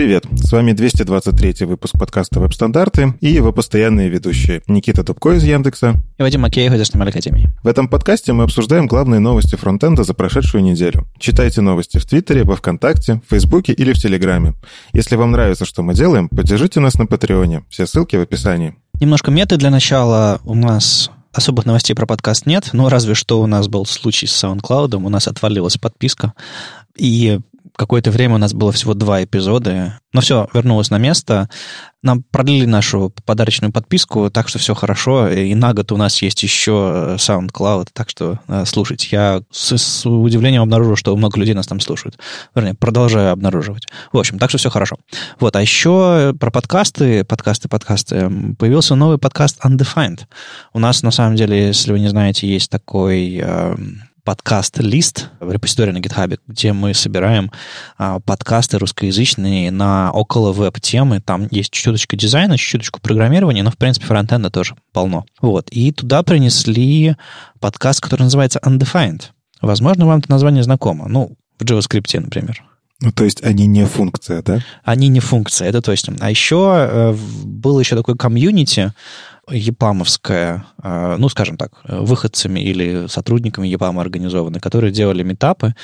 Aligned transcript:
Привет, 0.00 0.24
с 0.32 0.50
вами 0.50 0.72
223 0.72 1.66
выпуск 1.66 1.92
подкаста 1.98 2.40
«Веб-стандарты» 2.40 3.12
и 3.20 3.28
его 3.28 3.52
постоянные 3.52 4.08
ведущие 4.08 4.62
Никита 4.66 5.04
Дубко 5.04 5.32
из 5.32 5.44
Яндекса 5.44 5.96
и 6.16 6.22
Вадим 6.22 6.40
Макеев 6.40 6.72
из 6.72 6.80
HTML 6.80 7.10
Академии. 7.10 7.50
В 7.62 7.68
этом 7.68 7.86
подкасте 7.86 8.32
мы 8.32 8.44
обсуждаем 8.44 8.86
главные 8.86 9.20
новости 9.20 9.56
фронтенда 9.56 10.02
за 10.02 10.14
прошедшую 10.14 10.64
неделю. 10.64 11.06
Читайте 11.18 11.60
новости 11.60 11.98
в 11.98 12.06
Твиттере, 12.06 12.44
во 12.44 12.56
Вконтакте, 12.56 13.20
в 13.26 13.30
Фейсбуке 13.30 13.74
или 13.74 13.92
в 13.92 13.98
Телеграме. 13.98 14.54
Если 14.94 15.16
вам 15.16 15.32
нравится, 15.32 15.66
что 15.66 15.82
мы 15.82 15.92
делаем, 15.92 16.30
поддержите 16.30 16.80
нас 16.80 16.94
на 16.94 17.04
Патреоне. 17.04 17.64
Все 17.68 17.86
ссылки 17.86 18.16
в 18.16 18.22
описании. 18.22 18.76
Немножко 19.02 19.30
меты 19.30 19.58
для 19.58 19.68
начала. 19.68 20.40
У 20.44 20.54
нас 20.54 21.10
Особых 21.32 21.64
новостей 21.64 21.94
про 21.94 22.06
подкаст 22.06 22.44
нет, 22.46 22.70
ну, 22.72 22.88
разве 22.88 23.14
что 23.14 23.40
у 23.40 23.46
нас 23.46 23.68
был 23.68 23.86
случай 23.86 24.26
с 24.26 24.42
SoundCloud, 24.42 24.96
у 24.96 25.08
нас 25.08 25.28
отвалилась 25.28 25.76
подписка, 25.76 26.32
и 26.96 27.38
Какое-то 27.76 28.10
время 28.10 28.34
у 28.34 28.38
нас 28.38 28.52
было 28.52 28.72
всего 28.72 28.94
два 28.94 29.22
эпизода, 29.24 30.00
но 30.12 30.20
все, 30.20 30.48
вернулось 30.52 30.90
на 30.90 30.98
место. 30.98 31.48
Нам 32.02 32.22
продлили 32.22 32.64
нашу 32.64 33.12
подарочную 33.26 33.72
подписку, 33.72 34.30
так 34.30 34.48
что 34.48 34.58
все 34.58 34.74
хорошо. 34.74 35.28
И 35.28 35.54
на 35.54 35.74
год 35.74 35.92
у 35.92 35.96
нас 35.96 36.20
есть 36.22 36.42
еще 36.42 37.16
SoundCloud, 37.18 37.88
так 37.92 38.08
что 38.08 38.40
э, 38.48 38.64
слушайте. 38.66 39.08
Я 39.10 39.42
с, 39.50 39.76
с 39.76 40.08
удивлением 40.08 40.62
обнаружил, 40.62 40.96
что 40.96 41.14
много 41.14 41.38
людей 41.38 41.54
нас 41.54 41.66
там 41.66 41.78
слушают. 41.78 42.18
Вернее, 42.54 42.74
продолжаю 42.74 43.32
обнаруживать. 43.32 43.86
В 44.12 44.18
общем, 44.18 44.38
так 44.38 44.50
что 44.50 44.58
все 44.58 44.70
хорошо. 44.70 44.96
Вот, 45.38 45.54
а 45.56 45.60
еще 45.60 46.34
про 46.40 46.50
подкасты, 46.50 47.24
подкасты, 47.24 47.68
подкасты. 47.68 48.30
Появился 48.58 48.94
новый 48.94 49.18
подкаст 49.18 49.58
Undefined. 49.64 50.20
У 50.72 50.78
нас, 50.78 51.02
на 51.02 51.10
самом 51.10 51.36
деле, 51.36 51.68
если 51.68 51.92
вы 51.92 52.00
не 52.00 52.08
знаете, 52.08 52.48
есть 52.48 52.70
такой... 52.70 53.40
Э, 53.42 53.76
подкаст-лист 54.24 55.30
в 55.40 55.50
репозитории 55.50 55.92
на 55.92 55.98
GitHub, 55.98 56.38
где 56.46 56.72
мы 56.72 56.94
собираем 56.94 57.50
а, 57.98 58.20
подкасты 58.20 58.78
русскоязычные 58.78 59.70
на 59.70 60.10
около 60.12 60.52
веб-темы. 60.52 61.20
Там 61.20 61.48
есть 61.50 61.70
чуточку 61.72 62.16
дизайна, 62.16 62.56
чуточку 62.56 63.00
программирования, 63.00 63.62
но, 63.62 63.70
в 63.70 63.76
принципе, 63.76 64.06
фронтенда 64.06 64.50
тоже 64.50 64.76
полно. 64.92 65.24
Вот. 65.40 65.68
И 65.70 65.92
туда 65.92 66.22
принесли 66.22 67.16
подкаст, 67.60 68.00
который 68.00 68.22
называется 68.24 68.60
Undefined. 68.64 69.24
Возможно, 69.60 70.06
вам 70.06 70.20
это 70.20 70.30
название 70.30 70.62
знакомо. 70.62 71.08
Ну, 71.08 71.36
в 71.58 71.64
JavaScript, 71.64 72.18
например. 72.20 72.64
Ну, 73.02 73.12
то 73.12 73.24
есть 73.24 73.42
они 73.42 73.66
не 73.66 73.86
функция, 73.86 74.42
да? 74.42 74.60
Они 74.84 75.08
не 75.08 75.20
функция, 75.20 75.68
это 75.68 75.80
точно. 75.80 76.16
А 76.20 76.28
еще 76.28 76.74
э, 76.76 77.16
было 77.44 77.80
еще 77.80 77.96
такое 77.96 78.14
комьюнити, 78.14 78.92
епамовская, 79.50 80.66
а, 80.82 81.16
ну, 81.16 81.28
скажем 81.28 81.56
так, 81.56 81.72
выходцами 81.84 82.60
или 82.60 83.06
сотрудниками 83.08 83.68
ЕПАМа 83.68 84.00
организованы, 84.00 84.60
которые 84.60 84.92
делали 84.92 85.22
метапы, 85.22 85.74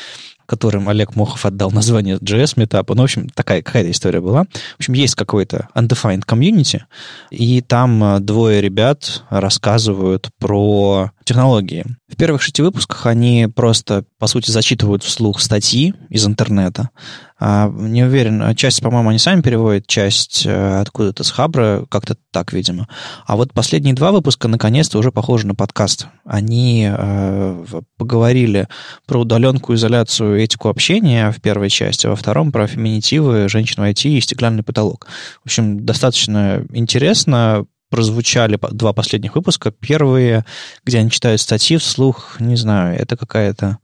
которым 0.47 0.89
Олег 0.89 1.17
Мохов 1.17 1.45
отдал 1.45 1.71
название 1.71 2.17
JS 2.17 2.55
метапа. 2.57 2.95
Ну, 2.95 3.03
в 3.03 3.05
общем, 3.05 3.29
такая 3.29 3.63
какая-то 3.63 3.91
история 3.91 4.21
была. 4.21 4.45
В 4.45 4.81
общем, 4.81 4.95
есть 4.95 5.15
какой-то 5.15 5.69
undefined 5.75 6.25
community, 6.27 6.83
и 7.31 7.61
там 7.61 8.03
а, 8.03 8.21
двое 8.21 8.61
ребят 8.61 9.25
рассказывают 9.31 10.31
про 10.39 11.11
технологии. 11.25 11.85
В 12.09 12.17
первых 12.17 12.41
шести 12.41 12.63
выпусках 12.63 13.07
они 13.07 13.49
просто, 13.55 14.05
по 14.19 14.29
сути, 14.29 14.51
зачитывают 14.51 15.03
вслух 15.03 15.41
статьи 15.41 15.93
из 16.09 16.25
интернета. 16.25 16.91
А, 17.39 17.69
не 17.69 18.05
уверен, 18.05 18.55
часть, 18.55 18.81
по-моему, 18.81 19.11
они 19.11 19.19
сами 19.19 19.43
переводят, 19.43 19.87
часть 19.87 20.47
э, 20.47 20.81
откуда-то 20.81 21.23
с 21.23 21.31
Хабра, 21.31 21.85
как-то 21.91 22.17
так, 22.31 22.53
видимо. 22.53 22.89
А 23.27 23.37
вот 23.37 23.53
последние 23.53 23.95
два 23.95 24.11
выпуска, 24.11 24.49
наконец-то, 24.49 24.99
уже 24.99 25.13
похожи 25.13 25.47
на 25.47 25.55
подкаст. 25.55 26.07
Они 26.25 26.89
э, 26.91 27.65
поговорили 27.99 28.69
про 29.07 29.21
удаленку, 29.21 29.75
изоляцию, 29.75 30.36
этику 30.45 30.69
общения 30.69 31.31
в 31.31 31.41
первой 31.41 31.71
части, 31.71 32.07
а 32.07 32.11
во 32.11 32.17
втором 32.17 32.53
про 32.53 32.67
феминитивы, 32.67 33.49
женщин 33.49 33.83
в 33.83 33.87
IT 33.87 34.09
и 34.09 34.21
стеклянный 34.21 34.63
потолок. 34.63 35.07
В 35.43 35.47
общем, 35.47 35.85
достаточно 35.85 36.65
интересно, 36.73 37.67
прозвучали 37.91 38.59
два 38.73 38.93
последних 38.93 39.35
выпуска. 39.35 39.71
Первые, 39.71 40.45
где 40.85 40.99
они 40.99 41.11
читают 41.11 41.41
статьи 41.41 41.77
вслух, 41.77 42.37
не 42.41 42.57
знаю, 42.57 42.99
это 42.99 43.17
какая-то 43.17 43.79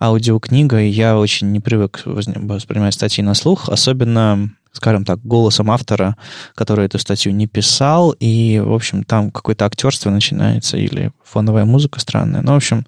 аудиокнига, 0.00 0.80
и 0.80 0.88
я 0.88 1.18
очень 1.18 1.52
не 1.52 1.60
привык 1.60 2.02
воспринимать 2.04 2.94
статьи 2.94 3.24
на 3.24 3.34
слух, 3.34 3.68
особенно 3.68 4.50
скажем 4.76 5.04
так, 5.04 5.20
голосом 5.24 5.70
автора, 5.70 6.16
который 6.54 6.86
эту 6.86 6.98
статью 6.98 7.32
не 7.32 7.46
писал, 7.46 8.14
и, 8.20 8.62
в 8.64 8.72
общем, 8.72 9.04
там 9.04 9.30
какое-то 9.30 9.64
актерство 9.64 10.10
начинается 10.10 10.76
или 10.76 11.12
фоновая 11.24 11.64
музыка 11.64 11.98
странная. 11.98 12.42
Ну, 12.42 12.52
в 12.52 12.56
общем, 12.56 12.86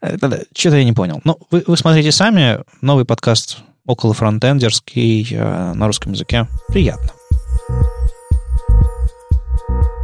что-то 0.00 0.76
я 0.76 0.84
не 0.84 0.92
понял. 0.92 1.20
Ну, 1.24 1.38
вы, 1.50 1.64
вы 1.66 1.76
смотрите 1.76 2.12
сами, 2.12 2.60
новый 2.80 3.04
подкаст 3.04 3.58
около 3.86 4.14
фронтендерский 4.14 5.26
э, 5.30 5.72
на 5.74 5.86
русском 5.86 6.12
языке. 6.12 6.48
Приятно. 6.68 7.10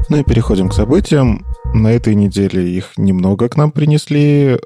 Ну 0.08 0.16
и 0.18 0.24
переходим 0.24 0.68
к 0.68 0.74
событиям. 0.74 1.46
На 1.72 1.92
этой 1.92 2.16
неделе 2.16 2.68
их 2.68 2.92
немного 2.96 3.48
к 3.48 3.56
нам 3.56 3.70
принесли. 3.70 4.58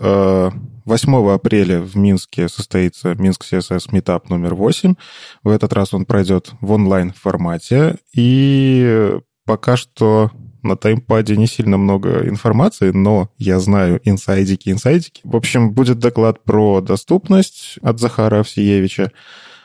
8 0.84 1.14
э, 1.14 1.34
апреля 1.34 1.80
в 1.80 1.96
Минске 1.96 2.48
состоится 2.48 3.14
Минск 3.14 3.44
CSS 3.44 3.90
Meetup 3.90 4.24
номер 4.28 4.54
8. 4.54 4.94
В 5.42 5.48
этот 5.48 5.72
раз 5.72 5.94
он 5.94 6.04
пройдет 6.04 6.52
в 6.60 6.72
онлайн-формате. 6.72 7.96
И 8.14 9.18
пока 9.46 9.76
что 9.76 10.30
на 10.64 10.76
таймпаде 10.76 11.36
не 11.36 11.46
сильно 11.46 11.76
много 11.76 12.26
информации, 12.26 12.90
но 12.90 13.30
я 13.38 13.60
знаю 13.60 14.00
инсайдики, 14.04 14.70
инсайдики. 14.70 15.20
В 15.24 15.36
общем, 15.36 15.72
будет 15.72 15.98
доклад 15.98 16.42
про 16.42 16.80
доступность 16.80 17.78
от 17.82 18.00
Захара 18.00 18.40
Овсиевича. 18.40 19.12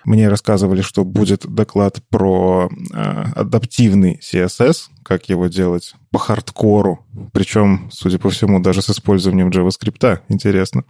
Мне 0.05 0.29
рассказывали, 0.29 0.81
что 0.81 1.03
будет 1.03 1.45
доклад 1.47 2.01
про 2.09 2.69
э, 2.69 2.97
адаптивный 3.35 4.19
CSS, 4.21 4.89
как 5.03 5.29
его 5.29 5.47
делать 5.47 5.93
по 6.11 6.19
хардкору, 6.19 7.05
причем, 7.33 7.89
судя 7.91 8.17
по 8.19 8.29
всему, 8.29 8.59
даже 8.59 8.81
с 8.81 8.89
использованием 8.89 9.49
JavaScript. 9.49 10.21
Интересно. 10.29 10.83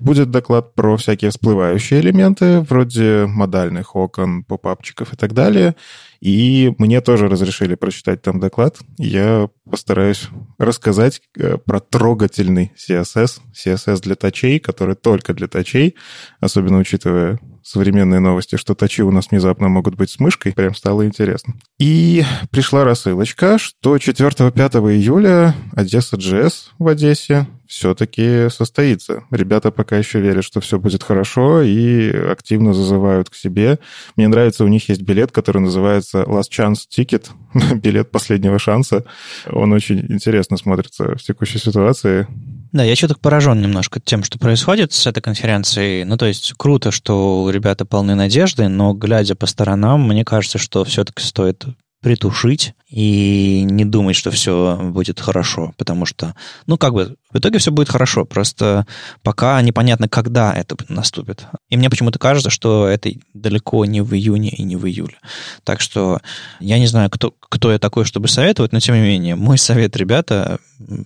Будет 0.00 0.30
доклад 0.30 0.74
про 0.74 0.96
всякие 0.96 1.30
всплывающие 1.30 2.00
элементы, 2.00 2.60
вроде 2.60 3.26
модальных 3.26 3.96
окон, 3.96 4.44
попапчиков 4.44 5.12
и 5.12 5.16
так 5.16 5.32
далее. 5.32 5.74
И 6.20 6.74
мне 6.78 7.00
тоже 7.00 7.28
разрешили 7.28 7.76
прочитать 7.76 8.22
там 8.22 8.40
доклад. 8.40 8.78
Я 8.98 9.48
постараюсь 9.70 10.28
рассказать 10.58 11.22
э, 11.36 11.58
про 11.58 11.80
трогательный 11.80 12.72
CSS, 12.76 13.40
CSS 13.54 14.00
для 14.02 14.16
тачей, 14.16 14.58
который 14.58 14.96
только 14.96 15.32
для 15.32 15.46
тачей, 15.46 15.94
особенно 16.40 16.78
учитывая 16.78 17.38
современные 17.68 18.20
новости, 18.20 18.56
что 18.56 18.74
тачи 18.74 19.02
у 19.02 19.10
нас 19.10 19.30
внезапно 19.30 19.68
могут 19.68 19.94
быть 19.94 20.10
с 20.10 20.18
мышкой. 20.18 20.52
Прям 20.52 20.74
стало 20.74 21.04
интересно. 21.04 21.54
И 21.78 22.24
пришла 22.50 22.84
рассылочка, 22.84 23.58
что 23.58 23.96
4-5 23.96 24.50
июля 24.94 25.54
Одесса 25.74 26.16
JS 26.16 26.52
в 26.78 26.88
Одессе 26.88 27.46
все-таки 27.66 28.48
состоится. 28.48 29.24
Ребята 29.30 29.70
пока 29.70 29.98
еще 29.98 30.20
верят, 30.20 30.44
что 30.44 30.60
все 30.60 30.78
будет 30.78 31.02
хорошо 31.02 31.60
и 31.60 32.10
активно 32.10 32.72
зазывают 32.72 33.28
к 33.28 33.34
себе. 33.34 33.78
Мне 34.16 34.28
нравится, 34.28 34.64
у 34.64 34.68
них 34.68 34.88
есть 34.88 35.02
билет, 35.02 35.32
который 35.32 35.60
называется 35.60 36.22
Last 36.22 36.50
Chance 36.50 36.86
Ticket, 36.90 37.28
билет 37.74 38.10
последнего 38.10 38.58
шанса. 38.58 39.04
Он 39.50 39.72
очень 39.74 40.00
интересно 40.08 40.56
смотрится 40.56 41.16
в 41.16 41.22
текущей 41.22 41.58
ситуации. 41.58 42.26
Да, 42.72 42.84
я 42.84 42.94
что-то 42.96 43.16
поражен 43.16 43.60
немножко 43.60 44.00
тем, 44.00 44.22
что 44.22 44.38
происходит 44.38 44.92
с 44.92 45.06
этой 45.06 45.20
конференцией. 45.20 46.04
Ну, 46.04 46.16
то 46.16 46.26
есть 46.26 46.52
круто, 46.56 46.90
что 46.90 47.48
ребята 47.50 47.84
полны 47.84 48.14
надежды, 48.14 48.68
но 48.68 48.92
глядя 48.92 49.34
по 49.34 49.46
сторонам, 49.46 50.06
мне 50.06 50.24
кажется, 50.24 50.58
что 50.58 50.84
все-таки 50.84 51.22
стоит 51.22 51.64
притушить 52.00 52.74
и 52.88 53.62
не 53.64 53.84
думать, 53.84 54.16
что 54.16 54.30
все 54.30 54.78
будет 54.80 55.20
хорошо, 55.20 55.74
потому 55.76 56.06
что, 56.06 56.34
ну, 56.66 56.78
как 56.78 56.94
бы, 56.94 57.16
в 57.32 57.38
итоге 57.38 57.58
все 57.58 57.72
будет 57.72 57.88
хорошо, 57.88 58.24
просто 58.24 58.86
пока 59.22 59.60
непонятно, 59.62 60.08
когда 60.08 60.54
это 60.54 60.76
наступит. 60.88 61.46
И 61.68 61.76
мне 61.76 61.90
почему-то 61.90 62.18
кажется, 62.18 62.50
что 62.50 62.86
это 62.86 63.10
далеко 63.34 63.84
не 63.84 64.00
в 64.00 64.14
июне 64.14 64.50
и 64.50 64.62
не 64.62 64.76
в 64.76 64.86
июле. 64.86 65.16
Так 65.64 65.80
что 65.80 66.20
я 66.60 66.78
не 66.78 66.86
знаю, 66.86 67.10
кто, 67.10 67.34
кто 67.40 67.72
я 67.72 67.78
такой, 67.78 68.04
чтобы 68.04 68.28
советовать, 68.28 68.72
но 68.72 68.80
тем 68.80 68.94
не 68.94 69.02
менее, 69.02 69.34
мой 69.34 69.58
совет, 69.58 69.96
ребята, 69.96 70.60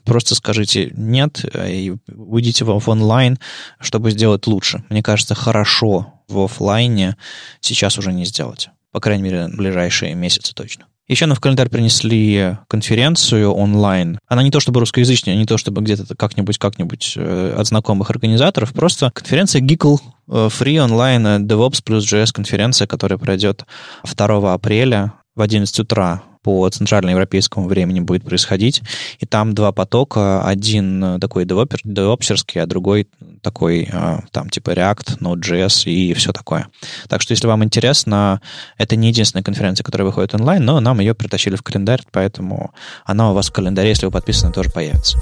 просто 0.05 0.35
скажите 0.35 0.93
нет 0.95 1.45
и 1.55 1.95
уйдите 2.15 2.65
в 2.65 2.89
онлайн, 2.89 3.39
чтобы 3.81 4.11
сделать 4.11 4.47
лучше. 4.47 4.85
Мне 4.91 5.03
кажется, 5.03 5.35
хорошо 5.35 6.13
в 6.29 6.39
офлайне 6.39 7.17
сейчас 7.61 7.99
уже 7.99 8.13
не 8.13 8.27
сделать 8.27 8.71
по 8.93 9.01
крайней 9.01 9.25
мере, 9.25 9.49
ближайшие 9.49 10.15
месяцы 10.15 10.55
точно. 10.55 10.87
Еще 11.09 11.27
нам 11.27 11.37
в 11.37 11.41
календарь 11.41 11.69
принесли 11.69 12.57
конференцию 12.69 13.53
онлайн. 13.53 14.19
Она 14.29 14.43
не 14.43 14.51
то 14.51 14.61
чтобы 14.61 14.81
русскоязычная, 14.81 15.35
не 15.35 15.47
то 15.47 15.59
чтобы 15.59 15.83
где-то 15.83 16.15
как-нибудь, 16.15 16.59
как-нибудь 16.59 17.15
э, 17.17 17.55
от 17.59 17.67
знакомых 17.67 18.11
организаторов, 18.11 18.73
просто 18.73 19.11
конференция 19.11 19.61
Geekle 19.61 19.99
э, 20.29 20.33
Free 20.49 20.77
Online 20.77 21.41
DevOps 21.41 21.83
плюс 21.85 22.11
JS 22.11 22.33
конференция, 22.33 22.87
которая 22.87 23.19
пройдет 23.19 23.65
2 24.05 24.55
апреля 24.55 25.15
в 25.35 25.41
11 25.41 25.81
утра 25.81 26.23
по 26.43 26.69
центральноевропейскому 26.69 27.69
времени 27.69 28.01
будет 28.01 28.25
происходить. 28.25 28.83
И 29.19 29.27
там 29.27 29.55
два 29.55 29.73
потока. 29.73 30.45
Один 30.45 31.21
такой 31.21 31.45
девопер, 31.45 31.81
девопсерский, 31.85 32.61
а 32.61 32.67
другой 32.67 33.09
такой 33.43 33.89
там 34.31 34.51
типа 34.51 34.71
React, 34.71 35.19
Node.js 35.21 35.91
и 35.91 36.15
все 36.15 36.33
такое. 36.33 36.69
Так 37.09 37.23
что, 37.23 37.33
если 37.33 37.47
вам 37.47 37.65
интересно, 37.65 38.41
это 38.79 38.97
не 38.97 39.09
единственная 39.09 39.43
конференция, 39.43 39.85
которая 39.85 40.07
выходит 40.07 40.35
онлайн, 40.35 40.65
но 40.65 40.81
нам 40.81 41.01
ее 41.01 41.15
притащили 41.15 41.57
в 41.57 41.63
календарь, 41.63 42.03
поэтому 42.11 42.73
она 43.05 43.31
у 43.31 43.35
вас 43.35 43.49
в 43.49 43.53
календаре, 43.53 43.91
если 43.91 44.07
вы 44.07 44.13
подписаны, 44.13 44.53
тоже 44.53 44.71
появится. 44.71 45.19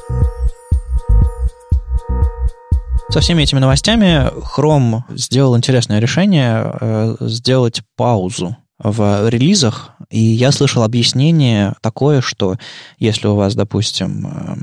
Со 3.11 3.21
всеми 3.21 3.43
этими 3.43 3.59
новостями 3.59 4.31
Chrome 4.57 5.01
сделал 5.11 5.57
интересное 5.57 5.99
решение 5.99 6.73
э, 6.81 7.17
сделать 7.21 7.83
паузу 7.97 8.57
в 8.83 9.29
релизах, 9.29 9.93
и 10.11 10.19
я 10.19 10.53
слышал 10.53 10.83
объяснение 10.83 11.75
такое, 11.81 12.21
что 12.21 12.57
если 12.99 13.27
у 13.27 13.35
вас, 13.35 13.55
допустим, 13.55 14.27
э, 14.27 14.57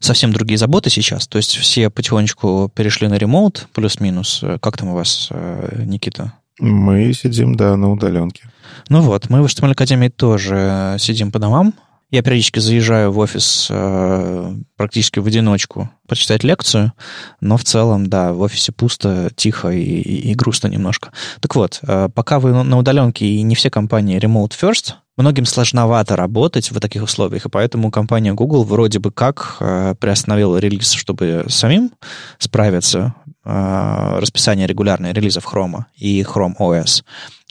совсем 0.00 0.32
другие 0.32 0.58
заботы 0.58 0.90
сейчас, 0.90 1.28
то 1.28 1.38
есть 1.38 1.56
все 1.56 1.88
потихонечку 1.88 2.70
перешли 2.74 3.08
на 3.08 3.14
ремоут, 3.14 3.68
плюс-минус, 3.72 4.40
э, 4.42 4.58
как 4.60 4.76
там 4.76 4.88
у 4.88 4.94
вас, 4.94 5.30
Никита? 5.78 6.32
Мы 6.58 7.12
сидим, 7.14 7.54
да, 7.54 7.76
на 7.76 7.90
удаленке. 7.90 8.50
Ну 8.88 9.00
вот, 9.00 9.30
мы 9.30 9.42
в 9.42 9.46
HTML 9.46 9.72
Академии 9.72 10.08
тоже 10.08 10.96
сидим 10.98 11.32
по 11.32 11.38
домам, 11.38 11.74
я 12.10 12.22
периодически 12.22 12.58
заезжаю 12.58 13.12
в 13.12 13.18
офис 13.18 13.68
э, 13.70 14.54
практически 14.76 15.20
в 15.20 15.26
одиночку 15.26 15.90
почитать 16.08 16.42
лекцию, 16.42 16.92
но 17.40 17.56
в 17.56 17.64
целом, 17.64 18.08
да, 18.08 18.32
в 18.32 18.40
офисе 18.40 18.72
пусто, 18.72 19.30
тихо 19.36 19.68
и, 19.68 19.80
и, 19.80 20.34
грустно 20.34 20.68
немножко. 20.68 21.12
Так 21.40 21.54
вот, 21.54 21.80
э, 21.82 22.08
пока 22.12 22.40
вы 22.40 22.64
на 22.64 22.78
удаленке 22.78 23.26
и 23.26 23.42
не 23.42 23.54
все 23.54 23.70
компании 23.70 24.18
remote 24.18 24.52
first, 24.60 24.94
многим 25.16 25.44
сложновато 25.44 26.16
работать 26.16 26.70
в 26.70 26.80
таких 26.80 27.02
условиях, 27.02 27.46
и 27.46 27.48
поэтому 27.48 27.90
компания 27.90 28.32
Google 28.32 28.64
вроде 28.64 28.98
бы 28.98 29.12
как 29.12 29.56
э, 29.60 29.94
приостановила 30.00 30.56
релиз, 30.56 30.92
чтобы 30.92 31.44
самим 31.48 31.92
справиться, 32.38 33.14
расписание 33.44 34.66
регулярное 34.66 35.12
релизов 35.12 35.46
Chrome 35.46 35.84
и 35.96 36.22
Chrome 36.22 36.56
OS. 36.58 37.02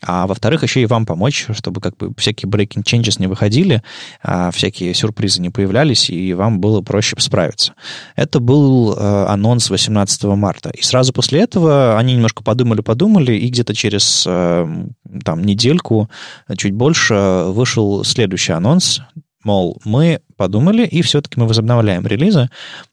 А 0.01 0.27
во-вторых, 0.27 0.63
еще 0.63 0.81
и 0.81 0.85
вам 0.85 1.05
помочь, 1.05 1.47
чтобы 1.51 1.81
как 1.81 1.97
бы 1.97 2.13
всякие 2.17 2.49
breaking 2.49 2.83
changes 2.83 3.19
не 3.19 3.27
выходили, 3.27 3.83
а 4.23 4.51
всякие 4.51 4.93
сюрпризы 4.93 5.41
не 5.41 5.49
появлялись, 5.49 6.09
и 6.09 6.33
вам 6.33 6.59
было 6.59 6.81
проще 6.81 7.15
справиться. 7.19 7.73
Это 8.15 8.39
был 8.39 8.93
э, 8.93 9.25
анонс 9.27 9.69
18 9.69 10.23
марта. 10.23 10.69
И 10.69 10.81
сразу 10.81 11.11
после 11.11 11.41
этого 11.41 11.97
они 11.97 12.13
немножко 12.13 12.43
подумали-подумали, 12.43 13.33
и 13.33 13.49
где-то 13.49 13.73
через 13.73 14.23
э, 14.25 14.67
там, 15.25 15.43
недельку, 15.43 16.09
чуть 16.57 16.73
больше, 16.73 17.43
вышел 17.47 18.03
следующий 18.05 18.53
анонс, 18.53 19.01
мол, 19.43 19.79
мы 19.85 20.21
подумали, 20.35 20.85
и 20.85 21.01
все-таки 21.01 21.39
мы 21.39 21.47
возобновляем 21.47 22.05
релизы, 22.05 22.49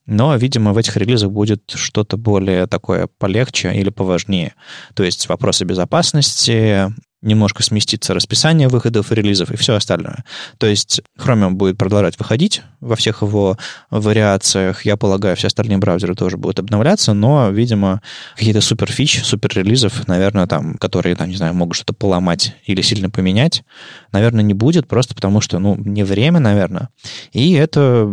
но, 0.06 0.34
видимо, 0.36 0.72
в 0.72 0.78
этих 0.78 0.96
релизах 0.96 1.30
будет 1.30 1.72
что-то 1.74 2.16
более 2.16 2.66
такое 2.66 3.08
полегче 3.18 3.72
или 3.74 3.90
поважнее. 3.90 4.54
То 4.94 5.04
есть 5.04 5.28
вопросы 5.28 5.64
безопасности, 5.64 6.92
немножко 7.22 7.62
сместится 7.62 8.14
расписание 8.14 8.68
выходов 8.68 9.10
релизов 9.10 9.50
и 9.50 9.56
все 9.56 9.74
остальное. 9.74 10.24
То 10.58 10.66
есть 10.66 11.00
Chromium 11.18 11.52
будет 11.52 11.78
продолжать 11.78 12.18
выходить 12.18 12.62
во 12.80 12.94
всех 12.96 13.22
его 13.22 13.56
вариациях. 13.90 14.84
Я 14.84 14.96
полагаю, 14.96 15.36
все 15.36 15.48
остальные 15.48 15.78
браузеры 15.78 16.14
тоже 16.14 16.36
будут 16.36 16.58
обновляться, 16.58 17.14
но, 17.14 17.50
видимо, 17.50 18.02
какие-то 18.36 18.60
супер 18.60 18.90
фич, 18.90 19.22
супер 19.24 19.50
релизов, 19.54 20.06
наверное, 20.06 20.46
там, 20.46 20.76
которые, 20.76 21.16
там, 21.16 21.28
не 21.28 21.36
знаю, 21.36 21.54
могут 21.54 21.76
что-то 21.76 21.94
поломать 21.94 22.54
или 22.64 22.82
сильно 22.82 23.10
поменять, 23.10 23.64
наверное, 24.12 24.44
не 24.44 24.54
будет, 24.54 24.86
просто 24.86 25.14
потому 25.14 25.40
что, 25.40 25.58
ну, 25.58 25.76
не 25.76 26.04
время, 26.04 26.38
наверное. 26.38 26.90
И 27.32 27.52
это 27.54 28.08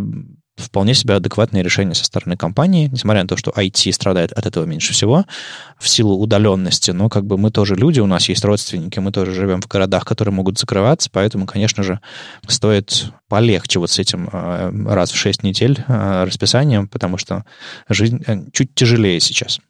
вполне 0.56 0.94
себе 0.94 1.14
адекватное 1.14 1.62
решение 1.62 1.94
со 1.94 2.04
стороны 2.04 2.36
компании, 2.36 2.88
несмотря 2.90 3.22
на 3.22 3.28
то, 3.28 3.36
что 3.36 3.50
IT 3.50 3.92
страдает 3.92 4.32
от 4.32 4.46
этого 4.46 4.64
меньше 4.64 4.92
всего 4.92 5.24
в 5.78 5.88
силу 5.88 6.16
удаленности, 6.18 6.92
но 6.92 7.08
как 7.08 7.26
бы 7.26 7.38
мы 7.38 7.50
тоже 7.50 7.74
люди, 7.74 8.00
у 8.00 8.06
нас 8.06 8.28
есть 8.28 8.44
родственники, 8.44 8.98
мы 9.00 9.10
тоже 9.10 9.32
живем 9.32 9.60
в 9.60 9.66
городах, 9.66 10.04
которые 10.04 10.32
могут 10.32 10.58
закрываться, 10.58 11.10
поэтому, 11.12 11.46
конечно 11.46 11.82
же, 11.82 12.00
стоит 12.46 13.06
полегче 13.28 13.78
вот 13.78 13.90
с 13.90 13.98
этим 13.98 14.28
э, 14.32 14.70
раз 14.86 15.10
в 15.10 15.16
6 15.16 15.42
недель 15.42 15.82
э, 15.86 16.24
расписанием, 16.24 16.88
потому 16.88 17.18
что 17.18 17.44
жизнь 17.88 18.22
э, 18.26 18.44
чуть 18.52 18.74
тяжелее 18.74 19.18
сейчас. 19.20 19.60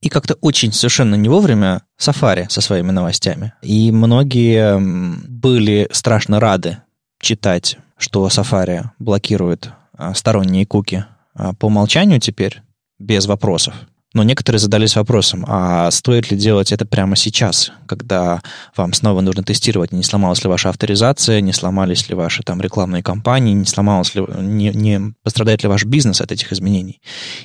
И 0.00 0.08
как-то 0.08 0.34
очень 0.40 0.72
совершенно 0.72 1.14
не 1.14 1.28
вовремя 1.28 1.82
Safari 2.00 2.48
со 2.48 2.62
своими 2.62 2.90
новостями. 2.90 3.52
И 3.60 3.92
многие 3.92 4.78
были 4.80 5.88
страшно 5.92 6.40
рады 6.40 6.78
читать, 7.20 7.76
что 7.98 8.26
Safari 8.28 8.84
блокирует 8.98 9.72
сторонние 10.14 10.66
куки 10.66 11.04
а, 11.34 11.54
по 11.54 11.66
умолчанию 11.66 12.20
теперь, 12.20 12.62
без 12.98 13.26
вопросов. 13.26 13.74
Но 14.12 14.24
некоторые 14.24 14.58
задались 14.58 14.96
вопросом, 14.96 15.44
а 15.46 15.88
стоит 15.92 16.32
ли 16.32 16.36
делать 16.36 16.72
это 16.72 16.84
прямо 16.84 17.14
сейчас, 17.14 17.70
когда 17.86 18.42
вам 18.76 18.92
снова 18.92 19.20
нужно 19.20 19.44
тестировать, 19.44 19.92
не 19.92 20.02
сломалась 20.02 20.42
ли 20.42 20.50
ваша 20.50 20.68
авторизация, 20.68 21.40
не 21.40 21.52
сломались 21.52 22.08
ли 22.08 22.16
ваши 22.16 22.42
там 22.42 22.60
рекламные 22.60 23.04
кампании, 23.04 23.54
не 23.54 23.66
сломалась 23.66 24.16
ли, 24.16 24.24
не, 24.40 24.70
не 24.70 25.14
пострадает 25.22 25.62
ли 25.62 25.68
ваш 25.68 25.84
бизнес 25.84 26.20
от 26.20 26.32
этих 26.32 26.52
изменений. 26.52 27.00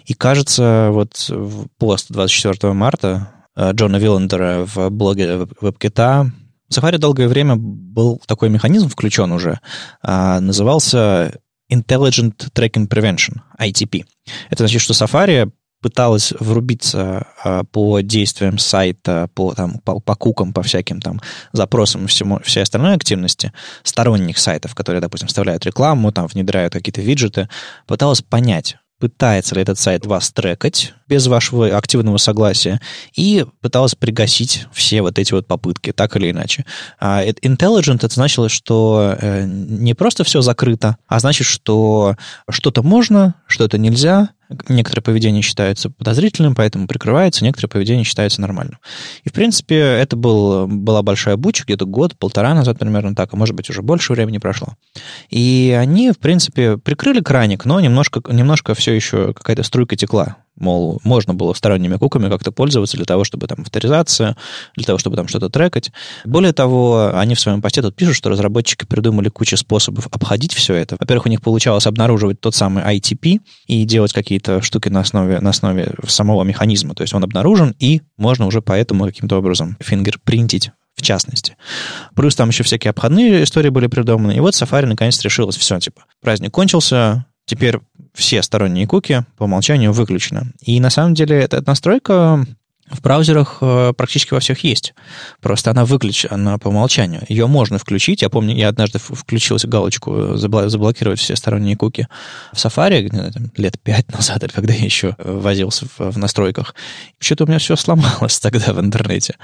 И 0.07 0.15
кажется, 0.15 0.89
вот 0.91 1.31
пост 1.77 2.07
24 2.09 2.73
марта 2.73 3.29
а, 3.55 3.71
Джона 3.71 3.97
Виллендера 3.97 4.65
в 4.65 4.89
блоге 4.89 5.47
WebKit 5.61 6.31
в 6.67 6.75
Safari 6.75 6.97
долгое 6.97 7.27
время 7.27 7.55
был 7.57 8.19
такой 8.25 8.49
механизм 8.49 8.89
включен 8.89 9.31
уже, 9.31 9.59
назывался 10.01 11.31
Intelligent 11.71 12.51
Tracking 12.53 12.87
Prevention, 12.87 13.41
ITP. 13.59 14.05
Это 14.49 14.63
значит, 14.63 14.81
что 14.81 14.93
Safari 14.93 15.51
пыталась 15.81 16.33
врубиться 16.39 17.27
а, 17.43 17.63
по 17.63 17.99
действиям 17.99 18.57
сайта, 18.57 19.29
по, 19.35 19.53
там, 19.53 19.79
по, 19.83 19.99
по 19.99 20.15
кукам, 20.15 20.51
по 20.51 20.63
всяким 20.63 20.99
там 20.99 21.21
запросам 21.51 22.05
и 22.05 22.07
всему, 22.07 22.39
всей 22.39 22.63
остальной 22.63 22.95
активности 22.95 23.53
сторонних 23.83 24.39
сайтов, 24.39 24.73
которые, 24.73 24.99
допустим, 24.99 25.27
вставляют 25.27 25.63
рекламу, 25.65 26.11
там, 26.11 26.25
внедряют 26.25 26.73
какие-то 26.73 27.01
виджеты, 27.01 27.49
пыталась 27.85 28.23
понять, 28.23 28.77
пытается 29.05 29.59
этот 29.59 29.77
сайт 29.77 30.07
вас 30.07 30.31
трекать 30.31 30.93
без 31.07 31.27
вашего 31.27 31.77
активного 31.77 32.17
согласия 32.17 32.81
и 33.15 33.45
пыталась 33.61 33.93
пригасить 33.93 34.65
все 34.73 35.03
вот 35.03 35.19
эти 35.19 35.31
вот 35.31 35.45
попытки, 35.45 35.91
так 35.91 36.15
или 36.15 36.31
иначе. 36.31 36.65
А 36.99 37.23
intelligent 37.23 37.97
это 37.97 38.09
значило, 38.09 38.49
что 38.49 39.15
э, 39.21 39.45
не 39.45 39.93
просто 39.93 40.23
все 40.23 40.41
закрыто, 40.41 40.97
а 41.07 41.19
значит, 41.19 41.45
что 41.45 42.15
что-то 42.49 42.81
можно, 42.81 43.35
что-то 43.45 43.77
нельзя, 43.77 44.29
Некоторое 44.69 45.01
поведение 45.01 45.41
считается 45.41 45.89
подозрительным, 45.89 46.55
поэтому 46.55 46.87
прикрывается, 46.87 47.43
некоторое 47.43 47.69
поведение 47.69 48.03
считается 48.03 48.41
нормальным. 48.41 48.79
И, 49.23 49.29
в 49.29 49.33
принципе, 49.33 49.77
это 49.77 50.15
был, 50.15 50.67
была 50.67 51.01
большая 51.01 51.35
буча, 51.37 51.63
где-то 51.65 51.85
год, 51.85 52.17
полтора 52.17 52.53
назад 52.53 52.79
примерно 52.79 53.15
так, 53.15 53.33
а 53.33 53.37
может 53.37 53.55
быть, 53.55 53.69
уже 53.69 53.81
больше 53.81 54.13
времени 54.13 54.37
прошло. 54.37 54.75
И 55.29 55.75
они, 55.77 56.11
в 56.11 56.19
принципе, 56.19 56.77
прикрыли 56.77 57.21
краник, 57.21 57.65
но 57.65 57.79
немножко, 57.79 58.21
немножко 58.31 58.75
все 58.75 58.93
еще 58.93 59.33
какая-то 59.33 59.63
струйка 59.63 59.95
текла 59.95 60.37
Мол, 60.57 61.01
можно 61.03 61.33
было 61.33 61.53
сторонними 61.53 61.97
куками 61.97 62.29
как-то 62.29 62.51
пользоваться 62.51 62.95
для 62.95 63.05
того, 63.05 63.23
чтобы 63.23 63.47
там 63.47 63.61
авторизация, 63.61 64.37
для 64.75 64.85
того, 64.85 64.97
чтобы 64.97 65.17
там 65.17 65.27
что-то 65.27 65.49
трекать. 65.49 65.91
Более 66.23 66.53
того, 66.53 67.11
они 67.13 67.35
в 67.35 67.39
своем 67.39 67.61
посте 67.61 67.81
тут 67.81 67.95
пишут, 67.95 68.15
что 68.15 68.29
разработчики 68.29 68.85
придумали 68.85 69.29
кучу 69.29 69.57
способов 69.57 70.07
обходить 70.11 70.53
все 70.53 70.73
это. 70.75 70.95
Во-первых, 70.99 71.25
у 71.25 71.29
них 71.29 71.41
получалось 71.41 71.87
обнаруживать 71.87 72.39
тот 72.39 72.55
самый 72.55 72.83
ITP 72.83 73.39
и 73.67 73.83
делать 73.83 74.13
какие-то 74.13 74.61
штуки 74.61 74.87
на 74.87 75.01
основе, 75.01 75.39
на 75.41 75.49
основе 75.49 75.93
самого 76.07 76.43
механизма. 76.43 76.95
То 76.95 77.01
есть 77.01 77.13
он 77.13 77.23
обнаружен, 77.23 77.75
и 77.79 78.01
можно 78.17 78.45
уже 78.45 78.61
поэтому 78.61 79.05
каким-то 79.05 79.37
образом 79.37 79.77
фингерпринтить 79.81 80.71
в 80.95 81.01
частности. 81.01 81.57
Плюс 82.15 82.35
там 82.35 82.49
еще 82.49 82.63
всякие 82.63 82.91
обходные 82.91 83.43
истории 83.43 83.69
были 83.69 83.87
придуманы. 83.87 84.37
И 84.37 84.39
вот 84.39 84.53
Safari 84.53 84.85
наконец 84.85 85.21
решилось, 85.23 85.57
все, 85.57 85.77
типа, 85.79 86.05
праздник 86.21 86.51
кончился, 86.51 87.25
теперь 87.45 87.79
все 88.13 88.41
сторонние 88.41 88.87
куки 88.87 89.25
по 89.37 89.43
умолчанию 89.43 89.93
выключены. 89.93 90.53
И 90.61 90.79
на 90.79 90.89
самом 90.89 91.13
деле 91.13 91.37
эта 91.39 91.63
настройка 91.65 92.45
в 92.89 93.01
браузерах 93.01 93.57
э, 93.61 93.93
практически 93.97 94.33
во 94.33 94.39
всех 94.39 94.63
есть. 94.63 94.93
Просто 95.41 95.71
она 95.71 95.85
выключена 95.85 96.59
по 96.59 96.67
умолчанию. 96.67 97.23
Ее 97.27 97.47
можно 97.47 97.79
включить. 97.79 98.21
Я 98.21 98.29
помню, 98.29 98.55
я 98.55 98.69
однажды 98.69 98.99
включился 98.99 99.67
галочку 99.67 100.15
э, 100.15 100.37
заблокировать 100.37 101.19
все 101.19 101.35
сторонние 101.35 101.75
куки 101.75 102.07
в 102.53 102.57
Safari 102.57 103.09
лет 103.57 103.79
пять 103.81 104.11
назад, 104.13 104.51
когда 104.53 104.73
я 104.73 104.85
еще 104.85 105.15
возился 105.17 105.87
в, 105.97 106.17
настройках. 106.17 106.75
Что-то 107.19 107.45
у 107.45 107.47
меня 107.47 107.57
все 107.57 107.75
сломалось 107.75 108.39
тогда 108.41 108.71
в 108.73 108.79
интернете. 108.79 109.35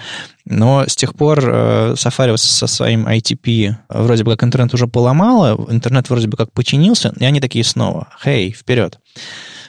Но 0.46 0.86
с 0.88 0.96
тех 0.96 1.16
пор 1.16 1.40
э, 1.44 1.94
Safari 1.94 2.38
со 2.38 2.68
своим 2.68 3.08
ITP 3.08 3.76
вроде 3.90 4.24
бы 4.24 4.32
как 4.32 4.44
интернет 4.44 4.74
уже 4.76 4.88
поломало, 4.88 5.66
интернет 5.72 6.10
вроде 6.10 6.28
бы 6.28 6.38
как 6.38 6.52
починился, 6.52 7.14
и 7.20 7.26
они 7.26 7.42
такие 7.42 7.64
снова, 7.64 8.10
хей, 8.24 8.52
вперед. 8.52 9.00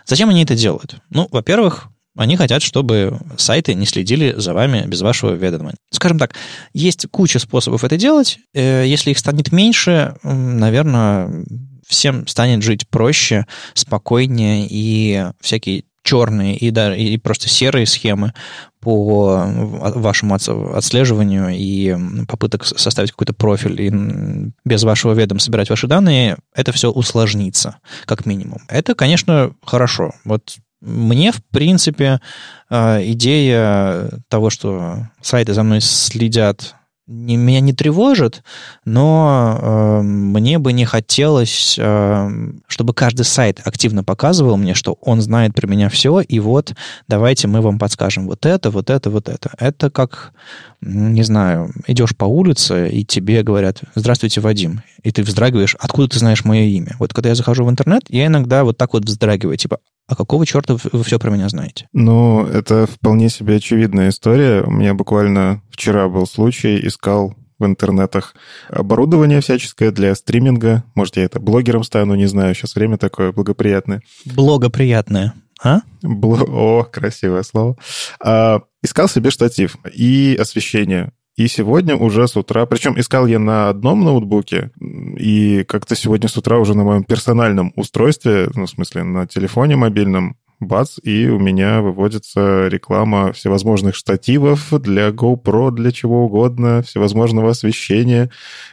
Зачем 0.05 0.29
они 0.29 0.43
это 0.43 0.55
делают? 0.55 0.97
Ну, 1.11 1.29
во-первых, 1.31 1.89
Они 2.17 2.37
хотят, 2.37 2.63
чтобы 2.63 3.19
сайты 3.39 3.75
не 3.75 3.87
следили 3.87 4.35
за 4.37 4.53
вами 4.53 4.85
без 4.87 5.01
вашего 5.01 5.33
ведома. 5.33 5.73
Скажем 5.91 6.19
так, 6.19 6.35
есть 6.75 7.07
куча 7.11 7.39
способов 7.39 7.85
это 7.85 7.97
делать. 7.97 8.39
Э, 8.55 8.85
если 8.87 9.11
их 9.11 9.19
станет 9.19 9.51
меньше, 9.53 10.17
наверное, 10.23 11.45
всем 11.87 12.27
станет 12.27 12.63
жить 12.63 12.89
проще, 12.89 13.47
спокойнее, 13.75 14.67
и 14.69 15.27
всякие 15.41 15.85
черные 16.03 16.57
и, 16.57 16.71
да, 16.71 16.95
и 16.95 17.17
просто 17.17 17.49
серые 17.49 17.87
схемы 17.87 18.33
по 18.81 19.45
вашему 19.47 20.35
отслеживанию 20.35 21.51
и 21.51 21.97
попыток 22.27 22.65
составить 22.65 23.13
какой-то 23.13 23.33
профиль 23.33 23.81
и 23.81 24.53
без 24.65 24.83
вашего 24.83 25.13
ведома 25.13 25.41
собирать 25.41 25.71
ваши 25.71 25.87
данные, 25.87 26.39
это 26.55 26.73
все 26.73 26.91
усложнится, 26.91 27.77
как 28.05 28.27
минимум. 28.27 28.59
Это, 28.69 28.97
конечно, 28.97 29.55
хорошо. 29.65 30.13
Вот 30.25 30.57
мне, 30.83 31.31
в 31.31 31.43
принципе, 31.45 32.21
э, 32.69 33.13
идея 33.13 34.11
того, 34.29 34.51
что 34.51 35.09
сайты 35.21 35.55
за 35.55 35.63
мной 35.63 35.81
следят 35.81 36.75
не, 37.07 37.37
меня 37.37 37.61
не 37.61 37.73
тревожит, 37.73 38.43
но 38.85 39.59
э, 39.61 40.03
мне 40.03 40.59
бы 40.59 40.73
не 40.73 40.85
хотелось, 40.85 41.77
э, 41.79 42.31
чтобы 42.69 42.95
каждый 42.95 43.25
сайт 43.25 43.61
активно 43.65 44.05
показывал 44.05 44.57
мне, 44.57 44.75
что 44.75 44.99
он 45.01 45.21
знает 45.21 45.55
про 45.55 45.67
меня 45.67 45.89
все, 45.89 46.21
и 46.21 46.39
вот 46.41 46.75
давайте 47.09 47.49
мы 47.49 47.61
вам 47.61 47.79
подскажем 47.79 48.27
вот 48.27 48.47
это, 48.47 48.71
вот 48.71 48.89
это, 48.89 49.11
вот 49.11 49.29
это. 49.29 49.51
Это 49.59 49.91
как, 49.91 50.33
не 50.81 51.23
знаю, 51.23 51.73
идешь 51.87 52.17
по 52.17 52.25
улице, 52.25 52.89
и 52.89 53.05
тебе 53.05 53.43
говорят, 53.43 53.81
здравствуйте, 53.95 54.41
Вадим, 54.41 54.83
и 55.03 55.11
ты 55.11 55.23
вздрагиваешь, 55.23 55.77
откуда 55.81 56.09
ты 56.09 56.19
знаешь 56.19 56.45
мое 56.45 56.63
имя? 56.63 56.97
Вот 56.99 57.13
когда 57.13 57.31
я 57.31 57.35
захожу 57.35 57.65
в 57.65 57.71
интернет, 57.71 58.03
я 58.09 58.27
иногда 58.27 58.65
вот 58.65 58.79
так 58.79 58.93
вот 58.93 59.05
вздрагиваю, 59.05 59.57
типа, 59.57 59.79
а 60.13 60.15
какого 60.15 60.45
черта 60.45 60.77
вы 60.93 61.05
все 61.05 61.19
про 61.19 61.31
меня 61.31 61.49
знаете? 61.49 61.89
Ну, 61.93 62.47
это 62.47 62.87
вполне 62.87 63.31
себе 63.31 63.57
очевидная 63.57 64.11
история. 64.11 64.63
У 64.63 64.71
меня 64.71 64.93
буквально 64.95 65.63
вчера 65.71 66.09
был 66.09 66.27
случай, 66.27 66.79
искал 66.87 67.35
в 67.59 67.65
интернетах 67.65 68.35
оборудование 68.69 69.41
всяческое 69.41 69.91
для 69.91 70.15
стриминга. 70.15 70.85
Может, 70.95 71.17
я 71.17 71.25
это 71.25 71.41
блогером 71.41 71.85
стану, 71.85 72.15
не 72.15 72.27
знаю. 72.27 72.55
Сейчас 72.55 72.75
время 72.75 72.99
такое 72.99 73.33
благоприятное. 73.33 74.03
Благоприятное. 74.27 75.35
А? 75.63 75.81
Бл... 76.03 76.43
О, 76.49 76.85
красивое 76.85 77.43
слово. 77.43 77.77
А, 78.21 78.63
искал 78.83 79.09
себе 79.09 79.31
штатив 79.31 79.77
и 79.95 80.37
освещение. 80.39 81.13
И 81.37 81.49
сегодня 81.49 81.97
уже 81.97 82.29
с 82.29 82.37
утра, 82.37 82.67
причем 82.67 82.99
искал 83.01 83.27
я 83.27 83.39
на 83.39 83.71
одном 83.71 84.05
ноутбуке, 84.05 84.71
и 85.19 85.65
как-то 85.65 85.97
сегодня 85.97 86.29
с 86.29 86.37
утра 86.37 86.59
уже 86.59 86.75
на 86.77 86.85
моем 86.85 87.05
персональном 87.05 87.73
устройстве, 87.75 88.51
ну, 88.55 88.67
в 88.67 88.71
смысле, 88.71 89.03
на 89.05 89.27
телефоне 89.27 89.77
мобильном, 89.77 90.37
бац, 90.67 90.99
и 91.03 91.29
у 91.29 91.39
меня 91.39 91.81
выводится 91.81 92.69
реклама 92.69 93.33
всевозможных 93.33 93.95
штативов 93.95 94.73
для 94.81 95.09
GoPro, 95.09 95.71
для 95.71 95.91
чего 95.91 96.25
угодно, 96.25 96.83
всевозможного 96.83 97.51
освещения. 97.51 98.31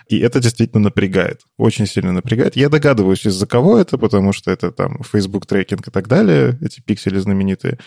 И 0.08 0.20
это 0.20 0.40
действительно 0.40 0.84
напрягает, 0.84 1.42
очень 1.58 1.88
сильно 1.88 2.12
напрягает. 2.12 2.56
Я 2.56 2.70
догадываюсь, 2.70 3.26
из-за 3.26 3.48
кого 3.48 3.78
это, 3.78 3.98
потому 3.98 4.34
что 4.34 4.52
это 4.52 4.72
там 4.72 5.02
Facebook 5.04 5.46
трекинг 5.46 5.88
и 5.88 5.92
так 5.92 6.08
далее, 6.08 6.58
эти 6.62 6.82
пиксели 6.82 7.18
знаменитые. 7.18 7.80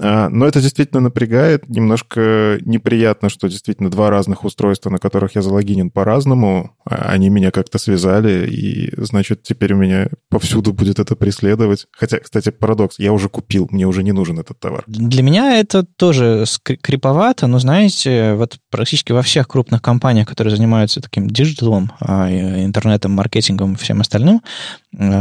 А, 0.00 0.28
но 0.28 0.46
это 0.46 0.60
действительно 0.60 1.00
напрягает. 1.00 1.68
Немножко 1.68 2.58
неприятно, 2.62 3.28
что 3.28 3.48
действительно 3.48 3.90
два 3.90 4.10
разных 4.10 4.44
устройства, 4.44 4.90
на 4.90 4.98
которых 4.98 5.36
я 5.36 5.42
залогинен 5.42 5.90
по-разному, 5.90 6.72
а, 6.84 7.10
они 7.10 7.28
меня 7.28 7.50
как-то 7.50 7.78
связали, 7.78 8.48
и, 8.50 8.92
значит, 8.96 9.42
теперь 9.42 9.74
у 9.74 9.76
меня 9.76 10.08
повсюду 10.30 10.72
будет 10.72 10.98
это 10.98 11.14
преследовать. 11.14 11.86
Хотя, 11.92 12.18
кстати, 12.18 12.50
парадокс, 12.50 12.98
я 12.98 13.12
уже 13.12 13.28
купил, 13.28 13.68
мне 13.70 13.86
уже 13.86 14.02
не 14.02 14.12
нужен 14.12 14.38
этот 14.38 14.58
товар. 14.58 14.82
Для 14.86 15.22
меня 15.22 15.58
это 15.58 15.84
тоже 15.84 16.44
криповато, 16.62 17.46
но, 17.46 17.58
знаете, 17.60 18.34
вот 18.34 18.58
практически 18.70 19.12
во 19.12 19.22
всех 19.22 19.46
крупных 19.46 19.80
компаниях, 19.80 20.26
которые 20.26 20.56
занимаются 20.56 21.00
таким 21.00 21.28
диджиталом, 21.28 21.92
а, 22.00 22.28
интернетом, 22.30 23.12
маркетингом 23.12 23.74
и 23.74 23.76
всем 23.76 24.00
остальным, 24.00 24.42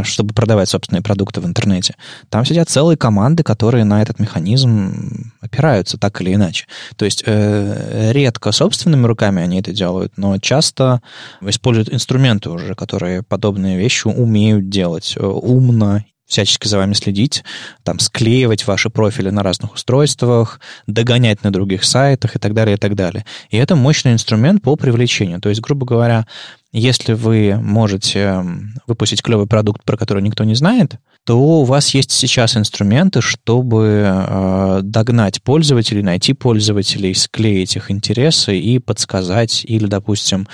чтобы 0.03 0.33
продавать 0.33 0.69
собственные 0.69 1.01
продукты 1.03 1.41
в 1.41 1.45
интернете, 1.45 1.95
там 2.29 2.45
сидят 2.45 2.69
целые 2.69 2.97
команды, 2.97 3.43
которые 3.43 3.83
на 3.85 4.01
этот 4.01 4.19
механизм 4.19 4.62
механизм 4.63 5.33
опираются 5.41 5.97
так 5.97 6.21
или 6.21 6.33
иначе. 6.33 6.65
То 6.95 7.05
есть 7.05 7.23
э, 7.25 8.11
редко 8.11 8.51
собственными 8.51 9.05
руками 9.05 9.41
они 9.41 9.59
это 9.59 9.71
делают, 9.71 10.13
но 10.17 10.37
часто 10.39 11.01
используют 11.41 11.93
инструменты 11.93 12.49
уже, 12.49 12.75
которые 12.75 13.23
подобные 13.23 13.77
вещи 13.77 14.07
умеют 14.07 14.69
делать 14.69 15.15
э, 15.17 15.25
умно 15.25 16.03
всячески 16.25 16.67
за 16.67 16.77
вами 16.77 16.93
следить, 16.93 17.43
там, 17.83 17.99
склеивать 17.99 18.65
ваши 18.65 18.89
профили 18.89 19.29
на 19.29 19.43
разных 19.43 19.73
устройствах, 19.73 20.59
догонять 20.87 21.43
на 21.43 21.51
других 21.51 21.83
сайтах 21.83 22.35
и 22.35 22.39
так 22.39 22.53
далее, 22.53 22.75
и 22.75 22.79
так 22.79 22.95
далее. 22.95 23.25
И 23.49 23.57
это 23.57 23.75
мощный 23.75 24.13
инструмент 24.13 24.63
по 24.63 24.75
привлечению. 24.75 25.41
То 25.41 25.49
есть, 25.49 25.61
грубо 25.61 25.85
говоря, 25.85 26.25
если 26.71 27.13
вы 27.13 27.59
можете 27.61 28.43
выпустить 28.87 29.21
клевый 29.21 29.45
продукт, 29.45 29.83
про 29.83 29.95
который 29.95 30.23
никто 30.23 30.43
не 30.43 30.55
знает, 30.55 30.95
то 31.25 31.39
у 31.39 31.63
вас 31.63 31.93
есть 31.93 32.11
сейчас 32.11 32.57
инструменты, 32.57 33.21
чтобы 33.21 34.03
э, 34.05 34.79
догнать 34.83 35.41
пользователей, 35.41 36.03
найти 36.03 36.33
пользователей, 36.33 37.13
склеить 37.13 37.75
их 37.75 37.89
интересы 37.89 38.57
и 38.57 38.79
подсказать 38.79 39.63
или, 39.65 39.85
допустим, 39.85 40.47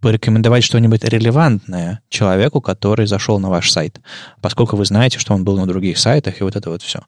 порекомендовать 0.00 0.64
что-нибудь 0.64 1.04
релевантное 1.04 2.00
человеку, 2.08 2.60
который 2.60 3.06
зашел 3.06 3.38
на 3.38 3.50
ваш 3.50 3.70
сайт, 3.70 4.00
поскольку 4.40 4.76
вы 4.76 4.84
знаете, 4.84 5.18
что 5.18 5.34
он 5.34 5.44
был 5.44 5.56
на 5.56 5.66
других 5.66 5.98
сайтах, 5.98 6.40
и 6.40 6.44
вот 6.44 6.56
это 6.56 6.70
вот 6.70 6.82
все. 6.82 7.00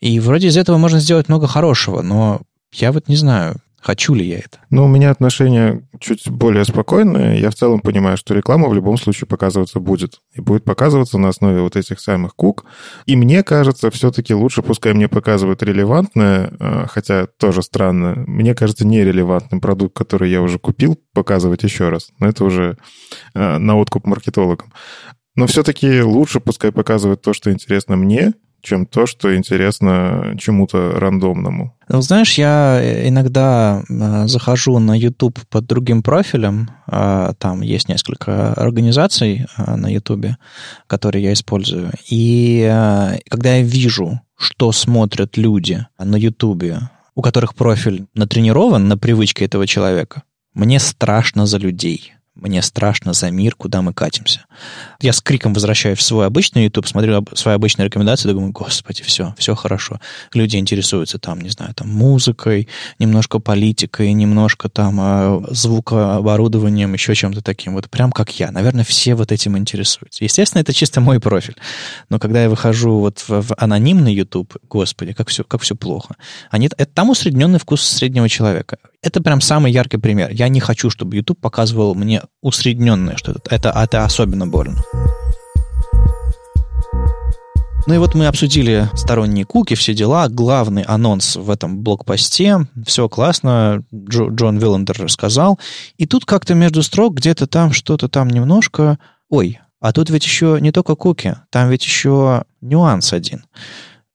И 0.00 0.20
вроде 0.20 0.48
из 0.48 0.56
этого 0.56 0.78
можно 0.78 1.00
сделать 1.00 1.28
много 1.28 1.46
хорошего, 1.46 2.02
но 2.02 2.42
я 2.72 2.92
вот 2.92 3.08
не 3.08 3.16
знаю, 3.16 3.60
Хочу 3.80 4.14
ли 4.14 4.24
я 4.26 4.38
это? 4.38 4.58
Ну, 4.70 4.84
у 4.84 4.88
меня 4.88 5.10
отношение 5.10 5.86
чуть 6.00 6.28
более 6.28 6.64
спокойное. 6.64 7.38
Я 7.38 7.50
в 7.50 7.54
целом 7.54 7.80
понимаю, 7.80 8.16
что 8.16 8.34
реклама 8.34 8.68
в 8.68 8.74
любом 8.74 8.98
случае 8.98 9.28
показываться 9.28 9.78
будет. 9.78 10.20
И 10.34 10.40
будет 10.40 10.64
показываться 10.64 11.16
на 11.16 11.28
основе 11.28 11.60
вот 11.60 11.76
этих 11.76 12.00
самых 12.00 12.34
кук. 12.34 12.64
И 13.06 13.14
мне 13.14 13.44
кажется, 13.44 13.90
все-таки 13.90 14.34
лучше, 14.34 14.62
пускай 14.62 14.94
мне 14.94 15.08
показывают 15.08 15.62
релевантное, 15.62 16.52
э, 16.58 16.86
хотя 16.88 17.26
тоже 17.26 17.62
странно, 17.62 18.14
мне 18.26 18.54
кажется, 18.54 18.84
нерелевантный 18.84 19.60
продукт, 19.60 19.96
который 19.96 20.30
я 20.30 20.42
уже 20.42 20.58
купил, 20.58 20.98
показывать 21.14 21.62
еще 21.62 21.88
раз. 21.88 22.10
Но 22.18 22.28
это 22.28 22.44
уже 22.44 22.78
э, 23.34 23.58
на 23.58 23.78
откуп 23.78 24.06
маркетологам. 24.06 24.72
Но 25.36 25.46
все-таки 25.46 26.02
лучше 26.02 26.40
пускай 26.40 26.72
показывают 26.72 27.22
то, 27.22 27.32
что 27.32 27.52
интересно 27.52 27.94
мне, 27.94 28.32
чем 28.62 28.86
то, 28.86 29.06
что 29.06 29.36
интересно 29.36 30.34
чему-то 30.38 30.92
рандомному. 30.98 31.74
Ну, 31.88 32.02
знаешь, 32.02 32.34
я 32.34 33.08
иногда 33.08 33.82
э, 33.88 34.26
захожу 34.26 34.78
на 34.78 34.94
YouTube 34.98 35.38
под 35.48 35.66
другим 35.66 36.02
профилем. 36.02 36.70
А, 36.86 37.32
там 37.38 37.62
есть 37.62 37.88
несколько 37.88 38.52
организаций 38.52 39.46
э, 39.56 39.76
на 39.76 39.88
YouTube, 39.88 40.26
которые 40.86 41.24
я 41.24 41.32
использую. 41.32 41.92
И 42.10 42.68
э, 42.70 43.18
когда 43.30 43.56
я 43.56 43.62
вижу, 43.62 44.20
что 44.36 44.72
смотрят 44.72 45.36
люди 45.36 45.86
на 45.98 46.16
YouTube, 46.16 46.64
у 47.14 47.22
которых 47.22 47.54
профиль 47.54 48.06
натренирован 48.14 48.86
на 48.88 48.98
привычке 48.98 49.46
этого 49.46 49.66
человека, 49.66 50.22
мне 50.54 50.78
страшно 50.78 51.46
за 51.46 51.58
людей 51.58 52.14
мне 52.38 52.62
страшно 52.62 53.12
за 53.12 53.30
мир, 53.30 53.54
куда 53.54 53.82
мы 53.82 53.92
катимся. 53.92 54.46
Я 55.00 55.12
с 55.12 55.20
криком 55.20 55.52
возвращаюсь 55.52 55.98
в 55.98 56.02
свой 56.02 56.26
обычный 56.26 56.64
YouTube, 56.64 56.86
смотрю 56.86 57.24
свои 57.34 57.54
обычные 57.54 57.86
рекомендации, 57.86 58.30
думаю, 58.30 58.52
господи, 58.52 59.02
все, 59.02 59.34
все 59.38 59.54
хорошо. 59.54 60.00
Люди 60.32 60.56
интересуются 60.56 61.18
там, 61.18 61.40
не 61.40 61.50
знаю, 61.50 61.74
там 61.74 61.88
музыкой, 61.88 62.68
немножко 62.98 63.38
политикой, 63.38 64.12
немножко 64.12 64.68
там 64.68 64.98
а, 65.00 65.42
звукооборудованием, 65.50 66.92
еще 66.92 67.14
чем-то 67.14 67.42
таким. 67.42 67.74
Вот 67.74 67.90
прям 67.90 68.12
как 68.12 68.30
я. 68.38 68.50
Наверное, 68.50 68.84
все 68.84 69.14
вот 69.14 69.32
этим 69.32 69.58
интересуются. 69.58 70.24
Естественно, 70.24 70.60
это 70.60 70.72
чисто 70.72 71.00
мой 71.00 71.20
профиль. 71.20 71.56
Но 72.08 72.18
когда 72.18 72.42
я 72.42 72.50
выхожу 72.50 72.98
вот 72.98 73.18
в, 73.26 73.42
в 73.42 73.54
анонимный 73.56 74.14
YouTube, 74.14 74.56
господи, 74.68 75.12
как 75.12 75.28
все, 75.28 75.44
как 75.44 75.60
все 75.62 75.74
плохо. 75.74 76.16
Они, 76.50 76.66
это 76.66 76.86
там 76.86 77.10
усредненный 77.10 77.58
вкус 77.58 77.82
среднего 77.82 78.28
человека. 78.28 78.78
Это 79.00 79.22
прям 79.22 79.40
самый 79.40 79.70
яркий 79.70 79.98
пример. 79.98 80.30
Я 80.32 80.48
не 80.48 80.58
хочу, 80.58 80.90
чтобы 80.90 81.16
YouTube 81.16 81.40
показывал 81.40 81.94
мне 81.94 82.22
усредненное 82.42 83.16
что-то. 83.16 83.40
Это, 83.48 83.70
это 83.70 84.04
особенно 84.04 84.46
больно. 84.46 84.82
Ну 87.86 87.94
и 87.94 87.98
вот 87.98 88.14
мы 88.14 88.26
обсудили 88.26 88.90
сторонние 88.94 89.44
куки, 89.44 89.74
все 89.74 89.94
дела. 89.94 90.28
Главный 90.28 90.82
анонс 90.82 91.36
в 91.36 91.48
этом 91.48 91.82
блокпосте. 91.82 92.66
Все 92.84 93.08
классно. 93.08 93.84
Джо, 93.94 94.28
Джон 94.30 94.58
Виллендер 94.58 94.98
рассказал. 94.98 95.60
И 95.96 96.04
тут 96.04 96.26
как-то 96.26 96.54
между 96.54 96.82
строк 96.82 97.14
где-то 97.14 97.46
там 97.46 97.72
что-то 97.72 98.08
там 98.08 98.28
немножко... 98.28 98.98
Ой, 99.30 99.60
а 99.80 99.92
тут 99.92 100.10
ведь 100.10 100.24
еще 100.24 100.58
не 100.60 100.72
только 100.72 100.96
куки. 100.96 101.36
Там 101.50 101.70
ведь 101.70 101.84
еще 101.84 102.44
нюанс 102.60 103.12
один. 103.12 103.44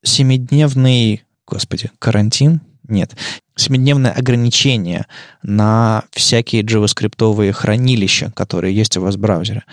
Семидневный, 0.04 1.24
господи, 1.48 1.90
карантин 2.00 2.62
Нет. 2.88 3.16
Семидневное 3.56 4.12
ограничение 4.12 5.06
на 5.42 6.04
всякие 6.12 6.64
JavaScript 6.64 7.52
хранилища, 7.52 8.32
которые 8.36 8.76
есть 8.76 8.98
у 8.98 9.02
вас 9.02 9.16
в 9.16 9.20
браузере. 9.20 9.64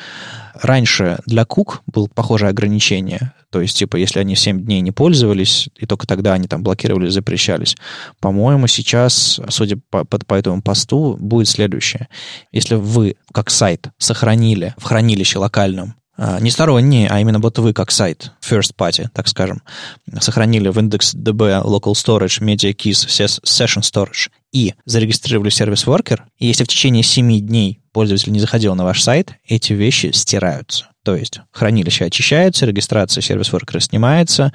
Раньше 0.55 1.19
для 1.26 1.43
Cook 1.43 1.81
было 1.87 2.07
похожее 2.07 2.50
ограничение. 2.50 3.33
То 3.50 3.61
есть, 3.61 3.79
типа, 3.79 3.97
если 3.97 4.21
они 4.21 4.37
7 4.37 4.64
дней 4.64 4.81
не 4.81 4.93
пользовались, 4.93 5.69
и 5.76 5.87
только 5.87 6.07
тогда 6.07 6.35
они 6.35 6.47
там 6.47 6.62
блокировались, 6.62 7.14
запрещались. 7.14 7.76
По-моему, 8.21 8.67
сейчас, 8.69 9.40
судя 9.49 9.79
по, 9.90 10.05
по, 10.05 10.19
по 10.19 10.35
этому 10.35 10.62
посту, 10.62 11.17
будет 11.19 11.49
следующее. 11.49 12.09
Если 12.52 12.76
вы, 12.76 13.17
как 13.33 13.50
сайт, 13.50 13.88
сохранили 13.99 14.75
в 14.76 14.85
хранилище 14.85 15.38
локальном 15.38 15.95
не 16.41 16.50
сторонние, 16.50 17.09
а 17.09 17.19
именно 17.19 17.39
вот 17.39 17.59
вы 17.59 17.73
как 17.73 17.91
сайт, 17.91 18.33
first 18.43 18.75
party, 18.77 19.09
так 19.15 19.27
скажем, 19.27 19.62
сохранили 20.21 20.69
в 20.69 20.79
IndexDB 20.79 21.62
Local 21.65 21.95
Storage, 21.95 22.41
Media 22.41 22.75
Keys, 22.75 23.41
Session 23.43 23.81
Storage 23.81 24.31
и 24.53 24.75
зарегистрировали 24.85 25.49
сервис 25.50 25.87
Worker, 25.87 26.21
и 26.39 26.47
если 26.47 26.65
в 26.65 26.69
течение 26.69 27.03
7 27.03 27.41
дней 27.41 27.81
пользователь 27.93 28.33
не 28.33 28.41
заходил 28.41 28.75
на 28.75 28.85
ваш 28.85 29.03
сайт, 29.03 29.33
эти 29.47 29.73
вещи 29.73 30.11
стираются. 30.12 30.89
То 31.03 31.17
есть 31.17 31.41
хранилище 31.53 32.05
очищается, 32.05 32.67
регистрация 32.67 33.23
сервис 33.23 33.50
Worker 33.50 33.81
снимается, 33.81 34.53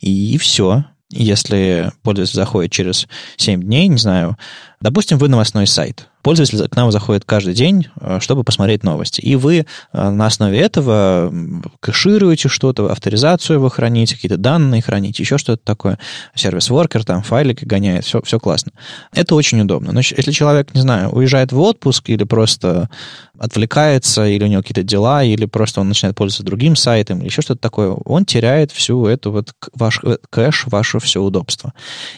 и 0.00 0.38
все. 0.38 0.84
Если 1.10 1.90
пользователь 2.02 2.36
заходит 2.36 2.70
через 2.70 3.08
7 3.38 3.62
дней, 3.62 3.88
не 3.88 3.96
знаю, 3.96 4.36
допустим, 4.80 5.18
вы 5.18 5.28
новостной 5.28 5.66
сайт, 5.66 6.06
пользователь 6.28 6.68
к 6.68 6.76
нам 6.76 6.92
заходит 6.92 7.24
каждый 7.24 7.54
день, 7.54 7.86
э, 8.02 8.18
чтобы 8.20 8.44
посмотреть 8.44 8.84
новости. 8.84 9.22
И 9.22 9.34
вы 9.34 9.64
э, 9.94 10.10
на 10.10 10.26
основе 10.26 10.58
этого 10.58 11.32
кэшируете 11.80 12.50
что-то, 12.50 12.92
авторизацию 12.92 13.58
вы 13.58 13.70
храните, 13.70 14.14
какие-то 14.14 14.36
данные 14.36 14.82
храните, 14.82 15.22
еще 15.22 15.38
что-то 15.38 15.62
такое. 15.64 15.98
Сервис-воркер, 16.34 17.06
там 17.06 17.22
файлики 17.22 17.64
гоняет, 17.64 18.04
все, 18.04 18.20
все 18.20 18.38
классно. 18.38 18.72
Это 19.14 19.34
очень 19.34 19.58
удобно. 19.62 19.90
Но 19.92 20.00
если 20.00 20.30
человек, 20.30 20.74
не 20.74 20.82
знаю, 20.82 21.08
уезжает 21.12 21.52
в 21.52 21.60
отпуск 21.60 22.10
или 22.10 22.24
просто 22.24 22.90
отвлекается, 23.38 24.26
или 24.26 24.44
у 24.44 24.48
него 24.48 24.60
какие-то 24.60 24.82
дела, 24.82 25.24
или 25.24 25.46
просто 25.46 25.80
он 25.80 25.88
начинает 25.88 26.14
пользоваться 26.14 26.44
другим 26.44 26.76
сайтом, 26.76 27.20
или 27.20 27.28
еще 27.28 27.40
что-то 27.40 27.62
такое, 27.62 27.92
он 28.04 28.26
теряет 28.26 28.70
всю 28.70 29.06
эту 29.06 29.32
вот 29.32 29.54
ваш 29.74 30.00
э, 30.04 30.18
кэш, 30.28 30.66
ваше 30.66 30.98
все 30.98 31.22
удобство. 31.22 31.72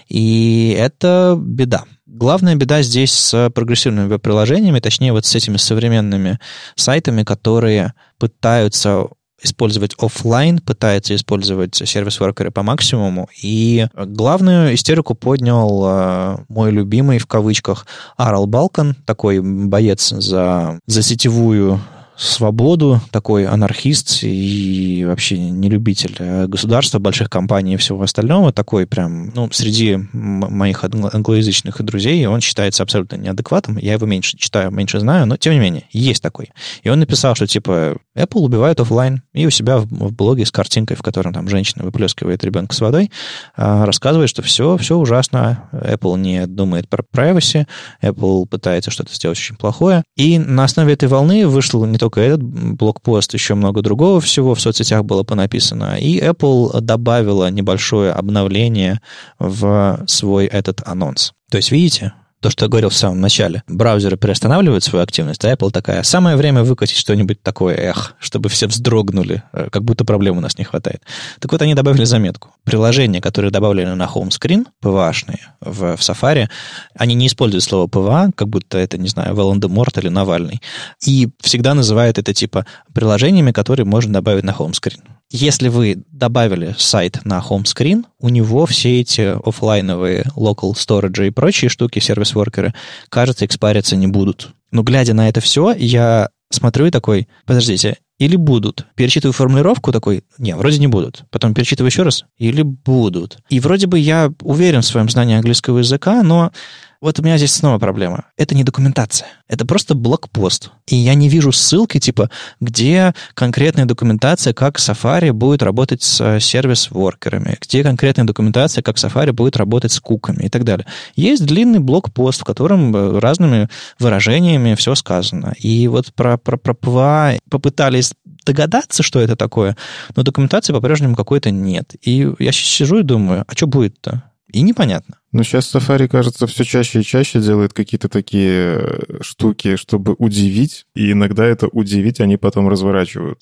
И 0.09 0.75
это 0.77 1.39
беда. 1.41 1.85
Главная 2.13 2.57
беда 2.57 2.83
здесь 2.83 3.13
с 3.13 3.51
прогрессивными 3.51 4.09
веб-приложениями, 4.09 4.81
точнее 4.81 5.13
вот 5.13 5.27
с 5.27 5.35
этими 5.37 5.59
современными 5.59 6.41
сайтами, 6.75 7.23
которые 7.23 7.95
пытаются 8.19 9.07
использовать 9.41 9.95
офлайн, 9.97 10.59
пытается 10.59 11.15
использовать 11.15 11.77
сервис-воркеры 11.77 12.51
по 12.51 12.65
максимуму. 12.65 13.29
И 13.41 13.87
главную 13.95 14.75
истерику 14.75 15.15
поднял 15.15 15.85
э, 15.87 16.37
мой 16.49 16.73
любимый, 16.73 17.19
в 17.19 17.29
кавычках, 17.29 17.87
Арл 18.17 18.47
Балкан, 18.47 18.97
такой 19.07 19.41
боец 19.41 20.09
за, 20.09 20.81
за 20.89 21.03
сетевую 21.03 21.81
свободу, 22.21 23.01
такой 23.11 23.47
анархист 23.47 24.23
и 24.23 25.05
вообще 25.07 25.39
не 25.39 25.71
любитель 25.71 26.15
э, 26.19 26.47
государства, 26.47 26.99
больших 26.99 27.31
компаний 27.31 27.75
и 27.75 27.77
всего 27.77 28.03
остального, 28.03 28.53
такой 28.53 28.87
прям, 28.87 29.31
ну, 29.35 29.49
среди 29.53 29.99
моих 30.13 30.85
англоязычных 30.85 31.81
друзей 31.83 32.27
он 32.27 32.41
считается 32.41 32.83
абсолютно 32.83 33.17
неадекватом. 33.17 33.79
Я 33.79 33.95
его 33.95 34.07
меньше 34.07 34.37
читаю, 34.37 34.71
меньше 34.71 35.01
знаю, 35.01 35.27
но 35.27 35.37
тем 35.37 35.55
не 35.55 35.61
менее, 35.61 35.85
есть 35.93 36.23
такой. 36.23 36.51
И 36.83 36.91
он 36.91 37.01
написал, 37.01 37.35
что 37.35 37.47
типа 37.47 37.97
Apple 38.17 38.41
убивает 38.41 38.81
офлайн, 38.81 39.23
и 39.33 39.47
у 39.47 39.51
себя 39.51 39.79
в, 39.79 39.87
в 39.87 40.13
блоге 40.13 40.45
с 40.45 40.51
картинкой, 40.51 40.97
в 40.97 41.03
котором 41.03 41.33
там 41.33 41.49
женщина 41.49 41.85
выплескивает 41.85 42.45
ребенка 42.45 42.75
с 42.75 42.81
водой, 42.81 43.11
а, 43.57 43.87
рассказывает, 43.87 44.29
что 44.29 44.43
все, 44.43 44.77
все 44.77 44.97
ужасно, 44.97 45.69
Apple 45.73 46.19
не 46.19 46.47
думает 46.47 46.89
про 46.89 47.03
privacy, 47.03 47.67
Apple 48.03 48.47
пытается 48.47 48.91
что-то 48.91 49.15
сделать 49.15 49.39
очень 49.39 49.57
плохое. 49.57 50.03
И 50.17 50.39
на 50.39 50.65
основе 50.65 50.93
этой 50.93 51.09
волны 51.09 51.47
вышел 51.47 51.85
не 51.87 51.97
только 51.97 52.10
только 52.11 52.21
этот 52.21 52.43
блокпост, 52.43 53.35
еще 53.35 53.55
много 53.55 53.83
другого 53.83 54.21
всего 54.21 54.55
в 54.55 54.61
соцсетях 54.61 55.05
было 55.05 55.23
понаписано. 55.23 55.97
И 56.01 56.21
Apple 56.21 56.81
добавила 56.81 57.51
небольшое 57.51 58.11
обновление 58.11 59.01
в 59.39 60.03
свой 60.07 60.47
этот 60.47 60.83
анонс. 60.85 61.33
То 61.51 61.59
есть, 61.59 61.71
видите, 61.71 62.13
то, 62.41 62.51
что 62.51 62.65
я 62.65 62.69
говорил 62.69 62.89
в 62.89 62.95
самом 62.95 63.21
начале. 63.21 63.63
Браузеры 63.69 64.17
приостанавливают 64.17 64.83
свою 64.83 65.03
активность, 65.03 65.45
а 65.45 65.53
Apple 65.53 65.71
такая, 65.71 66.03
самое 66.03 66.37
время 66.37 66.63
выкатить 66.63 66.97
что-нибудь 66.97 67.43
такое, 67.43 67.77
эх, 67.77 68.15
чтобы 68.19 68.49
все 68.49 68.67
вздрогнули, 68.67 69.43
э, 69.53 69.69
как 69.71 69.85
будто 69.85 70.05
проблем 70.05 70.39
у 70.39 70.41
нас 70.41 70.57
не 70.57 70.65
хватает. 70.65 71.03
Так 71.39 71.53
вот, 71.53 71.61
они 71.63 71.75
добавили 71.75 72.05
заметку. 72.05 72.51
Приложения, 72.65 73.21
которые 73.21 73.51
добавлены 73.51 73.95
на 73.95 74.05
home 74.05 74.31
screen, 74.31 74.67
PVA-шные 74.83 75.41
в, 75.61 75.97
в 75.97 76.01
Safari, 76.01 76.49
они 76.95 77.15
не 77.15 77.27
используют 77.27 77.65
слово 77.65 77.87
PVA, 77.89 78.33
как 78.35 78.49
будто 78.49 78.79
это, 78.79 78.97
не 78.97 79.09
знаю, 79.09 79.35
Волан-де-Морт 79.35 79.99
или 79.99 80.09
Навальный, 80.09 80.63
и 81.05 81.29
всегда 81.41 81.75
называют 81.75 82.19
это 82.19 82.33
типа 82.33 82.65
приложениями, 82.95 83.53
которые 83.53 83.85
можно 83.85 84.15
добавить 84.15 84.45
на 84.45 84.51
home 84.51 84.73
screen. 84.73 85.01
Если 85.33 85.69
вы 85.69 86.03
добавили 86.11 86.75
сайт 86.77 87.25
на 87.25 87.39
home 87.39 87.63
screen, 87.63 88.05
у 88.19 88.29
него 88.29 88.67
все 88.67 89.01
эти 89.01 89.37
офлайновые 89.49 90.25
local 90.37 90.73
storage 90.73 91.29
и 91.29 91.31
прочие 91.31 91.69
штуки, 91.69 92.01
сервис-воркеры, 92.01 92.75
кажется, 93.09 93.47
экспариться 93.47 93.95
не 93.95 94.09
будут. 94.09 94.51
Но 94.73 94.83
глядя 94.83 95.15
на 95.15 95.29
это 95.29 95.41
все, 95.41 95.73
я 95.73 96.31
смотрю 96.51 96.87
и 96.87 96.91
такой, 96.91 97.29
подождите, 97.47 97.99
или 98.21 98.37
будут. 98.37 98.87
Перечитываю 98.95 99.33
формулировку 99.33 99.93
такой, 99.93 100.23
не, 100.39 100.55
вроде 100.55 100.79
не 100.79 100.87
будут. 100.87 101.25
Потом 101.31 101.55
перечитываю 101.55 101.89
еще 101.89 102.03
раз, 102.03 102.27
или 102.39 102.63
будут. 102.63 103.39
И 103.49 103.59
вроде 103.61 103.87
бы 103.87 103.99
я 103.99 104.31
уверен 104.43 104.83
в 104.83 104.87
своем 104.87 105.09
знании 105.09 105.37
английского 105.37 105.79
языка, 105.79 106.23
но 106.23 106.53
вот 107.01 107.19
у 107.19 107.23
меня 107.23 107.39
здесь 107.39 107.55
снова 107.55 107.79
проблема. 107.79 108.27
Это 108.37 108.55
не 108.55 108.63
документация. 108.63 109.29
Это 109.49 109.65
просто 109.65 109.95
блокпост. 109.95 110.71
И 110.87 110.97
я 110.97 111.15
не 111.15 111.31
вижу 111.31 111.51
ссылки, 111.51 111.99
типа, 111.99 112.31
где 112.61 113.15
конкретная 113.33 113.87
документация, 113.87 114.53
как 114.53 114.79
Safari 114.79 115.33
будет 115.33 115.63
работать 115.63 116.03
с 116.03 116.21
э, 116.21 116.41
сервис-воркерами, 116.41 117.57
где 117.59 117.83
конкретная 117.83 118.27
документация, 118.27 118.83
как 118.83 118.97
Safari 118.97 119.33
будет 119.33 119.57
работать 119.57 119.93
с 119.93 120.01
куками 120.01 120.45
и 120.45 120.49
так 120.51 120.65
далее. 120.65 120.87
Есть 121.17 121.47
длинный 121.47 121.79
блокпост, 121.79 122.43
в 122.43 122.45
котором 122.45 122.95
э, 122.95 123.19
разными 123.19 123.71
выражениями 123.99 124.75
все 124.75 124.95
сказано. 124.95 125.55
И 125.59 125.89
вот 125.89 126.13
про, 126.13 126.37
про, 126.37 126.59
про 126.59 126.75
PWA 126.75 127.39
попытались 127.49 128.10
догадаться, 128.45 129.03
что 129.03 129.21
это 129.21 129.37
такое, 129.37 129.77
но 130.17 130.23
документации 130.23 130.73
по-прежнему 130.73 131.15
какой-то 131.15 131.51
нет. 131.51 131.95
И 132.03 132.29
я 132.39 132.53
сижу 132.53 132.99
и 132.99 133.03
думаю, 133.03 133.45
а 133.47 133.53
что 133.55 133.67
будет-то? 133.67 134.25
И 134.53 134.63
непонятно. 134.63 135.20
Ну, 135.33 135.45
сейчас 135.45 135.73
Safari, 135.73 136.09
кажется, 136.09 136.49
все 136.49 136.65
чаще 136.65 137.01
и 137.01 137.05
чаще 137.05 137.41
делает 137.41 137.73
какие-то 137.73 138.09
такие 138.09 138.81
э, 138.81 138.99
штуки, 139.21 139.77
чтобы 139.77 140.17
удивить, 140.19 140.87
и 140.97 141.13
иногда 141.13 141.47
это 141.47 141.69
удивить 141.69 142.19
они 142.19 142.37
потом 142.37 142.69
разворачивают. 142.69 143.39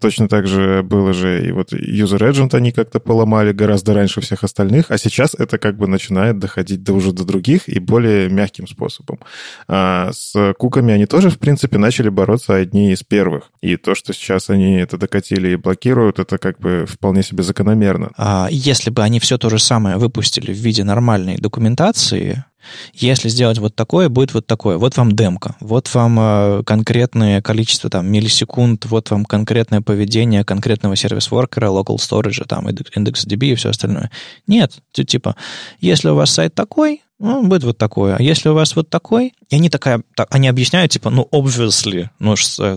Точно 0.00 0.28
так 0.28 0.48
же 0.48 0.82
было 0.82 1.12
же 1.12 1.46
и 1.46 1.52
вот 1.52 1.72
User 1.72 2.18
Agent 2.18 2.56
они 2.56 2.72
как-то 2.72 2.98
поломали 2.98 3.52
гораздо 3.52 3.94
раньше 3.94 4.20
всех 4.20 4.42
остальных, 4.42 4.90
а 4.90 4.98
сейчас 4.98 5.36
это 5.38 5.58
как 5.58 5.76
бы 5.76 5.86
начинает 5.86 6.40
доходить 6.40 6.82
до 6.82 6.94
уже 6.94 7.12
до 7.12 7.24
других 7.24 7.68
и 7.68 7.78
более 7.78 8.28
мягким 8.28 8.66
способом. 8.66 9.20
А 9.68 10.10
с 10.12 10.54
куками 10.58 10.92
они 10.92 11.06
тоже, 11.06 11.30
в 11.30 11.38
принципе, 11.38 11.78
начали 11.78 12.08
бороться 12.08 12.56
одни 12.56 12.90
из 12.90 13.04
первых. 13.04 13.52
И 13.60 13.76
то, 13.76 13.94
что 13.94 14.12
сейчас 14.12 14.50
они 14.50 14.74
это 14.74 14.98
докатили 14.98 15.50
и 15.50 15.56
блокируют, 15.56 16.18
это 16.18 16.38
как 16.38 16.58
бы 16.58 16.84
вполне 16.88 17.22
себе 17.22 17.44
закономерно. 17.44 18.10
А 18.16 18.48
если 18.50 18.90
бы 18.90 19.02
они 19.02 19.20
все 19.20 19.38
то 19.38 19.48
же 19.50 19.60
самое 19.60 19.98
выпустили 19.98 20.52
в 20.52 20.56
виде 20.56 20.82
нормального 20.82 21.11
нормальной 21.12 21.36
документации, 21.36 22.44
если 22.92 23.28
сделать 23.28 23.58
вот 23.58 23.74
такое, 23.74 24.08
будет 24.08 24.34
вот 24.34 24.46
такое. 24.46 24.78
Вот 24.78 24.96
вам 24.96 25.12
демка, 25.12 25.56
вот 25.60 25.92
вам 25.94 26.18
э, 26.18 26.62
конкретное 26.64 27.42
количество 27.42 27.90
там, 27.90 28.06
миллисекунд, 28.10 28.86
вот 28.86 29.10
вам 29.10 29.24
конкретное 29.24 29.80
поведение 29.80 30.44
конкретного 30.44 30.96
сервис-воркера, 30.96 31.66
local 31.66 31.96
storage, 31.96 32.44
там, 32.46 32.68
IndexDB 32.68 33.52
и 33.52 33.54
все 33.54 33.70
остальное. 33.70 34.10
Нет, 34.46 34.72
типа, 34.92 35.36
если 35.80 36.08
у 36.08 36.14
вас 36.14 36.30
сайт 36.30 36.54
такой, 36.54 37.02
ну, 37.22 37.46
будет 37.46 37.62
вот 37.62 37.78
такое. 37.78 38.16
А 38.16 38.22
если 38.22 38.48
у 38.48 38.54
вас 38.54 38.74
вот 38.74 38.90
такой, 38.90 39.32
и 39.48 39.54
они 39.54 39.70
такая, 39.70 40.02
так, 40.16 40.26
они 40.34 40.48
объясняют, 40.48 40.90
типа, 40.90 41.08
ну, 41.08 41.28
obviously, 41.30 42.08
ну, 42.18 42.34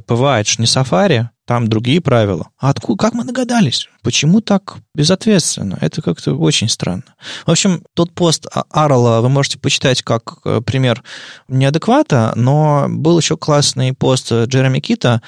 бывает 0.07 0.47
же 0.47 0.57
не 0.59 0.65
Safari, 0.65 1.29
там 1.45 1.67
другие 1.67 2.01
правила. 2.01 2.49
А 2.59 2.69
откуда, 2.69 2.97
как 2.97 3.13
мы 3.13 3.23
догадались? 3.23 3.87
Почему 4.01 4.41
так 4.41 4.77
безответственно? 4.93 5.77
Это 5.81 6.01
как-то 6.01 6.33
очень 6.35 6.69
странно. 6.69 7.03
В 7.45 7.51
общем, 7.51 7.83
тот 7.93 8.11
пост 8.13 8.47
Арла 8.69 9.21
вы 9.21 9.29
можете 9.29 9.59
почитать 9.59 9.74
как 10.01 10.37
э, 10.45 10.61
пример 10.65 11.03
неадеквата, 11.47 12.33
но 12.35 12.87
был 12.89 13.17
еще 13.19 13.37
классный 13.37 13.93
пост 13.93 14.31
Джереми 14.31 14.79
Кита 14.79 15.21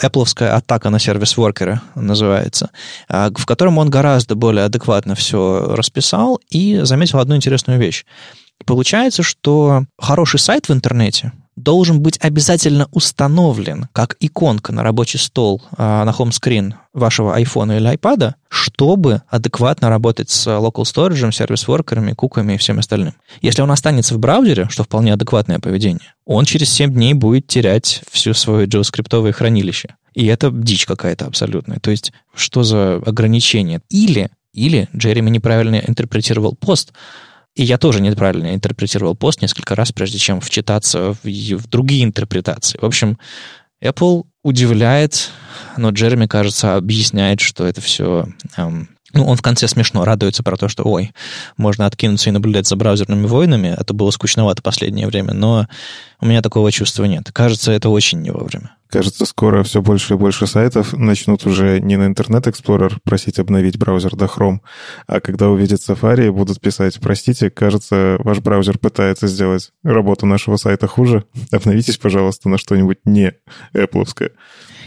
Apple 0.00 0.46
атака 0.46 0.90
на 0.90 0.98
сервис-воркеры 0.98 1.80
называется, 1.94 2.70
а, 3.08 3.30
в 3.34 3.46
котором 3.46 3.78
он 3.78 3.90
гораздо 3.90 4.34
более 4.34 4.64
адекватно 4.64 5.14
все 5.14 5.74
расписал 5.76 6.40
и 6.50 6.80
заметил 6.82 7.18
одну 7.18 7.36
интересную 7.36 7.78
вещь. 7.78 8.04
Получается, 8.64 9.22
что 9.22 9.84
хороший 9.98 10.38
сайт 10.38 10.68
в 10.68 10.72
интернете 10.72 11.32
должен 11.56 12.00
быть 12.00 12.18
обязательно 12.20 12.88
установлен 12.92 13.88
как 13.92 14.16
иконка 14.20 14.72
на 14.72 14.82
рабочий 14.82 15.18
стол, 15.18 15.62
а, 15.76 16.04
на 16.04 16.10
screen 16.10 16.74
вашего 16.92 17.38
iPhone 17.38 17.76
или 17.76 17.92
iPad, 17.94 18.34
чтобы 18.48 19.22
адекватно 19.28 19.88
работать 19.88 20.30
с 20.30 20.46
local 20.46 20.84
storage, 20.84 21.32
сервис-воркерами, 21.32 22.12
куками 22.12 22.54
и 22.54 22.58
всем 22.58 22.78
остальным. 22.78 23.14
Если 23.40 23.62
он 23.62 23.70
останется 23.70 24.14
в 24.14 24.18
браузере, 24.18 24.68
что 24.70 24.84
вполне 24.84 25.12
адекватное 25.12 25.58
поведение, 25.58 26.14
он 26.24 26.44
через 26.44 26.70
7 26.70 26.92
дней 26.92 27.14
будет 27.14 27.46
терять 27.46 28.02
все 28.10 28.34
свое 28.34 28.66
JavaScript 28.66 29.32
хранилище. 29.32 29.96
И 30.14 30.26
это 30.26 30.50
дичь 30.50 30.86
какая-то 30.86 31.26
абсолютная. 31.26 31.80
То 31.80 31.90
есть, 31.90 32.12
что 32.34 32.62
за 32.62 32.96
ограничение? 32.96 33.80
Или, 33.88 34.30
или 34.52 34.88
Джереми 34.94 35.30
неправильно 35.30 35.76
интерпретировал 35.76 36.54
пост, 36.54 36.92
и 37.54 37.62
я 37.62 37.78
тоже 37.78 38.00
неправильно 38.00 38.54
интерпретировал 38.54 39.14
пост 39.14 39.42
несколько 39.42 39.74
раз, 39.74 39.92
прежде 39.92 40.18
чем 40.18 40.40
вчитаться 40.40 41.12
в, 41.12 41.24
в 41.24 41.68
другие 41.68 42.04
интерпретации. 42.04 42.78
В 42.80 42.86
общем, 42.86 43.18
Apple 43.82 44.24
удивляет, 44.42 45.30
но 45.76 45.90
Джереми, 45.90 46.26
кажется, 46.26 46.76
объясняет, 46.76 47.40
что 47.40 47.66
это 47.66 47.80
все 47.80 48.26
эм, 48.56 48.88
ну, 49.12 49.26
он 49.26 49.36
в 49.36 49.42
конце 49.42 49.68
смешно 49.68 50.04
радуется 50.04 50.42
про 50.42 50.56
то, 50.56 50.68
что, 50.68 50.84
ой, 50.84 51.12
можно 51.56 51.86
откинуться 51.86 52.30
и 52.30 52.32
наблюдать 52.32 52.66
за 52.66 52.76
браузерными 52.76 53.26
войнами. 53.26 53.74
Это 53.78 53.94
было 53.94 54.10
скучновато 54.10 54.62
последнее 54.62 55.06
время, 55.06 55.34
но 55.34 55.66
у 56.20 56.26
меня 56.26 56.42
такого 56.42 56.70
чувства 56.72 57.04
нет. 57.04 57.30
Кажется, 57.32 57.72
это 57.72 57.88
очень 57.88 58.20
не 58.20 58.30
вовремя. 58.30 58.76
Кажется, 58.88 59.24
скоро 59.24 59.62
все 59.62 59.80
больше 59.80 60.14
и 60.14 60.16
больше 60.18 60.46
сайтов 60.46 60.92
начнут 60.92 61.46
уже 61.46 61.80
не 61.80 61.96
на 61.96 62.10
Internet 62.10 62.44
Explorer 62.44 62.98
просить 63.04 63.38
обновить 63.38 63.78
браузер 63.78 64.14
до 64.14 64.26
Chrome, 64.26 64.58
а 65.06 65.20
когда 65.20 65.48
увидят 65.48 65.80
Safari, 65.80 66.30
будут 66.30 66.60
писать, 66.60 66.98
простите, 67.00 67.48
кажется, 67.48 68.16
ваш 68.18 68.40
браузер 68.40 68.78
пытается 68.78 69.28
сделать 69.28 69.70
работу 69.82 70.26
нашего 70.26 70.56
сайта 70.56 70.86
хуже. 70.86 71.24
Обновитесь, 71.50 71.96
пожалуйста, 71.96 72.50
на 72.50 72.58
что-нибудь 72.58 72.98
не 73.06 73.32
Apple. 73.74 74.04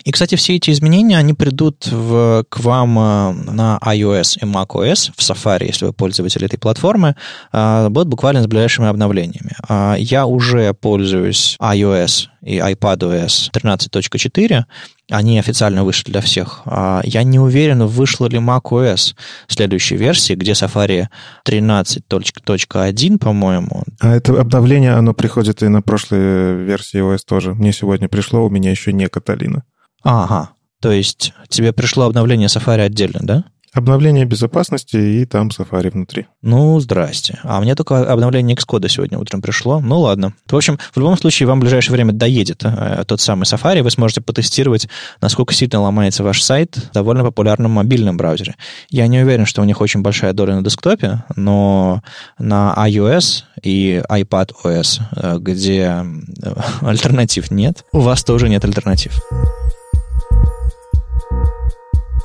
И, 0.06 0.12
кстати, 0.12 0.36
все 0.36 0.56
эти 0.56 0.70
изменения, 0.70 1.18
они 1.18 1.34
придут 1.34 1.88
в, 1.88 2.46
к 2.48 2.60
вам 2.60 3.00
э, 3.00 3.32
на 3.52 3.80
iOS 3.84 4.38
и 4.40 4.46
macOS 4.46 5.12
в 5.18 5.20
Safari, 5.20 5.66
если 5.66 5.88
вы 5.88 5.94
пользователь 5.94 6.46
этой 6.46 6.60
платформы, 6.60 7.16
э, 7.52 7.90
будут 7.90 8.10
буквально 8.10 8.44
с 8.44 8.48
ближайшими 8.48 8.88
обновлениями. 8.88 9.54
А 9.68 9.96
я 9.98 10.28
уже 10.28 10.76
пользуюсь 10.76 11.58
iOS 11.60 12.28
и 12.44 12.60
iPadOS 12.60 13.52
13.4, 13.52 14.66
они 15.10 15.40
официально 15.40 15.84
вышли 15.84 16.12
для 16.12 16.22
всех. 16.22 16.62
Я 16.66 17.24
не 17.24 17.40
уверен, 17.40 17.86
вышла 17.88 18.28
ли 18.28 18.38
macOS 18.38 19.16
следующей 19.48 19.96
версии, 19.98 20.34
где 20.34 20.52
Safari 20.52 21.08
13.1, 21.48 23.18
по-моему. 23.18 23.84
А 24.00 24.16
это 24.16 24.40
обновление, 24.40 24.94
оно 24.94 25.16
приходит 25.16 25.64
и 25.64 25.68
на 25.68 25.82
прошлой 25.82 26.64
версии 26.64 27.02
OS 27.02 27.22
тоже. 27.28 27.56
Мне 27.56 27.74
сегодня 27.74 28.08
пришло, 28.08 28.46
у 28.46 28.52
меня 28.52 28.70
еще 28.70 28.94
не 28.94 29.08
Каталина. 29.08 29.64
Ага. 30.06 30.52
То 30.80 30.92
есть 30.92 31.34
тебе 31.50 31.74
пришло 31.74 32.06
обновление 32.06 32.48
Safari 32.48 32.82
отдельно, 32.82 33.20
да? 33.24 33.44
Обновление 33.76 34.24
безопасности 34.24 34.96
и 34.96 35.26
там 35.26 35.50
Safari 35.50 35.92
внутри. 35.92 36.28
Ну, 36.42 36.80
здрасте. 36.80 37.40
А 37.44 37.60
мне 37.60 37.76
только 37.76 38.10
обновление 38.10 38.56
Xcode 38.56 38.88
сегодня 38.88 39.18
утром 39.20 39.42
пришло. 39.42 39.82
Ну, 39.82 40.00
ладно. 40.00 40.34
В 40.50 40.56
общем, 40.56 40.80
в 40.94 40.98
любом 40.98 41.18
случае, 41.18 41.48
вам 41.48 41.60
в 41.60 41.62
ближайшее 41.64 41.92
время 41.92 42.14
доедет 42.14 42.64
э, 42.64 43.04
тот 43.06 43.20
самый 43.20 43.44
Safari. 43.44 43.82
Вы 43.82 43.92
сможете 43.92 44.22
потестировать, 44.22 44.88
насколько 45.20 45.54
сильно 45.54 45.82
ломается 45.82 46.24
ваш 46.24 46.42
сайт 46.42 46.78
в 46.78 46.94
довольно 46.94 47.26
популярном 47.26 47.72
мобильном 47.72 48.16
браузере. 48.16 48.56
Я 48.92 49.08
не 49.08 49.20
уверен, 49.20 49.46
что 49.46 49.62
у 49.62 49.66
них 49.66 49.82
очень 49.82 50.02
большая 50.02 50.32
доля 50.32 50.56
на 50.56 50.64
десктопе, 50.64 51.26
но 51.36 52.02
на 52.40 52.74
iOS 52.78 53.44
и 53.62 54.02
iPadOS, 54.10 55.02
э, 55.18 55.38
где 55.40 56.06
э, 56.44 56.54
альтернатив 56.80 57.52
нет, 57.52 57.84
у 57.92 58.00
вас 58.00 58.24
тоже 58.24 58.48
нет 58.48 58.64
альтернатив. 58.64 59.20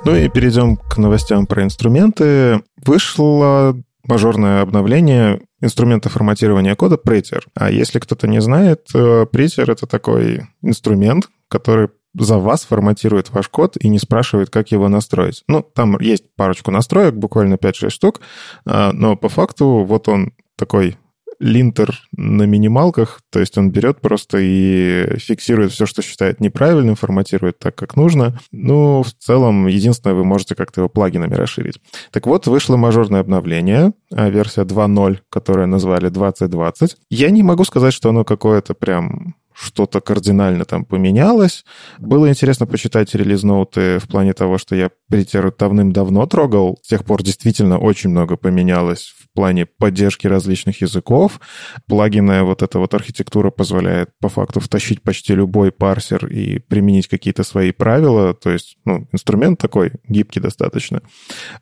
Ну 0.04 0.16
и 0.16 0.28
перейдем 0.28 0.76
к 0.76 0.96
новостям 0.96 1.46
про 1.46 1.62
инструменты. 1.62 2.62
Вышло 2.84 3.76
мажорное 4.04 4.62
обновление 4.62 5.42
инструмента 5.60 6.08
форматирования 6.08 6.74
кода 6.74 6.96
Prettier. 6.96 7.42
А 7.54 7.70
если 7.70 7.98
кто-то 7.98 8.26
не 8.26 8.40
знает, 8.40 8.88
Prettier— 8.94 9.70
это 9.72 9.86
такой 9.86 10.46
инструмент, 10.62 11.28
который 11.48 11.90
за 12.18 12.38
вас 12.38 12.64
форматирует 12.64 13.30
ваш 13.30 13.48
код 13.48 13.76
и 13.78 13.88
не 13.88 13.98
спрашивает, 13.98 14.50
как 14.50 14.72
его 14.72 14.88
настроить. 14.88 15.44
Ну, 15.48 15.62
там 15.62 15.98
есть 16.00 16.24
парочку 16.34 16.70
настроек, 16.70 17.14
буквально 17.14 17.54
5-6 17.54 17.90
штук, 17.90 18.20
а, 18.66 18.92
но 18.92 19.16
по 19.16 19.28
факту 19.28 19.84
вот 19.84 20.08
он 20.08 20.32
такой 20.56 20.96
линтер 21.40 21.98
на 22.12 22.44
минималках, 22.44 23.20
то 23.30 23.40
есть 23.40 23.56
он 23.58 23.70
берет 23.70 24.00
просто 24.00 24.38
и 24.40 25.16
фиксирует 25.18 25.72
все, 25.72 25.86
что 25.86 26.02
считает 26.02 26.40
неправильным, 26.40 26.94
форматирует 26.94 27.58
так, 27.58 27.74
как 27.74 27.96
нужно. 27.96 28.38
Ну, 28.52 29.02
в 29.02 29.12
целом, 29.12 29.66
единственное, 29.66 30.14
вы 30.14 30.24
можете 30.24 30.54
как-то 30.54 30.82
его 30.82 30.88
плагинами 30.88 31.34
расширить. 31.34 31.80
Так 32.10 32.26
вот, 32.26 32.46
вышло 32.46 32.76
мажорное 32.76 33.20
обновление, 33.20 33.92
а, 34.12 34.28
версия 34.28 34.64
2.0, 34.64 35.20
которое 35.30 35.66
назвали 35.66 36.10
2020. 36.10 36.96
Я 37.08 37.30
не 37.30 37.42
могу 37.42 37.64
сказать, 37.64 37.94
что 37.94 38.10
оно 38.10 38.24
какое-то 38.24 38.74
прям 38.74 39.34
что-то 39.52 40.00
кардинально 40.00 40.64
там 40.64 40.84
поменялось. 40.84 41.64
Было 41.98 42.28
интересно 42.28 42.66
почитать 42.66 43.14
релиз-ноуты 43.14 43.98
в 43.98 44.08
плане 44.08 44.32
того, 44.32 44.58
что 44.58 44.74
я 44.74 44.90
Притер 45.08 45.52
давным-давно 45.56 46.26
трогал. 46.26 46.78
С 46.82 46.88
тех 46.88 47.04
пор 47.04 47.22
действительно 47.22 47.78
очень 47.78 48.10
много 48.10 48.36
поменялось 48.36 49.12
в 49.30 49.36
плане 49.36 49.66
поддержки 49.66 50.26
различных 50.26 50.80
языков. 50.80 51.40
Плагинная 51.86 52.42
вот 52.42 52.62
эта 52.62 52.78
вот 52.78 52.94
архитектура 52.94 53.50
позволяет 53.50 54.10
по 54.20 54.28
факту 54.28 54.60
втащить 54.60 55.02
почти 55.02 55.34
любой 55.34 55.70
парсер 55.70 56.26
и 56.26 56.58
применить 56.58 57.08
какие-то 57.08 57.44
свои 57.44 57.72
правила. 57.72 58.34
То 58.34 58.50
есть, 58.50 58.76
ну, 58.84 59.08
инструмент 59.12 59.60
такой 59.60 59.92
гибкий 60.08 60.40
достаточно. 60.40 61.02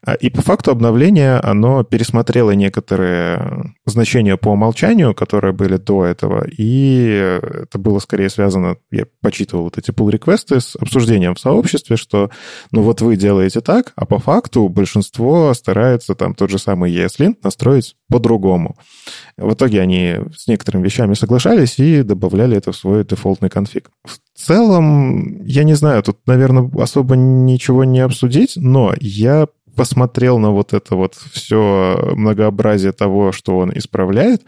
А, 0.04 0.14
и 0.14 0.30
по 0.30 0.42
факту 0.42 0.70
обновление, 0.70 1.36
оно 1.36 1.84
пересмотрело 1.84 2.52
некоторые 2.52 3.74
значения 3.86 4.36
по 4.36 4.50
умолчанию, 4.50 5.14
которые 5.14 5.52
были 5.52 5.76
до 5.76 6.04
этого, 6.04 6.46
и 6.46 7.38
это 7.62 7.78
было 7.78 7.98
скорее 7.98 8.30
связано, 8.30 8.76
я 8.90 9.06
почитывал 9.20 9.64
вот 9.64 9.78
эти 9.78 9.90
pull-реквесты 9.90 10.60
с 10.60 10.76
обсуждением 10.76 11.34
в 11.34 11.40
сообществе, 11.40 11.96
что, 11.96 12.30
ну 12.70 12.82
вот 12.82 13.00
вы 13.00 13.16
делаете 13.16 13.60
так, 13.60 13.92
а 13.96 14.06
по 14.06 14.18
факту 14.18 14.68
большинство 14.68 15.52
старается 15.54 16.14
там 16.14 16.34
тот 16.34 16.50
же 16.50 16.58
самый 16.58 16.92
ESLint 16.92 17.36
настроить 17.58 17.96
по-другому. 18.08 18.76
В 19.36 19.52
итоге 19.52 19.80
они 19.80 20.16
с 20.36 20.46
некоторыми 20.46 20.84
вещами 20.84 21.14
соглашались 21.14 21.78
и 21.78 22.02
добавляли 22.02 22.56
это 22.56 22.72
в 22.72 22.76
свой 22.76 23.04
дефолтный 23.04 23.50
конфиг. 23.50 23.90
В 24.04 24.18
целом, 24.34 25.44
я 25.44 25.64
не 25.64 25.74
знаю, 25.74 26.02
тут, 26.02 26.18
наверное, 26.26 26.70
особо 26.80 27.16
ничего 27.16 27.84
не 27.84 28.00
обсудить, 28.00 28.54
но 28.56 28.94
я 29.00 29.48
посмотрел 29.74 30.38
на 30.38 30.50
вот 30.50 30.72
это 30.72 30.96
вот 30.96 31.14
все 31.32 32.12
многообразие 32.14 32.92
того, 32.92 33.32
что 33.32 33.58
он 33.58 33.72
исправляет, 33.76 34.42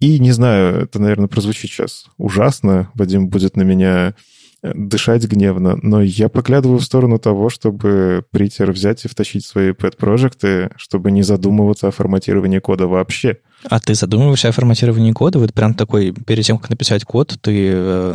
и 0.00 0.18
не 0.18 0.32
знаю, 0.32 0.82
это, 0.82 0.98
наверное, 0.98 1.28
прозвучит 1.28 1.70
сейчас 1.70 2.06
ужасно. 2.18 2.90
Вадим 2.94 3.28
будет 3.28 3.56
на 3.56 3.62
меня 3.62 4.14
дышать 4.62 5.24
гневно, 5.24 5.78
но 5.82 6.02
я 6.02 6.28
поглядываю 6.28 6.78
в 6.78 6.84
сторону 6.84 7.18
того, 7.18 7.50
чтобы 7.50 8.24
притер 8.30 8.72
взять 8.72 9.04
и 9.04 9.08
втащить 9.08 9.44
свои 9.44 9.70
pet-проекты, 9.70 10.70
чтобы 10.76 11.10
не 11.10 11.22
задумываться 11.22 11.88
о 11.88 11.90
форматировании 11.90 12.58
кода 12.58 12.86
вообще. 12.86 13.38
А 13.64 13.80
ты 13.80 13.94
задумываешься 13.94 14.48
о 14.48 14.52
форматировании 14.52 15.12
кода? 15.12 15.38
Вот 15.38 15.52
прям 15.52 15.74
такой, 15.74 16.12
перед 16.12 16.44
тем, 16.44 16.58
как 16.58 16.70
написать 16.70 17.04
код, 17.04 17.38
ты 17.40 17.70
э, 17.72 18.14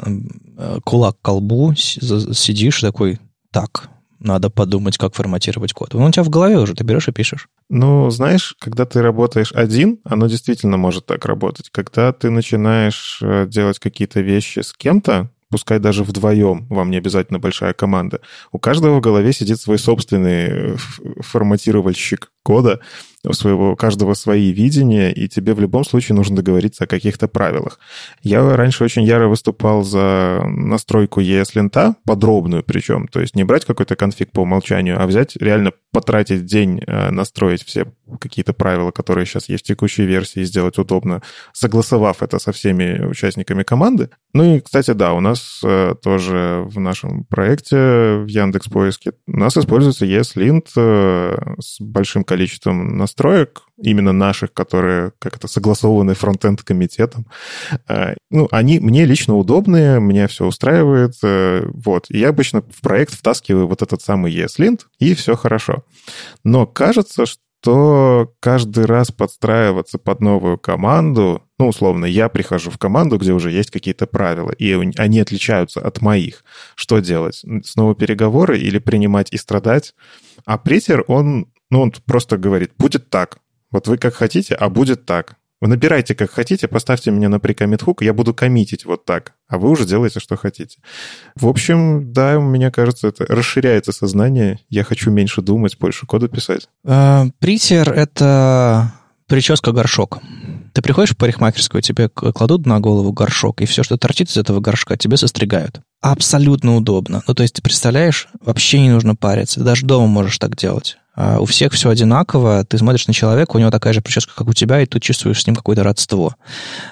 э, 0.57 0.79
кулак 0.83 1.17
к 1.19 1.21
колбу 1.21 1.73
сидишь 1.75 2.81
такой, 2.81 3.19
так, 3.51 3.89
надо 4.19 4.49
подумать, 4.49 4.97
как 4.97 5.15
форматировать 5.15 5.73
код. 5.73 5.95
Он 5.95 6.03
у 6.03 6.11
тебя 6.11 6.23
в 6.23 6.29
голове 6.29 6.57
уже, 6.59 6.75
ты 6.75 6.83
берешь 6.83 7.07
и 7.07 7.11
пишешь. 7.11 7.49
Ну, 7.69 8.09
знаешь, 8.11 8.55
когда 8.59 8.85
ты 8.85 9.01
работаешь 9.01 9.51
один, 9.53 9.99
оно 10.03 10.27
действительно 10.27 10.77
может 10.77 11.05
так 11.05 11.25
работать. 11.25 11.69
Когда 11.71 12.13
ты 12.13 12.29
начинаешь 12.29 13.19
э, 13.21 13.47
делать 13.47 13.79
какие-то 13.79 14.21
вещи 14.21 14.59
с 14.59 14.73
кем-то, 14.73 15.29
пускай 15.51 15.79
даже 15.79 16.03
вдвоем, 16.03 16.65
вам 16.69 16.89
не 16.89 16.97
обязательно 16.97 17.37
большая 17.37 17.73
команда, 17.73 18.21
у 18.51 18.57
каждого 18.57 18.97
в 18.97 19.01
голове 19.01 19.33
сидит 19.33 19.59
свой 19.59 19.77
собственный 19.77 20.77
форматировальщик 21.19 22.31
кода, 22.43 22.79
у 23.25 23.33
своего, 23.33 23.75
каждого 23.75 24.13
свои 24.13 24.51
видения, 24.51 25.11
и 25.11 25.27
тебе 25.27 25.53
в 25.53 25.59
любом 25.59 25.83
случае 25.83 26.15
нужно 26.15 26.35
договориться 26.35 26.85
о 26.85 26.87
каких-то 26.87 27.27
правилах. 27.27 27.79
Я 28.23 28.55
раньше 28.55 28.83
очень 28.83 29.03
яро 29.03 29.27
выступал 29.27 29.83
за 29.83 30.41
настройку 30.45 31.21
ES-лента, 31.21 31.95
подробную 32.05 32.63
причем, 32.63 33.07
то 33.07 33.19
есть 33.19 33.35
не 33.35 33.43
брать 33.43 33.65
какой-то 33.65 33.95
конфиг 33.95 34.31
по 34.31 34.41
умолчанию, 34.41 35.01
а 35.01 35.05
взять 35.05 35.35
реально 35.35 35.71
потратить 35.91 36.45
день, 36.45 36.81
э, 36.85 37.11
настроить 37.11 37.63
все 37.63 37.85
какие-то 38.19 38.53
правила, 38.53 38.91
которые 38.91 39.25
сейчас 39.25 39.49
есть 39.49 39.63
в 39.63 39.67
текущей 39.67 40.03
версии, 40.05 40.43
сделать 40.43 40.77
удобно, 40.77 41.21
согласовав 41.53 42.23
это 42.23 42.39
со 42.39 42.51
всеми 42.51 43.05
участниками 43.05 43.63
команды. 43.63 44.09
Ну 44.33 44.55
и, 44.55 44.59
кстати, 44.59 44.91
да, 44.91 45.13
у 45.13 45.19
нас 45.19 45.61
э, 45.63 45.95
тоже 46.01 46.63
в 46.65 46.79
нашем 46.79 47.25
проекте 47.25 47.75
в 48.17 48.27
Яндекс 48.27 48.67
Поиске 48.67 49.13
у 49.27 49.37
нас 49.37 49.57
используется 49.57 50.05
ESLint 50.05 50.67
э, 50.75 51.55
с 51.59 51.79
большим 51.81 52.23
количеством 52.23 52.97
настроек, 52.97 53.10
именно 53.77 54.11
наших, 54.11 54.53
которые 54.53 55.11
как 55.19 55.37
это 55.37 55.47
согласованы 55.47 56.13
фронтенд 56.13 56.61
комитетом, 56.63 57.25
э, 57.87 58.15
ну, 58.29 58.47
они 58.51 58.79
мне 58.79 59.05
лично 59.05 59.35
удобные, 59.35 59.99
меня 59.99 60.27
все 60.27 60.45
устраивает, 60.45 61.15
э, 61.23 61.65
вот. 61.73 62.05
И 62.09 62.19
я 62.19 62.29
обычно 62.29 62.61
в 62.61 62.81
проект 62.81 63.13
втаскиваю 63.13 63.67
вот 63.67 63.81
этот 63.81 64.01
самый 64.01 64.33
ESLint, 64.33 64.81
и 64.99 65.13
все 65.15 65.35
хорошо. 65.35 65.83
Но 66.43 66.65
кажется, 66.65 67.25
что 67.25 67.41
то 67.61 68.33
каждый 68.39 68.85
раз 68.85 69.11
подстраиваться 69.11 69.99
под 69.99 70.19
новую 70.19 70.57
команду, 70.57 71.43
ну, 71.59 71.67
условно, 71.67 72.05
я 72.05 72.27
прихожу 72.27 72.71
в 72.71 72.79
команду, 72.79 73.17
где 73.17 73.33
уже 73.33 73.51
есть 73.51 73.69
какие-то 73.69 74.07
правила, 74.07 74.51
и 74.51 74.73
они 74.97 75.19
отличаются 75.19 75.79
от 75.79 76.01
моих. 76.01 76.43
Что 76.75 76.99
делать? 76.99 77.45
Снова 77.63 77.93
переговоры 77.93 78.57
или 78.57 78.79
принимать 78.79 79.31
и 79.31 79.37
страдать? 79.37 79.93
А 80.43 80.57
притер, 80.57 81.05
он, 81.07 81.50
ну, 81.71 81.81
он 81.81 81.91
просто 82.05 82.37
говорит, 82.37 82.73
будет 82.77 83.09
так. 83.09 83.39
Вот 83.71 83.87
вы 83.87 83.97
как 83.97 84.13
хотите, 84.13 84.53
а 84.53 84.69
будет 84.69 85.05
так. 85.05 85.37
Вы 85.61 85.67
набирайте 85.67 86.15
как 86.15 86.31
хотите, 86.31 86.67
поставьте 86.67 87.11
меня 87.11 87.29
на 87.29 87.39
прикомит 87.39 87.83
хук, 87.83 88.01
я 88.01 88.13
буду 88.13 88.33
коммитить 88.33 88.85
вот 88.85 89.05
так, 89.05 89.33
а 89.47 89.59
вы 89.59 89.69
уже 89.69 89.85
делаете, 89.85 90.19
что 90.19 90.35
хотите. 90.35 90.79
В 91.35 91.47
общем, 91.47 92.11
да, 92.11 92.39
мне 92.39 92.71
кажется, 92.71 93.09
это 93.09 93.25
расширяется 93.27 93.91
сознание. 93.91 94.59
Я 94.69 94.83
хочу 94.83 95.11
меньше 95.11 95.43
думать, 95.43 95.77
больше 95.77 96.07
кода 96.07 96.27
писать. 96.27 96.67
Э, 96.83 97.25
притер— 97.37 97.91
это 97.93 98.91
прическа-горшок. 99.27 100.19
Ты 100.73 100.81
приходишь 100.81 101.13
в 101.13 101.17
парикмахерскую, 101.17 101.83
тебе 101.83 102.09
кладут 102.09 102.65
на 102.65 102.79
голову 102.79 103.11
горшок, 103.11 103.61
и 103.61 103.65
все, 103.65 103.83
что 103.83 103.97
торчит 103.97 104.29
из 104.29 104.37
этого 104.37 104.61
горшка, 104.61 104.97
тебе 104.97 105.15
состригают. 105.15 105.81
Абсолютно 106.01 106.75
удобно. 106.75 107.21
Ну, 107.27 107.33
то 107.35 107.43
есть, 107.43 107.55
ты 107.55 107.61
представляешь, 107.61 108.29
вообще 108.43 108.81
не 108.81 108.89
нужно 108.89 109.15
париться. 109.15 109.63
Даже 109.63 109.85
дома 109.85 110.07
можешь 110.07 110.39
так 110.39 110.55
делать. 110.55 110.97
А 111.13 111.39
у 111.39 111.45
всех 111.45 111.73
все 111.73 111.89
одинаково, 111.89 112.63
ты 112.63 112.77
смотришь 112.77 113.07
на 113.07 113.13
человека, 113.13 113.55
у 113.55 113.59
него 113.59 113.69
такая 113.69 113.91
же 113.91 114.01
прическа, 114.01 114.33
как 114.33 114.47
у 114.47 114.53
тебя, 114.53 114.81
и 114.81 114.85
ты 114.85 114.99
чувствуешь 114.99 115.41
с 115.41 115.47
ним 115.47 115.55
какое-то 115.57 115.83
родство. 115.83 116.35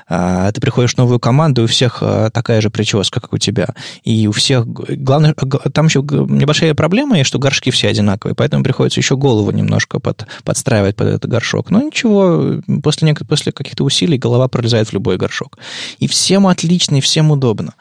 А 0.10 0.52
ты 0.52 0.60
приходишь 0.60 0.96
в 0.96 0.98
новую 0.98 1.20
команду, 1.20 1.62
и 1.62 1.64
у 1.66 1.68
всех 1.68 2.00
а, 2.02 2.30
такая 2.30 2.60
же 2.60 2.70
прическа, 2.70 3.22
как 3.22 3.32
у 3.32 3.38
тебя. 3.38 3.70
И 4.04 4.28
у 4.28 4.34
всех... 4.34 4.68
Главное, 4.68 5.34
там 5.74 5.86
еще 5.86 6.02
небольшая 6.02 6.74
проблема 6.74 7.24
что 7.24 7.40
горшки 7.40 7.70
все 7.72 7.90
одинаковые, 7.90 8.36
поэтому 8.36 8.64
приходится 8.64 9.00
еще 9.00 9.16
голову 9.16 9.52
немножко 9.52 10.00
под, 10.00 10.26
подстраивать 10.44 10.96
под 10.96 11.08
этот 11.08 11.30
горшок. 11.30 11.70
Но 11.70 11.82
ничего, 11.82 12.62
после, 12.82 13.14
после 13.14 13.52
каких-то 13.52 13.84
усилий 13.84 14.18
голова 14.18 14.48
пролезает 14.48 14.90
в 14.90 14.94
любой 14.94 15.18
горшок. 15.18 15.58
И 16.00 16.08
всем 16.08 16.48
отлично, 16.48 16.98
и 16.98 17.02
всем 17.02 17.32
удобно. 17.32 17.74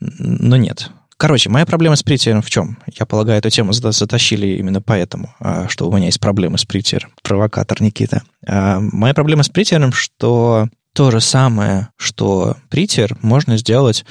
Но 0.00 0.56
нет, 0.56 0.90
Короче, 1.20 1.50
моя 1.50 1.66
проблема 1.66 1.96
с 1.96 2.02
притером 2.02 2.40
в 2.40 2.48
чем? 2.48 2.78
Я 2.98 3.04
полагаю, 3.04 3.40
эту 3.40 3.50
тему 3.50 3.74
затащили 3.74 4.56
именно 4.56 4.80
поэтому, 4.80 5.34
а, 5.38 5.68
что 5.68 5.86
у 5.86 5.94
меня 5.94 6.06
есть 6.06 6.18
проблемы 6.18 6.56
с 6.56 6.64
притером. 6.64 7.10
Провокатор 7.22 7.82
Никита. 7.82 8.22
А, 8.46 8.80
моя 8.80 9.12
проблема 9.12 9.42
с 9.42 9.50
притером, 9.50 9.92
что 9.92 10.70
то 10.94 11.10
же 11.10 11.20
самое, 11.20 11.88
что 11.98 12.56
притер, 12.70 13.18
можно 13.20 13.58
сделать 13.58 14.06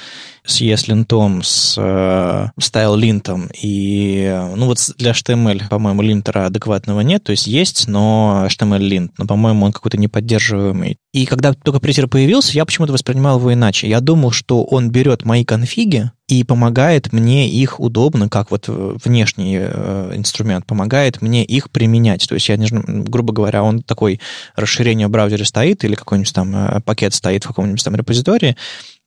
с 0.49 0.61
ESLint, 0.61 1.43
с 1.43 1.75
э, 1.77 2.47
style-линтом. 2.59 3.49
И, 3.61 4.49
ну 4.55 4.65
вот 4.65 4.79
для 4.97 5.11
HTML, 5.11 5.69
по-моему, 5.69 6.01
линтера 6.01 6.47
адекватного 6.47 7.01
нет. 7.01 7.23
То 7.23 7.31
есть 7.31 7.47
есть, 7.47 7.87
но 7.87 8.45
HTML-линт. 8.47 9.13
Но, 9.17 9.25
по-моему, 9.25 9.65
он 9.65 9.71
какой-то 9.71 9.97
неподдерживаемый. 9.97 10.97
И 11.13 11.25
когда 11.25 11.53
только 11.53 11.79
притер 11.79 12.07
появился, 12.07 12.53
я 12.53 12.65
почему-то 12.65 12.93
воспринимал 12.93 13.39
его 13.39 13.53
иначе. 13.53 13.89
Я 13.89 13.99
думал, 13.99 14.31
что 14.31 14.63
он 14.63 14.91
берет 14.91 15.25
мои 15.25 15.43
конфиги 15.43 16.11
и 16.27 16.43
помогает 16.43 17.11
мне 17.11 17.49
их 17.49 17.79
удобно, 17.79 18.29
как 18.29 18.51
вот 18.51 18.65
внешний 18.67 19.57
э, 19.59 20.11
инструмент, 20.15 20.67
помогает 20.67 21.23
мне 21.23 21.43
их 21.43 21.71
применять. 21.71 22.27
То 22.29 22.35
есть 22.35 22.47
я, 22.49 22.57
грубо 22.57 23.33
говоря, 23.33 23.63
он 23.63 23.81
такой 23.81 24.19
расширение 24.55 25.07
в 25.07 25.11
браузере 25.11 25.43
стоит 25.45 25.83
или 25.83 25.95
какой-нибудь 25.95 26.33
там 26.33 26.55
э, 26.55 26.81
пакет 26.81 27.15
стоит 27.15 27.45
в 27.45 27.47
каком-нибудь 27.47 27.83
там 27.83 27.95
репозитории, 27.95 28.55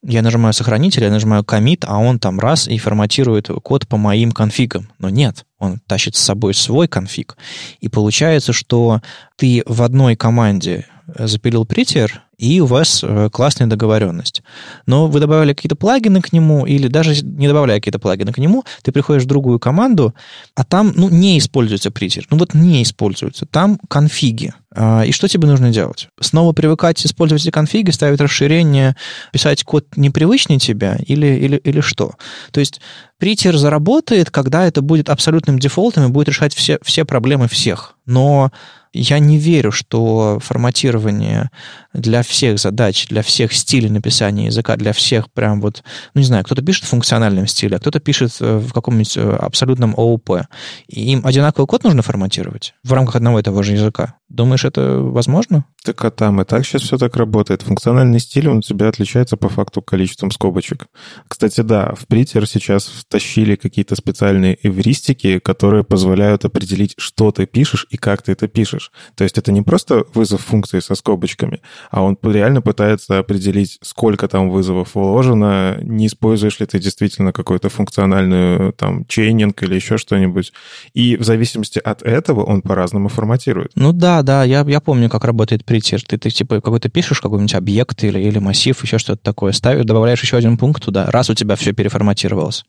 я 0.05 0.23
нажимаю 0.23 0.53
сохранитель, 0.53 1.05
я 1.05 1.11
нажимаю 1.11 1.43
commit, 1.45 1.85
а 1.87 1.99
он 1.99 2.19
там 2.19 2.41
раз 2.41 2.67
и 2.67 2.79
форматирует 2.79 3.49
код 3.63 3.87
по 3.87 3.97
моим 3.97 4.33
конфигам. 4.33 4.91
Но 4.99 5.09
нет, 5.09 5.47
он 5.59 5.81
тащит 5.87 6.17
с 6.17 6.21
собой 6.21 6.55
свой 6.55 6.89
конфиг. 6.89 7.37
И 7.81 7.89
получается, 7.89 8.53
что 8.53 9.01
ты 9.37 9.63
в 9.67 9.83
одной 9.83 10.17
команде 10.17 10.87
запилил 11.07 11.65
притер, 11.65 12.23
и 12.39 12.61
у 12.61 12.67
вас 12.67 13.05
э, 13.05 13.29
классная 13.31 13.69
договоренность. 13.69 14.43
Но 14.87 15.07
вы 15.07 15.21
добавили 15.21 15.53
какие-то 15.53 15.77
плагины 15.77 16.21
к 16.21 16.33
нему, 16.33 16.67
или 16.67 16.89
даже 16.89 17.25
не 17.25 17.47
добавляя 17.47 17.79
какие-то 17.79 17.99
плагины 17.99 18.33
к 18.33 18.39
нему, 18.39 18.65
ты 18.83 18.91
приходишь 18.91 19.23
в 19.23 19.27
другую 19.27 19.61
команду, 19.61 20.15
а 20.57 20.65
там, 20.65 20.93
ну, 20.97 21.09
не 21.09 21.39
используется 21.39 21.91
притер. 21.91 22.27
Ну, 22.31 22.39
вот 22.39 22.55
не 22.55 22.83
используется. 22.83 23.47
Там 23.47 23.79
конфиги. 23.89 24.55
А, 24.75 25.03
и 25.03 25.13
что 25.13 25.29
тебе 25.29 25.47
нужно 25.47 25.71
делать? 25.71 26.09
Снова 26.21 26.53
привыкать 26.53 27.05
использовать 27.07 27.43
эти 27.43 27.51
конфиги, 27.51 27.91
ставить 27.91 28.21
расширение, 28.21 28.97
писать 29.33 29.63
код 29.63 29.87
непривычный 29.97 30.59
тебе 30.59 30.99
или, 31.07 31.27
или, 31.27 31.57
или 31.59 31.81
что? 31.81 32.15
То 32.51 32.61
есть 32.61 32.81
притер 33.19 33.57
заработает, 33.57 34.31
когда 34.31 34.67
это 34.67 34.83
будет 34.83 35.11
абсолютным 35.11 35.59
дефолтом 35.59 36.07
и 36.07 36.09
будет 36.09 36.29
решать 36.29 36.55
все, 36.55 36.79
все 36.83 37.05
проблемы 37.05 37.47
всех. 37.47 37.95
Но 38.07 38.51
я 38.93 39.19
не 39.19 39.39
верю, 39.39 39.73
что 39.73 40.39
форматирование 40.41 41.51
для 41.95 42.23
всех 42.23 42.59
задач, 42.59 43.09
для 43.09 43.23
всех 43.23 43.53
стилей 43.53 43.89
написания 43.89 44.47
языка, 44.47 44.77
для 44.77 44.93
всех 44.93 45.31
прям 45.31 45.61
вот, 45.61 45.83
ну 46.15 46.21
не 46.21 46.27
знаю, 46.27 46.45
кто-то 46.45 46.63
пишет 46.63 46.85
в 46.85 46.89
функциональном 46.89 47.47
стиле, 47.47 47.77
а 47.77 47.81
кто-то 47.81 48.01
пишет 48.01 48.33
э, 48.41 48.59
в 48.59 48.73
каком-нибудь 48.73 49.17
э, 49.17 49.37
абсолютном 49.37 49.95
ООП. 49.97 50.43
Им 50.89 51.27
одинаковый 51.27 51.67
код 51.67 51.85
нужно 51.85 52.03
форматировать 52.03 52.75
в 52.85 52.93
рамках 52.93 53.17
одного 53.17 53.41
и 53.41 53.43
того 53.43 53.63
же 53.63 53.73
языка. 53.73 54.15
Думаешь, 54.29 54.65
это 54.65 54.99
возможно? 54.99 55.65
Так 55.85 56.05
а 56.05 56.11
там 56.13 56.41
и 56.41 56.45
так 56.45 56.65
сейчас 56.65 56.83
все 56.83 56.97
так 56.97 57.17
работает. 57.17 57.63
Функциональный 57.63 58.21
стиль, 58.21 58.49
он 58.49 58.59
у 58.59 58.63
тебя 58.63 58.89
отличается 58.89 59.37
по 59.37 59.49
факту 59.49 59.83
количеством 59.83 60.31
скобочек. 60.31 60.87
Кстати, 61.27 61.61
да, 61.63 61.95
в 61.99 62.07
Притер 62.07 62.47
сейчас 62.47 62.87
втащили 62.87 63.57
какие-то 63.57 63.97
специальные 63.97 64.59
эвристики, 64.63 65.41
которые 65.41 65.83
позволяют 65.83 66.45
определить, 66.45 66.95
что 66.99 67.33
ты 67.33 67.47
пишешь 67.47 67.87
и 67.91 67.97
как 67.97 68.23
ты 68.23 68.31
это 68.31 68.47
пишешь. 68.47 68.93
То 69.17 69.25
есть 69.25 69.39
это 69.39 69.51
не 69.51 69.63
просто 69.63 70.05
вызов 70.15 70.43
функции 70.43 70.79
со 70.79 70.95
скобочками, 70.95 71.61
а 71.91 72.03
он 72.03 72.17
реально 72.23 72.63
пытается 72.63 73.19
определить, 73.19 73.79
сколько 73.83 74.29
там 74.29 74.51
вызовов 74.51 74.95
вложено, 74.95 75.79
не 75.83 76.07
используешь 76.07 76.61
ли 76.61 76.67
ты 76.67 76.79
действительно 76.79 77.33
какой-то 77.33 77.71
функциональный 77.71 78.73
там 78.73 79.05
чейнинг 79.07 79.61
или 79.65 79.75
еще 79.75 79.99
что-нибудь. 79.99 80.53
И 80.95 81.17
в 81.17 81.25
зависимости 81.25 81.81
от 81.81 82.03
этого 82.03 82.45
он 82.45 82.63
по-разному 82.63 83.09
форматирует. 83.09 83.73
Ну 83.75 83.93
да, 83.93 84.23
да, 84.23 84.45
я, 84.45 84.61
я 84.61 84.81
помню, 84.81 85.11
как 85.11 85.25
работает 85.25 85.65
притир. 85.73 86.03
Ты, 86.03 86.19
ты 86.19 86.29
типа 86.29 86.61
какой-то 86.61 86.91
пишешь 86.91 87.23
какой-нибудь 87.23 87.55
объект 87.55 88.05
или, 88.05 88.19
или 88.21 88.39
массив, 88.39 88.81
еще 88.83 88.99
что-то 88.99 89.23
такое, 89.23 89.53
ставишь, 89.53 89.87
добавляешь 89.87 90.23
еще 90.23 90.37
один 90.37 90.59
пункт 90.59 90.85
туда, 90.85 91.11
раз 91.11 91.31
у 91.31 91.35
тебя 91.35 91.57
все 91.57 91.73
переформатировалось 91.73 92.65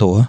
что? 0.00 0.28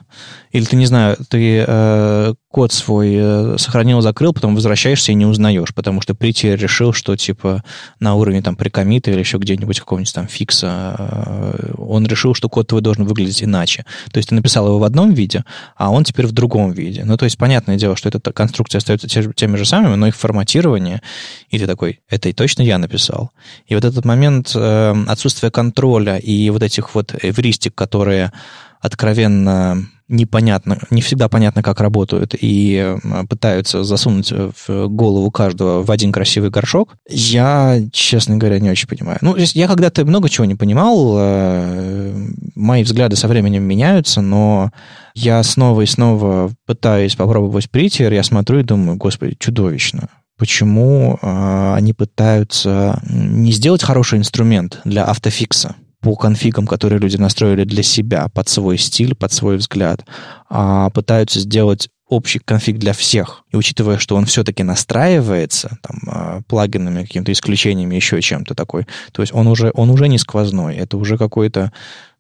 Или 0.52 0.66
ты, 0.66 0.76
не 0.76 0.86
знаю, 0.86 1.16
ты 1.30 1.64
э, 1.66 2.34
код 2.50 2.74
свой 2.74 3.14
э, 3.14 3.56
сохранил, 3.58 4.02
закрыл, 4.02 4.34
потом 4.34 4.54
возвращаешься 4.54 5.14
и 5.14 5.16
не 5.16 5.26
узнаешь, 5.26 5.74
потому 5.74 6.02
что 6.02 6.14
прийти 6.14 6.54
решил, 6.58 6.92
что 6.92 7.16
типа 7.16 7.64
на 8.02 8.16
уровне 8.16 8.42
там 8.42 8.58
прикомита 8.58 9.12
или 9.12 9.20
еще 9.20 9.38
где-нибудь 9.38 9.80
какого-нибудь 9.80 10.14
там 10.14 10.28
фикса, 10.28 10.96
э, 10.98 11.74
он 11.78 12.06
решил, 12.06 12.34
что 12.34 12.50
код 12.50 12.68
твой 12.68 12.82
должен 12.82 13.06
выглядеть 13.06 13.42
иначе. 13.44 13.86
То 14.12 14.18
есть 14.18 14.28
ты 14.28 14.36
написал 14.36 14.68
его 14.68 14.78
в 14.78 14.84
одном 14.84 15.14
виде, 15.14 15.46
а 15.78 15.90
он 15.90 16.04
теперь 16.04 16.28
в 16.28 16.34
другом 16.34 16.74
виде. 16.74 17.06
Ну, 17.06 17.16
то 17.16 17.24
есть 17.24 17.38
понятное 17.38 17.78
дело, 17.78 17.96
что 17.96 18.10
эта 18.10 18.20
конструкция 18.34 18.80
остается 18.80 19.08
теми 19.08 19.56
же 19.56 19.64
самыми, 19.64 19.96
но 19.96 20.08
их 20.08 20.18
форматирование, 20.18 21.02
и 21.50 21.58
ты 21.58 21.66
такой, 21.66 22.02
это 22.10 22.28
и 22.28 22.34
точно 22.34 22.64
я 22.64 22.78
написал. 22.78 23.32
И 23.68 23.76
вот 23.76 23.86
этот 23.86 24.04
момент 24.04 24.52
э, 24.54 24.96
отсутствия 25.08 25.50
контроля 25.50 26.18
и 26.18 26.50
вот 26.50 26.62
этих 26.62 26.94
вот 26.94 27.16
эвристик, 27.24 27.74
которые 27.74 28.34
откровенно 28.82 29.88
непонятно, 30.12 30.78
не 30.90 31.02
всегда 31.02 31.30
понятно, 31.30 31.64
как 31.64 31.80
работают, 31.80 32.36
и 32.40 32.96
пытаются 33.30 33.84
засунуть 33.84 34.32
в 34.32 34.88
голову 34.88 35.32
каждого 35.32 35.84
в 35.84 35.90
один 35.90 36.12
красивый 36.12 36.50
горшок, 36.50 36.96
я, 37.10 37.80
честно 37.94 38.38
говоря, 38.38 38.60
не 38.60 38.70
очень 38.70 38.90
понимаю. 38.90 39.18
Ну, 39.22 39.36
я 39.38 39.68
когда-то 39.68 40.06
много 40.06 40.30
чего 40.30 40.46
не 40.46 40.56
понимал, 40.56 41.16
э, 41.18 42.14
мои 42.56 42.84
взгляды 42.84 43.16
со 43.16 43.28
временем 43.30 43.64
меняются, 43.64 44.22
но 44.22 44.72
я 45.16 45.42
снова 45.44 45.82
и 45.82 45.86
снова 45.86 46.52
пытаюсь 46.66 47.16
попробовать 47.16 47.70
притер, 47.70 48.12
я 48.12 48.24
смотрю 48.24 48.60
и 48.60 48.64
думаю, 48.64 48.98
господи, 48.98 49.36
чудовищно 49.40 50.10
почему 50.38 51.20
э, 51.22 51.74
они 51.76 51.94
пытаются 51.94 53.00
не 53.08 53.52
сделать 53.52 53.84
хороший 53.84 54.18
инструмент 54.18 54.80
для 54.86 55.06
автофикса 55.06 55.76
по 56.02 56.16
конфигам, 56.16 56.68
которые 56.68 57.00
люди 57.00 57.18
настроили 57.18 57.64
для 57.64 57.84
себя, 57.84 58.28
под 58.34 58.50
свой 58.50 58.78
стиль, 58.78 59.16
под 59.16 59.32
свой 59.32 59.58
взгляд, 59.58 60.06
а 60.50 60.90
пытаются 60.90 61.40
сделать 61.40 61.90
общий 62.12 62.40
конфиг 62.40 62.78
для 62.78 62.92
всех. 62.92 63.44
И 63.52 63.56
учитывая, 63.56 63.98
что 63.98 64.18
он 64.18 64.26
все-таки 64.26 64.64
настраивается 64.64 65.78
там, 65.82 66.00
а, 66.08 66.42
плагинами, 66.48 67.04
какими-то 67.04 67.32
исключениями, 67.32 67.96
еще 67.96 68.22
чем-то 68.22 68.54
такой, 68.54 68.86
то 69.14 69.22
есть 69.22 69.34
он 69.34 69.48
уже, 69.48 69.72
он 69.76 69.90
уже 69.90 70.10
не 70.10 70.18
сквозной, 70.18 70.76
это 70.76 70.98
уже 70.98 71.18
какой-то 71.18 71.72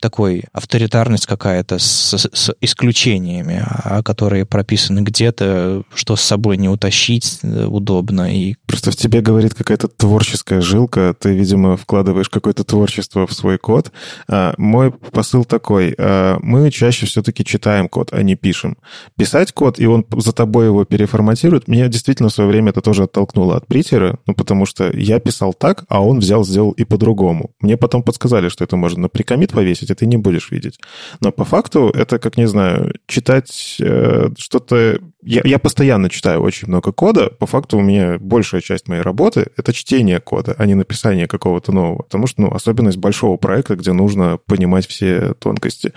такой 0.02 0.44
авторитарность 0.52 1.28
какая-то 1.28 1.80
с, 1.80 2.14
с 2.16 2.54
исключениями, 2.60 3.64
а, 3.66 4.04
которые 4.04 4.46
прописаны 4.46 5.00
где-то, 5.02 5.84
что 5.94 6.16
с 6.16 6.22
собой 6.22 6.58
не 6.58 6.68
утащить 6.68 7.40
э, 7.44 7.66
удобно. 7.66 8.36
И... 8.36 8.56
Просто 8.66 8.92
в 8.92 8.96
тебе 8.96 9.22
говорит 9.22 9.54
какая-то 9.54 9.88
творческая 9.88 10.60
жилка, 10.60 11.16
ты, 11.18 11.34
видимо, 11.34 11.78
вкладываешь 11.78 12.30
какое-то 12.30 12.64
творчество 12.64 13.28
в 13.28 13.34
свой 13.34 13.58
код. 13.58 13.92
А, 14.28 14.54
мой 14.58 14.92
посыл 14.92 15.46
такой, 15.46 15.96
а, 15.98 16.38
мы 16.42 16.72
чаще 16.72 17.06
все-таки 17.06 17.46
читаем 17.46 17.88
код, 17.88 18.10
а 18.12 18.24
не 18.24 18.36
пишем. 18.36 18.78
Писать 19.18 19.54
код, 19.54 19.80
и 19.80 19.86
он 19.86 20.06
за 20.18 20.34
тобой 20.34 20.66
его 20.66 20.84
переформатирует, 20.84 21.68
меня 21.68 21.88
действительно 21.88 22.30
в 22.30 22.34
свое 22.34 22.50
время 22.50 22.72
это 22.72 22.82
тоже 22.82 23.04
оттолкнуло 23.04 23.58
от 23.58 23.68
притера, 23.68 24.18
ну, 24.26 24.34
потому 24.34 24.66
что 24.66 24.92
я 24.92 25.20
писал 25.20 25.54
так, 25.54 25.86
а 25.88 26.04
он 26.04 26.20
взял, 26.20 26.44
сделал 26.44 26.72
и 26.72 26.84
по-другому. 26.84 27.52
Мне 27.60 27.78
потом 27.78 28.02
подсказали, 28.02 28.50
что 28.50 28.64
это 28.64 28.76
можно 28.76 29.02
на 29.02 29.10
прикомит 29.10 29.52
повесить, 29.52 29.90
и 29.91 29.95
ты 29.95 30.06
не 30.06 30.17
будешь 30.17 30.51
видеть. 30.51 30.80
Но 31.19 31.32
по 31.32 31.45
факту 31.45 31.89
это, 31.93 32.19
как, 32.19 32.38
не 32.38 32.47
знаю, 32.47 32.93
читать 33.08 33.77
э, 33.80 34.30
что-то... 34.38 34.99
Я, 35.21 35.41
я 35.43 35.60
постоянно 35.60 36.10
читаю 36.10 36.41
очень 36.41 36.67
много 36.67 36.91
кода. 36.91 37.30
По 37.30 37.45
факту 37.45 37.77
у 37.77 37.82
меня 37.82 38.17
большая 38.19 38.62
часть 38.62 38.88
моей 38.88 39.01
работы— 39.01 39.47
это 39.58 39.73
чтение 39.73 40.19
кода, 40.19 40.56
а 40.58 40.65
не 40.65 40.75
написание 40.75 41.27
какого-то 41.27 41.71
нового. 41.71 42.04
Потому 42.04 42.27
что, 42.27 42.41
ну, 42.41 42.51
особенность 42.51 42.97
большого 42.97 43.38
проекта, 43.38 43.75
где 43.75 43.93
нужно 43.93 44.39
понимать 44.45 44.88
все 44.88 45.34
тонкости. 45.36 45.93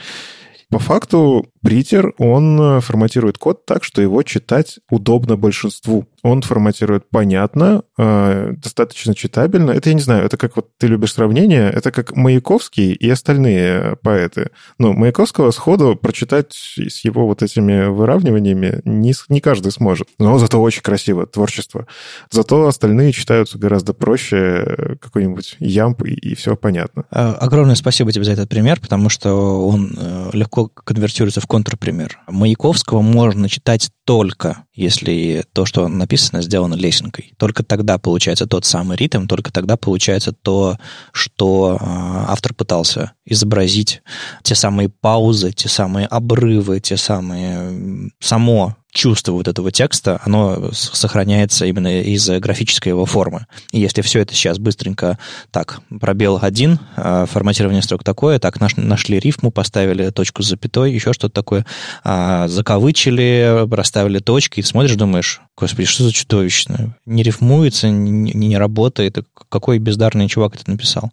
По 0.71 0.79
факту, 0.79 1.47
Бритер, 1.65 2.13
он 2.19 2.61
э, 2.61 2.81
форматирует 2.83 3.39
код 3.39 3.65
так, 3.65 3.85
что 3.85 4.03
его 4.03 4.23
читать 4.23 4.81
удобно 4.91 5.39
большинству. 5.39 6.07
Он 6.23 6.43
форматирует 6.43 7.09
понятно, 7.09 7.85
э, 7.97 8.53
достаточно 8.59 9.15
читабельно. 9.15 9.71
Это, 9.71 9.89
я 9.89 9.95
не 9.95 10.03
знаю, 10.03 10.27
это 10.27 10.37
как 10.37 10.57
вот 10.57 10.69
ты 10.77 10.89
любишь 10.89 11.15
сравнение, 11.15 11.71
это 11.71 11.91
как 11.91 12.15
Маяковский 12.15 12.93
и 12.93 13.09
остальные 13.09 13.97
поэты. 14.03 14.51
Ну, 14.79 14.93
Маяковского 14.93 15.53
сходу 15.53 15.97
прочитать 15.97 16.53
с 16.53 17.03
его 17.03 17.27
вот 17.27 17.43
этими 17.43 17.87
выравниваниями 17.87 18.83
не, 18.85 19.15
не 19.31 19.41
каждый 19.41 19.73
сможет. 19.73 20.09
Но 20.19 20.37
зато 20.37 20.61
очень 20.61 20.83
красиво, 20.83 21.27
творчество. 21.27 21.87
Зато 22.31 22.67
остальные 22.67 23.13
читаются 23.13 23.57
гораздо 23.57 23.95
проще, 23.95 24.37
э, 24.37 24.97
какой-нибудь 25.01 25.57
ямп, 25.61 26.03
и, 26.03 26.13
и 26.13 26.35
все 26.35 26.57
понятно. 26.57 27.05
Огромное 27.09 27.75
спасибо 27.75 28.13
тебе 28.13 28.25
за 28.25 28.33
этот 28.33 28.51
пример, 28.51 28.81
потому 28.81 29.09
что 29.09 29.67
он 29.67 29.97
легко 30.35 30.69
конвертируется 30.69 31.41
в 31.41 31.47
контрпример. 31.55 32.19
Маяковского 32.27 33.01
можно 33.01 33.49
читать 33.49 33.91
только, 34.05 34.65
если 34.75 35.45
то, 35.53 35.65
что 35.65 35.89
написано, 35.89 36.43
сделано 36.43 36.75
лесенкой. 36.75 37.33
Только 37.39 37.63
тогда 37.63 37.99
получается 37.99 38.47
тот 38.47 38.65
самый 38.65 38.97
ритм, 38.97 39.27
только 39.27 39.53
тогда 39.53 39.77
получается 39.77 40.33
то, 40.33 40.79
что 41.13 41.79
а, 41.81 42.27
автор 42.29 42.55
пытался 42.55 43.13
изобразить. 43.25 44.03
Те 44.43 44.55
самые 44.55 44.89
паузы, 44.89 45.53
те 45.53 45.69
самые 45.69 46.07
обрывы, 46.07 46.81
те 46.81 46.97
самые... 46.97 48.11
само 48.21 48.77
чувство 48.95 49.33
вот 49.33 49.49
этого 49.49 49.73
текста, 49.73 50.21
оно 50.25 50.71
сохраняется 50.73 51.67
именно 51.67 52.01
из-за 52.03 52.39
графической 52.39 52.91
его 52.91 53.05
формы. 53.05 53.47
И 53.73 53.81
если 53.81 54.03
все 54.03 54.21
это 54.21 54.35
сейчас 54.35 54.59
быстренько 54.59 55.19
так, 55.51 55.81
пробел 56.01 56.39
один, 56.41 56.79
а, 56.97 57.27
форматирование 57.27 57.83
строк 57.83 58.05
такое, 58.05 58.39
так 58.39 58.61
нашли 58.61 59.19
рифму, 59.19 59.51
поставили 59.51 60.11
точку 60.11 60.43
с 60.43 60.49
запятой, 60.49 60.93
еще 60.93 61.13
что-то 61.13 61.35
такое, 61.35 61.67
а, 62.05 62.47
закавычили, 62.47 63.67
расставили 63.71 63.94
точки, 64.21 64.61
и 64.61 64.63
смотришь, 64.63 64.97
думаешь, 64.97 65.41
господи, 65.57 65.87
что 65.87 66.05
за 66.05 66.13
чудовищное? 66.13 66.97
Не 67.07 67.23
рифмуется, 67.23 67.89
не, 67.89 68.33
не 68.33 68.59
работает, 68.59 69.19
какой 69.49 69.79
бездарный 69.79 70.29
чувак 70.29 70.57
это 70.57 70.71
написал. 70.71 71.13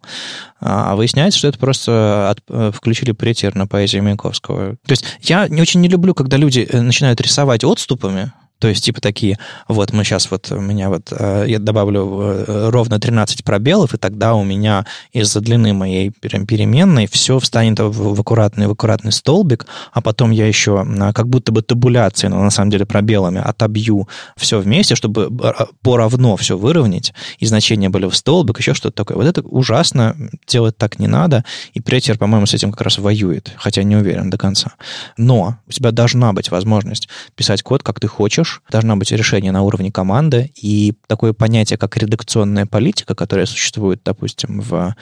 А, 0.60 0.92
а 0.92 0.96
выясняется, 0.96 1.38
что 1.38 1.48
это 1.48 1.58
просто 1.58 2.30
от, 2.30 2.40
э, 2.48 2.70
включили 2.74 3.12
претер 3.12 3.54
на 3.54 3.66
поэзию 3.66 4.02
Маяковского. 4.02 4.76
То 4.86 4.92
есть 4.92 5.04
я 5.20 5.48
не 5.48 5.62
очень 5.62 5.80
не 5.80 5.88
люблю, 5.88 6.14
когда 6.14 6.36
люди 6.36 6.66
э, 6.68 6.80
начинают 6.80 7.20
рисовать 7.20 7.64
отступами, 7.64 8.32
то 8.62 8.68
есть, 8.68 8.84
типа 8.84 9.00
такие, 9.00 9.40
вот 9.66 9.92
мы 9.92 10.04
сейчас 10.04 10.30
вот, 10.30 10.52
у 10.52 10.60
меня 10.60 10.88
вот, 10.88 11.08
э, 11.10 11.46
я 11.48 11.58
добавлю 11.58 12.20
э, 12.22 12.70
ровно 12.70 13.00
13 13.00 13.42
пробелов, 13.42 13.92
и 13.92 13.96
тогда 13.96 14.34
у 14.34 14.44
меня 14.44 14.86
из-за 15.12 15.40
длины 15.40 15.72
моей 15.72 16.10
переменной 16.10 17.08
все 17.08 17.40
встанет 17.40 17.80
в, 17.80 18.20
аккуратный, 18.20 18.68
в 18.68 18.70
аккуратный 18.70 19.10
столбик, 19.10 19.66
а 19.92 20.00
потом 20.00 20.30
я 20.30 20.46
еще 20.46 20.86
как 21.12 21.28
будто 21.28 21.50
бы 21.50 21.62
табуляцией, 21.62 22.30
но 22.30 22.40
на 22.40 22.50
самом 22.50 22.70
деле 22.70 22.86
пробелами 22.86 23.40
отобью 23.44 24.08
все 24.36 24.60
вместе, 24.60 24.94
чтобы 24.94 25.28
э, 25.42 25.52
поровно 25.82 26.36
все 26.36 26.56
выровнять, 26.56 27.14
и 27.40 27.46
значения 27.46 27.88
были 27.88 28.06
в 28.06 28.14
столбик, 28.14 28.60
еще 28.60 28.74
что-то 28.74 28.94
такое. 28.94 29.16
Вот 29.16 29.26
это 29.26 29.40
ужасно, 29.40 30.14
делать 30.46 30.78
так 30.78 31.00
не 31.00 31.08
надо, 31.08 31.44
и 31.74 31.80
Претер, 31.80 32.16
по-моему, 32.16 32.46
с 32.46 32.54
этим 32.54 32.70
как 32.70 32.82
раз 32.82 32.98
воюет, 32.98 33.50
хотя 33.56 33.82
не 33.82 33.96
уверен 33.96 34.30
до 34.30 34.38
конца. 34.38 34.74
Но 35.16 35.56
у 35.66 35.72
тебя 35.72 35.90
должна 35.90 36.32
быть 36.32 36.52
возможность 36.52 37.08
писать 37.34 37.64
код, 37.64 37.82
как 37.82 37.98
ты 37.98 38.06
хочешь, 38.06 38.51
ложь, 38.52 38.62
должно 38.70 38.96
быть 38.96 39.12
решение 39.12 39.52
на 39.52 39.62
уровне 39.62 39.90
команды, 39.90 40.50
и 40.54 40.94
такое 41.06 41.32
понятие, 41.32 41.76
как 41.78 41.96
редакционная 41.96 42.66
политика, 42.66 43.14
которая 43.14 43.46
существует, 43.46 44.00
допустим, 44.04 44.60
в, 44.60 44.94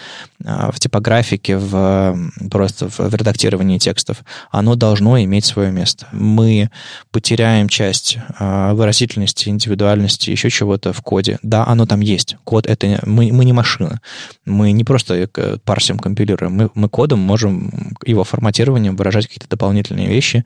а, 0.45 0.71
в 0.73 0.79
типографике, 0.79 1.57
в, 1.57 2.17
просто 2.51 2.89
в, 2.89 2.99
в 2.99 3.15
редактировании 3.15 3.79
текстов, 3.79 4.25
оно 4.51 4.75
должно 4.75 5.23
иметь 5.23 5.45
свое 5.45 5.71
место. 5.71 6.07
Мы 6.13 6.71
потеряем 7.11 7.69
часть 7.69 8.19
а, 8.39 8.75
выразительности, 8.75 9.49
индивидуальности, 9.49 10.31
еще 10.31 10.51
чего-то 10.51 10.93
в 10.93 11.01
коде. 11.03 11.39
Да, 11.43 11.67
оно 11.67 11.87
там 11.87 12.01
есть. 12.01 12.37
Код— 12.45 12.67
это... 12.69 13.01
Мы, 13.07 13.33
мы 13.33 13.45
не 13.45 13.53
машина. 13.53 14.01
Мы 14.45 14.73
не 14.73 14.85
просто 14.85 15.29
парсим, 15.65 15.99
компилируем. 15.99 16.53
Мы, 16.53 16.71
мы 16.75 16.89
кодом 16.89 17.21
можем 17.21 17.95
его 18.05 18.25
форматированием 18.25 18.97
выражать 18.97 19.27
какие-то 19.27 19.49
дополнительные 19.49 20.09
вещи, 20.09 20.45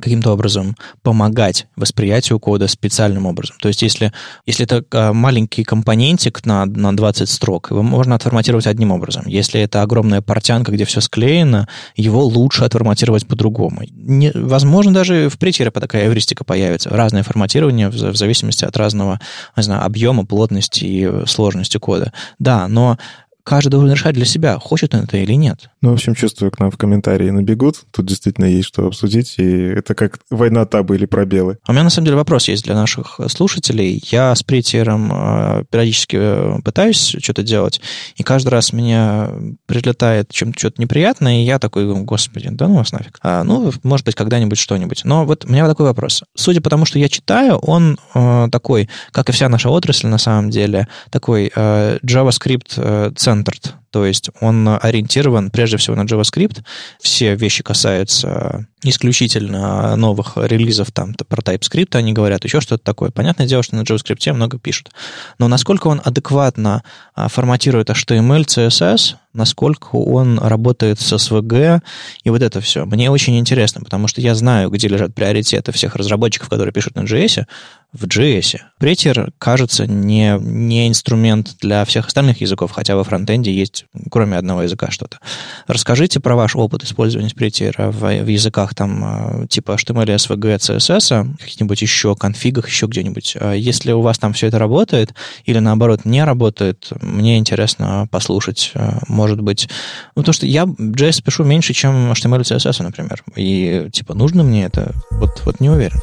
каким-то 0.00 0.32
образом 0.32 0.76
помогать 1.02 1.66
восприятию 1.76 2.38
кода 2.38 2.68
специальным 2.68 3.26
образом. 3.26 3.56
То 3.60 3.68
есть 3.68 3.82
если, 3.82 4.12
если 4.46 4.64
это 4.64 4.84
а, 4.92 5.12
маленький 5.12 5.64
компонентик 5.64 6.44
на, 6.44 6.66
на 6.66 6.96
20 6.96 7.28
строк, 7.28 7.70
его 7.70 7.82
можно 7.82 8.14
отформатировать 8.14 8.66
одним 8.66 8.92
образом. 8.92 9.24
Если 9.26 9.60
это 9.60 9.82
огромная 9.82 10.20
портянка, 10.20 10.72
где 10.72 10.84
все 10.84 11.00
склеено, 11.00 11.68
его 11.96 12.24
лучше 12.24 12.64
отформатировать 12.64 13.26
по-другому. 13.26 13.82
Не, 13.90 14.30
возможно, 14.34 14.92
даже 14.92 15.28
в 15.28 15.38
притере 15.38 15.70
такая 15.70 16.06
эвристика 16.06 16.44
появится. 16.44 16.90
Разное 16.90 17.22
форматирование 17.22 17.88
в, 17.88 17.94
в 17.94 18.16
зависимости 18.16 18.64
от 18.64 18.76
разного 18.76 19.20
не 19.56 19.62
знаю, 19.62 19.84
объема, 19.84 20.24
плотности 20.24 20.84
и 20.84 21.26
сложности 21.26 21.78
кода. 21.78 22.12
Да, 22.38 22.68
но 22.68 22.98
каждый 23.46 23.68
должен 23.68 23.92
решать 23.92 24.14
для 24.14 24.24
себя, 24.24 24.58
хочет 24.58 24.92
он 24.94 25.02
это 25.04 25.16
или 25.18 25.34
нет. 25.34 25.70
Ну, 25.80 25.90
в 25.90 25.94
общем, 25.94 26.16
чувствую, 26.16 26.50
к 26.50 26.58
нам 26.58 26.72
в 26.72 26.76
комментарии 26.76 27.30
набегут. 27.30 27.84
Тут 27.92 28.06
действительно 28.06 28.46
есть 28.46 28.66
что 28.66 28.86
обсудить, 28.86 29.34
и 29.38 29.44
это 29.44 29.94
как 29.94 30.18
война 30.30 30.64
табы 30.66 30.96
или 30.96 31.06
пробелы. 31.06 31.58
У 31.68 31.72
меня, 31.72 31.84
на 31.84 31.90
самом 31.90 32.06
деле, 32.06 32.16
вопрос 32.16 32.48
есть 32.48 32.64
для 32.64 32.74
наших 32.74 33.20
слушателей. 33.28 34.02
Я 34.10 34.34
с 34.34 34.42
притером 34.42 35.12
э, 35.12 35.64
периодически 35.70 36.16
э, 36.18 36.58
пытаюсь 36.64 37.16
что-то 37.22 37.44
делать, 37.44 37.80
и 38.16 38.24
каждый 38.24 38.48
раз 38.48 38.72
меня 38.72 39.30
прилетает 39.66 40.32
чем-то 40.32 40.58
что-то 40.58 40.82
неприятное, 40.82 41.42
и 41.42 41.44
я 41.44 41.60
такой, 41.60 41.86
господи, 42.02 42.48
да 42.50 42.66
ну 42.66 42.78
вас 42.78 42.90
нафиг. 42.90 43.18
А, 43.22 43.44
ну, 43.44 43.72
может 43.84 44.04
быть, 44.04 44.16
когда-нибудь 44.16 44.58
что-нибудь. 44.58 45.02
Но 45.04 45.24
вот 45.24 45.44
у 45.44 45.48
меня 45.48 45.68
такой 45.68 45.86
вопрос. 45.86 46.24
Судя 46.34 46.60
по 46.60 46.68
тому, 46.68 46.84
что 46.84 46.98
я 46.98 47.08
читаю, 47.08 47.58
он 47.58 47.96
э, 48.14 48.48
такой, 48.50 48.88
как 49.12 49.28
и 49.28 49.32
вся 49.32 49.48
наша 49.48 49.70
отрасль, 49.70 50.08
на 50.08 50.18
самом 50.18 50.50
деле, 50.50 50.88
такой 51.10 51.52
э, 51.54 51.98
JavaScript-центр 52.02 53.35
centered, 53.42 53.72
то 53.90 54.04
есть 54.04 54.30
он 54.40 54.68
ориентирован 54.68 55.50
прежде 55.50 55.76
всего 55.76 55.96
на 55.96 56.02
JavaScript. 56.02 56.62
Все 57.00 57.34
вещи 57.34 57.62
касаются 57.62 58.66
исключительно 58.82 59.96
новых 59.96 60.36
релизов, 60.36 60.92
там, 60.92 61.14
про 61.14 61.40
TypeScript 61.40 61.96
они 61.96 62.12
говорят, 62.12 62.44
еще 62.44 62.60
что-то 62.60 62.84
такое. 62.84 63.10
Понятное 63.10 63.46
дело, 63.46 63.62
что 63.62 63.76
на 63.76 63.82
JavaScript 63.82 64.32
много 64.32 64.58
пишут. 64.58 64.90
Но 65.38 65.48
насколько 65.48 65.88
он 65.88 66.00
адекватно 66.04 66.82
а, 67.14 67.28
форматирует 67.28 67.90
HTML, 67.90 68.44
CSS, 68.44 69.16
насколько 69.36 69.96
он 69.96 70.38
работает 70.38 71.00
с 71.00 71.12
SVG 71.12 71.80
и 72.24 72.30
вот 72.30 72.42
это 72.42 72.60
все. 72.60 72.84
Мне 72.84 73.10
очень 73.10 73.38
интересно, 73.38 73.82
потому 73.82 74.08
что 74.08 74.20
я 74.20 74.34
знаю, 74.34 74.70
где 74.70 74.88
лежат 74.88 75.14
приоритеты 75.14 75.72
всех 75.72 75.96
разработчиков, 75.96 76.48
которые 76.48 76.72
пишут 76.72 76.96
на 76.96 77.00
JS, 77.00 77.44
в 77.92 78.04
JS. 78.04 78.58
Претер, 78.78 79.32
кажется, 79.38 79.86
не, 79.86 80.38
не 80.40 80.88
инструмент 80.88 81.56
для 81.60 81.84
всех 81.84 82.08
остальных 82.08 82.40
языков, 82.40 82.70
хотя 82.72 82.96
во 82.96 83.04
фронтенде 83.04 83.52
есть, 83.52 83.86
кроме 84.10 84.36
одного 84.36 84.62
языка, 84.62 84.90
что-то. 84.90 85.18
Расскажите 85.66 86.20
про 86.20 86.36
ваш 86.36 86.56
опыт 86.56 86.84
использования 86.84 87.30
Претера 87.34 87.90
в, 87.90 88.00
в 88.00 88.26
языках 88.26 88.74
там 88.74 89.42
э, 89.42 89.46
типа 89.48 89.72
HTML, 89.72 90.06
SVG, 90.16 90.56
CSS, 90.58 91.36
каких-нибудь 91.38 91.80
еще 91.82 92.14
конфигах, 92.14 92.68
еще 92.68 92.86
где-нибудь. 92.86 93.36
А 93.40 93.52
если 93.52 93.92
у 93.92 94.00
вас 94.00 94.18
там 94.18 94.32
все 94.32 94.48
это 94.48 94.58
работает 94.58 95.14
или 95.44 95.58
наоборот 95.58 96.04
не 96.04 96.24
работает, 96.24 96.88
мне 97.00 97.38
интересно 97.38 98.08
послушать. 98.10 98.72
Э, 98.74 98.98
может 99.26 99.40
быть, 99.40 99.68
ну 100.14 100.22
то, 100.22 100.32
что 100.32 100.46
я 100.46 100.62
JS 100.62 101.24
пишу 101.24 101.42
меньше, 101.42 101.72
чем 101.72 102.12
HTML 102.12 102.42
и 102.42 102.44
CSS, 102.44 102.80
например. 102.84 103.24
И 103.34 103.88
типа 103.92 104.14
нужно 104.14 104.44
мне 104.44 104.66
это? 104.66 104.94
Вот, 105.10 105.42
вот 105.44 105.58
не 105.58 105.68
уверен. 105.68 106.00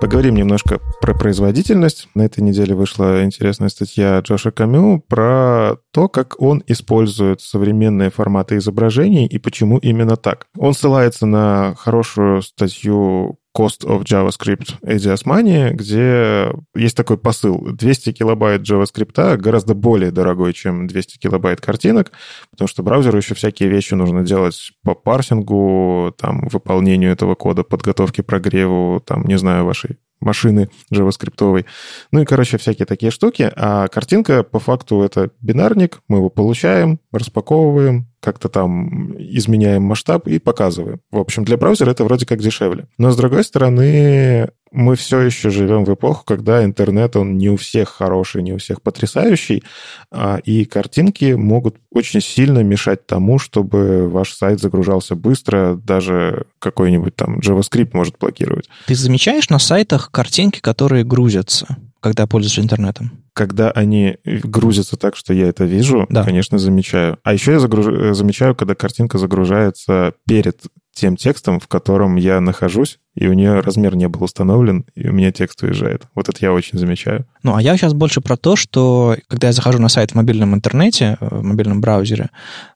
Поговорим 0.00 0.34
немножко 0.34 0.80
про 1.00 1.14
производительность. 1.14 2.08
На 2.16 2.22
этой 2.22 2.40
неделе 2.40 2.74
вышла 2.74 3.22
интересная 3.24 3.68
статья 3.68 4.18
Джоша 4.18 4.50
Камю 4.50 5.04
про 5.06 5.76
то, 5.92 6.08
как 6.08 6.40
он 6.40 6.64
использует 6.66 7.40
современные 7.40 8.10
форматы 8.10 8.56
изображений 8.56 9.26
и 9.26 9.38
почему 9.38 9.78
именно 9.78 10.16
так. 10.16 10.46
Он 10.56 10.74
ссылается 10.74 11.26
на 11.26 11.76
хорошую 11.76 12.42
статью 12.42 13.38
Cost 13.58 13.84
of 13.84 14.04
JavaScript 14.04 14.76
Эдди 14.82 15.08
Османи, 15.08 15.70
где 15.72 16.52
есть 16.76 16.96
такой 16.96 17.18
посыл. 17.18 17.72
200 17.72 18.12
килобайт 18.12 18.62
JavaScript 18.62 19.36
гораздо 19.36 19.74
более 19.74 20.12
дорогой, 20.12 20.52
чем 20.52 20.86
200 20.86 21.18
килобайт 21.18 21.60
картинок, 21.60 22.12
потому 22.52 22.68
что 22.68 22.84
браузеру 22.84 23.16
еще 23.18 23.34
всякие 23.34 23.68
вещи 23.68 23.94
нужно 23.94 24.24
делать 24.24 24.72
по 24.84 24.94
парсингу, 24.94 26.14
там, 26.16 26.46
выполнению 26.52 27.10
этого 27.10 27.34
кода, 27.34 27.64
подготовке 27.64 28.22
прогреву, 28.22 29.02
там, 29.04 29.24
не 29.24 29.36
знаю, 29.38 29.64
вашей 29.64 29.98
машины 30.20 30.68
JavaScript. 30.92 31.64
Ну 32.12 32.20
и, 32.20 32.24
короче, 32.24 32.58
всякие 32.58 32.86
такие 32.86 33.10
штуки. 33.10 33.50
А 33.56 33.88
картинка, 33.88 34.42
по 34.42 34.58
факту, 34.58 35.02
это 35.02 35.30
бинарник. 35.40 36.00
Мы 36.08 36.18
его 36.18 36.30
получаем, 36.30 37.00
распаковываем, 37.12 38.08
как-то 38.20 38.48
там 38.48 39.16
изменяем 39.18 39.82
масштаб 39.82 40.26
и 40.26 40.38
показываем. 40.38 41.00
В 41.10 41.18
общем, 41.18 41.44
для 41.44 41.56
браузера 41.56 41.90
это 41.90 42.04
вроде 42.04 42.26
как 42.26 42.40
дешевле. 42.40 42.88
Но, 42.98 43.10
с 43.10 43.16
другой 43.16 43.44
стороны, 43.44 44.50
мы 44.70 44.96
все 44.96 45.20
еще 45.20 45.50
живем 45.50 45.84
в 45.84 45.94
эпоху, 45.94 46.24
когда 46.24 46.64
интернет, 46.64 47.16
он 47.16 47.38
не 47.38 47.50
у 47.50 47.56
всех 47.56 47.88
хороший, 47.88 48.42
не 48.42 48.52
у 48.52 48.58
всех 48.58 48.82
потрясающий, 48.82 49.62
а, 50.10 50.38
и 50.44 50.64
картинки 50.64 51.32
могут 51.32 51.76
очень 51.90 52.20
сильно 52.20 52.62
мешать 52.62 53.06
тому, 53.06 53.38
чтобы 53.38 54.08
ваш 54.08 54.34
сайт 54.34 54.60
загружался 54.60 55.14
быстро, 55.14 55.74
даже 55.74 56.46
какой-нибудь 56.58 57.16
там 57.16 57.38
JavaScript 57.38 57.90
может 57.92 58.18
блокировать. 58.18 58.68
Ты 58.86 58.94
замечаешь 58.94 59.48
на 59.50 59.58
сайтах 59.58 60.10
картинки, 60.10 60.60
которые 60.60 61.04
грузятся? 61.04 61.76
когда 62.00 62.26
пользуешься 62.26 62.60
интернетом? 62.60 63.10
Когда 63.32 63.70
они 63.70 64.18
грузятся 64.24 64.96
так, 64.96 65.16
что 65.16 65.34
я 65.34 65.48
это 65.48 65.64
вижу, 65.64 66.06
да. 66.08 66.24
конечно, 66.24 66.58
замечаю. 66.58 67.18
А 67.22 67.32
еще 67.32 67.52
я 67.52 67.60
загруж... 67.60 68.14
замечаю, 68.16 68.54
когда 68.54 68.74
картинка 68.74 69.18
загружается 69.18 70.12
перед 70.26 70.62
тем 70.98 71.16
текстом, 71.16 71.60
в 71.60 71.68
котором 71.68 72.16
я 72.16 72.40
нахожусь, 72.40 72.98
и 73.14 73.28
у 73.28 73.32
нее 73.32 73.60
размер 73.60 73.96
не 73.96 74.08
был 74.08 74.24
установлен, 74.24 74.84
и 74.94 75.08
у 75.08 75.12
меня 75.12 75.32
текст 75.32 75.62
уезжает. 75.62 76.02
Вот 76.14 76.28
это 76.28 76.38
я 76.40 76.52
очень 76.52 76.78
замечаю. 76.78 77.24
Ну, 77.42 77.54
а 77.54 77.62
я 77.62 77.74
сейчас 77.76 77.94
больше 77.94 78.20
про 78.20 78.36
то, 78.36 78.56
что 78.56 79.16
когда 79.28 79.46
я 79.48 79.52
захожу 79.52 79.78
на 79.78 79.88
сайт 79.88 80.12
в 80.12 80.14
мобильном 80.14 80.54
интернете, 80.54 81.16
э, 81.20 81.28
в 81.30 81.42
мобильном 81.42 81.80
браузере, 81.80 82.30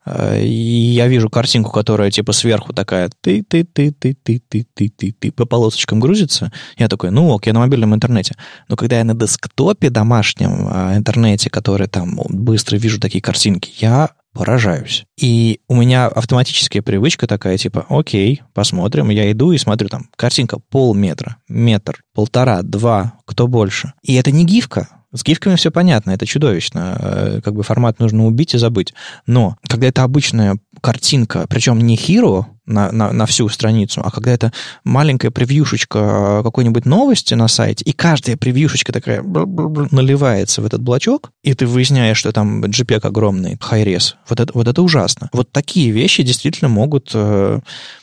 э, 0.06 0.42
и 0.42 0.50
я 0.50 1.06
вижу 1.08 1.28
картинку, 1.30 1.70
которая 1.70 2.10
типа 2.10 2.32
сверху 2.32 2.72
такая 2.72 3.10
ты-ты-ты-ты-ты-ты-ты-ты 3.20 5.32
по 5.32 5.44
полосочкам 5.44 6.00
грузится, 6.00 6.50
я 6.76 6.88
такой, 6.88 7.10
ну 7.10 7.28
ок, 7.30 7.46
я 7.46 7.52
на 7.52 7.60
мобильном 7.60 7.94
интернете. 7.94 8.34
Но 8.68 8.76
когда 8.76 8.98
я 8.98 9.04
на 9.04 9.14
десктопе 9.14 9.90
домашнем 9.90 10.68
э, 10.68 10.96
интернете, 10.96 11.50
который 11.50 11.88
там 11.88 12.18
быстро 12.28 12.76
вижу 12.76 13.00
такие 13.00 13.20
картинки, 13.20 13.70
я 13.78 14.10
поражаюсь. 14.32 15.04
И 15.20 15.60
у 15.68 15.76
меня 15.76 16.06
автоматическая 16.06 16.82
привычка 16.82 17.26
такая, 17.26 17.58
типа, 17.58 17.86
окей, 17.88 18.42
посмотрим. 18.54 19.10
Я 19.10 19.30
иду 19.30 19.52
и 19.52 19.58
смотрю 19.58 19.88
там, 19.88 20.08
картинка 20.16 20.58
полметра, 20.58 21.36
метр, 21.48 22.02
полтора, 22.14 22.62
два, 22.62 23.14
кто 23.26 23.46
больше. 23.46 23.92
И 24.02 24.14
это 24.14 24.30
не 24.30 24.44
гифка, 24.44 24.88
с 25.14 25.22
гифками 25.24 25.56
все 25.56 25.70
понятно, 25.70 26.12
это 26.12 26.24
чудовищно. 26.24 26.96
Э, 26.98 27.40
как 27.44 27.54
бы 27.54 27.62
формат 27.62 28.00
нужно 28.00 28.24
убить 28.24 28.54
и 28.54 28.58
забыть. 28.58 28.94
Но 29.26 29.56
когда 29.68 29.88
это 29.88 30.04
обычная 30.04 30.56
картинка, 30.80 31.46
причем 31.48 31.78
не 31.78 31.96
hero 31.96 32.46
на, 32.66 32.92
на, 32.92 33.12
на 33.12 33.26
всю 33.26 33.48
страницу, 33.48 34.00
а 34.04 34.10
когда 34.10 34.30
это 34.32 34.52
маленькая 34.84 35.30
превьюшечка 35.30 36.42
какой-нибудь 36.44 36.86
новости 36.86 37.34
на 37.34 37.48
сайте, 37.48 37.84
и 37.84 37.92
каждая 37.92 38.36
превьюшечка 38.36 38.92
такая 38.92 39.22
наливается 39.22 40.62
в 40.62 40.66
этот 40.66 40.82
блочок, 40.82 41.32
и 41.42 41.54
ты 41.54 41.66
выясняешь, 41.66 42.18
что 42.18 42.32
там 42.32 42.64
JPEG 42.64 43.06
огромный, 43.06 43.54
high-res. 43.54 44.14
Вот 44.28 44.40
это, 44.40 44.52
вот 44.54 44.68
это 44.68 44.82
ужасно. 44.82 45.28
Вот 45.32 45.50
такие 45.50 45.90
вещи 45.90 46.22
действительно 46.22 46.68
могут 46.68 47.10
э, 47.14 47.60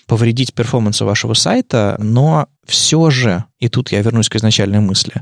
повредить 0.08 0.54
перформансу 0.54 1.06
вашего 1.06 1.34
сайта, 1.36 1.96
но 2.00 2.48
все 2.66 3.10
же, 3.10 3.46
и 3.60 3.70
тут 3.70 3.92
я 3.92 4.02
вернусь 4.02 4.30
к 4.30 4.36
изначальной 4.36 4.80
мысли 4.80 5.14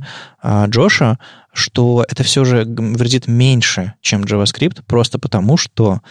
а, 0.42 0.66
Джоша, 0.68 1.20
что 1.54 2.06
это 2.08 2.24
все 2.24 2.46
же 2.46 2.64
вредит 2.66 3.28
меньше, 3.28 3.94
чем 4.02 4.24
JavaScript, 4.24 4.84
просто 4.86 5.20
потому 5.20 5.58
что 5.58 6.02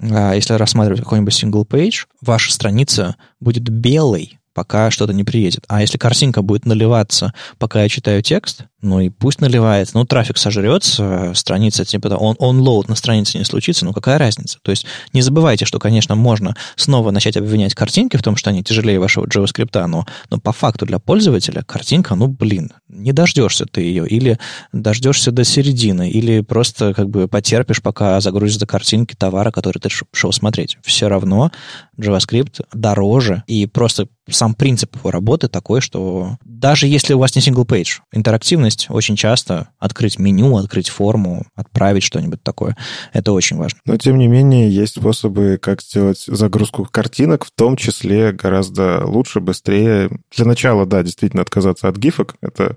если 0.00 0.54
рассматривать 0.54 1.02
какой-нибудь 1.02 1.32
single 1.32 1.66
page, 1.66 2.06
ваша 2.20 2.52
страница 2.52 3.16
будет 3.40 3.68
белой, 3.68 4.38
пока 4.58 4.90
что-то 4.90 5.12
не 5.12 5.22
приедет. 5.22 5.62
А 5.68 5.82
если 5.82 5.98
картинка 5.98 6.42
будет 6.42 6.66
наливаться, 6.66 7.32
пока 7.58 7.84
я 7.84 7.88
читаю 7.88 8.22
текст, 8.22 8.64
ну 8.82 8.98
и 8.98 9.08
пусть 9.08 9.40
наливается. 9.40 9.96
Ну, 9.96 10.04
трафик 10.04 10.36
сожрется, 10.36 11.32
страница, 11.36 11.84
типа, 11.84 12.08
он, 12.08 12.34
он 12.40 12.58
лоуд 12.58 12.88
на 12.88 12.96
странице 12.96 13.38
не 13.38 13.44
случится, 13.44 13.84
ну 13.84 13.92
какая 13.92 14.18
разница? 14.18 14.58
То 14.62 14.72
есть 14.72 14.84
не 15.12 15.22
забывайте, 15.22 15.64
что, 15.64 15.78
конечно, 15.78 16.16
можно 16.16 16.56
снова 16.74 17.12
начать 17.12 17.36
обвинять 17.36 17.76
картинки 17.76 18.16
в 18.16 18.22
том, 18.24 18.34
что 18.34 18.50
они 18.50 18.64
тяжелее 18.64 18.98
вашего 18.98 19.26
JavaScript, 19.26 19.86
но, 19.86 20.06
но 20.28 20.40
по 20.40 20.52
факту 20.52 20.86
для 20.86 20.98
пользователя 20.98 21.62
картинка, 21.62 22.16
ну, 22.16 22.26
блин, 22.26 22.72
не 22.88 23.12
дождешься 23.12 23.64
ты 23.64 23.82
ее, 23.82 24.08
или 24.08 24.40
дождешься 24.72 25.30
до 25.30 25.44
середины, 25.44 26.10
или 26.10 26.40
просто 26.40 26.94
как 26.94 27.08
бы 27.10 27.28
потерпишь, 27.28 27.80
пока 27.80 28.20
загрузится 28.20 28.66
картинки 28.66 29.14
товара, 29.14 29.52
который 29.52 29.78
ты 29.78 29.88
шел 30.12 30.32
смотреть. 30.32 30.78
Все 30.82 31.08
равно 31.08 31.52
JavaScript 31.98 32.64
дороже, 32.72 33.42
и 33.46 33.66
просто 33.66 34.08
сам 34.28 34.54
принцип 34.54 34.96
его 34.96 35.10
работы 35.10 35.48
такой, 35.48 35.80
что 35.80 36.36
даже 36.44 36.86
если 36.86 37.14
у 37.14 37.18
вас 37.18 37.34
не 37.34 37.42
page, 37.64 38.00
интерактивность 38.12 38.86
очень 38.90 39.16
часто 39.16 39.68
открыть 39.78 40.18
меню, 40.18 40.56
открыть 40.56 40.88
форму, 40.88 41.46
отправить 41.54 42.02
что-нибудь 42.02 42.42
такое, 42.42 42.76
это 43.12 43.32
очень 43.32 43.56
важно. 43.56 43.78
Но, 43.84 43.96
тем 43.96 44.18
не 44.18 44.28
менее, 44.28 44.70
есть 44.70 44.96
способы, 44.98 45.58
как 45.60 45.82
сделать 45.82 46.22
загрузку 46.26 46.86
картинок, 46.90 47.44
в 47.44 47.50
том 47.50 47.76
числе 47.76 48.32
гораздо 48.32 49.04
лучше, 49.06 49.40
быстрее. 49.40 50.10
Для 50.34 50.44
начала, 50.44 50.86
да, 50.86 51.02
действительно 51.02 51.42
отказаться 51.42 51.88
от 51.88 51.96
гифок. 51.96 52.36
Это 52.40 52.76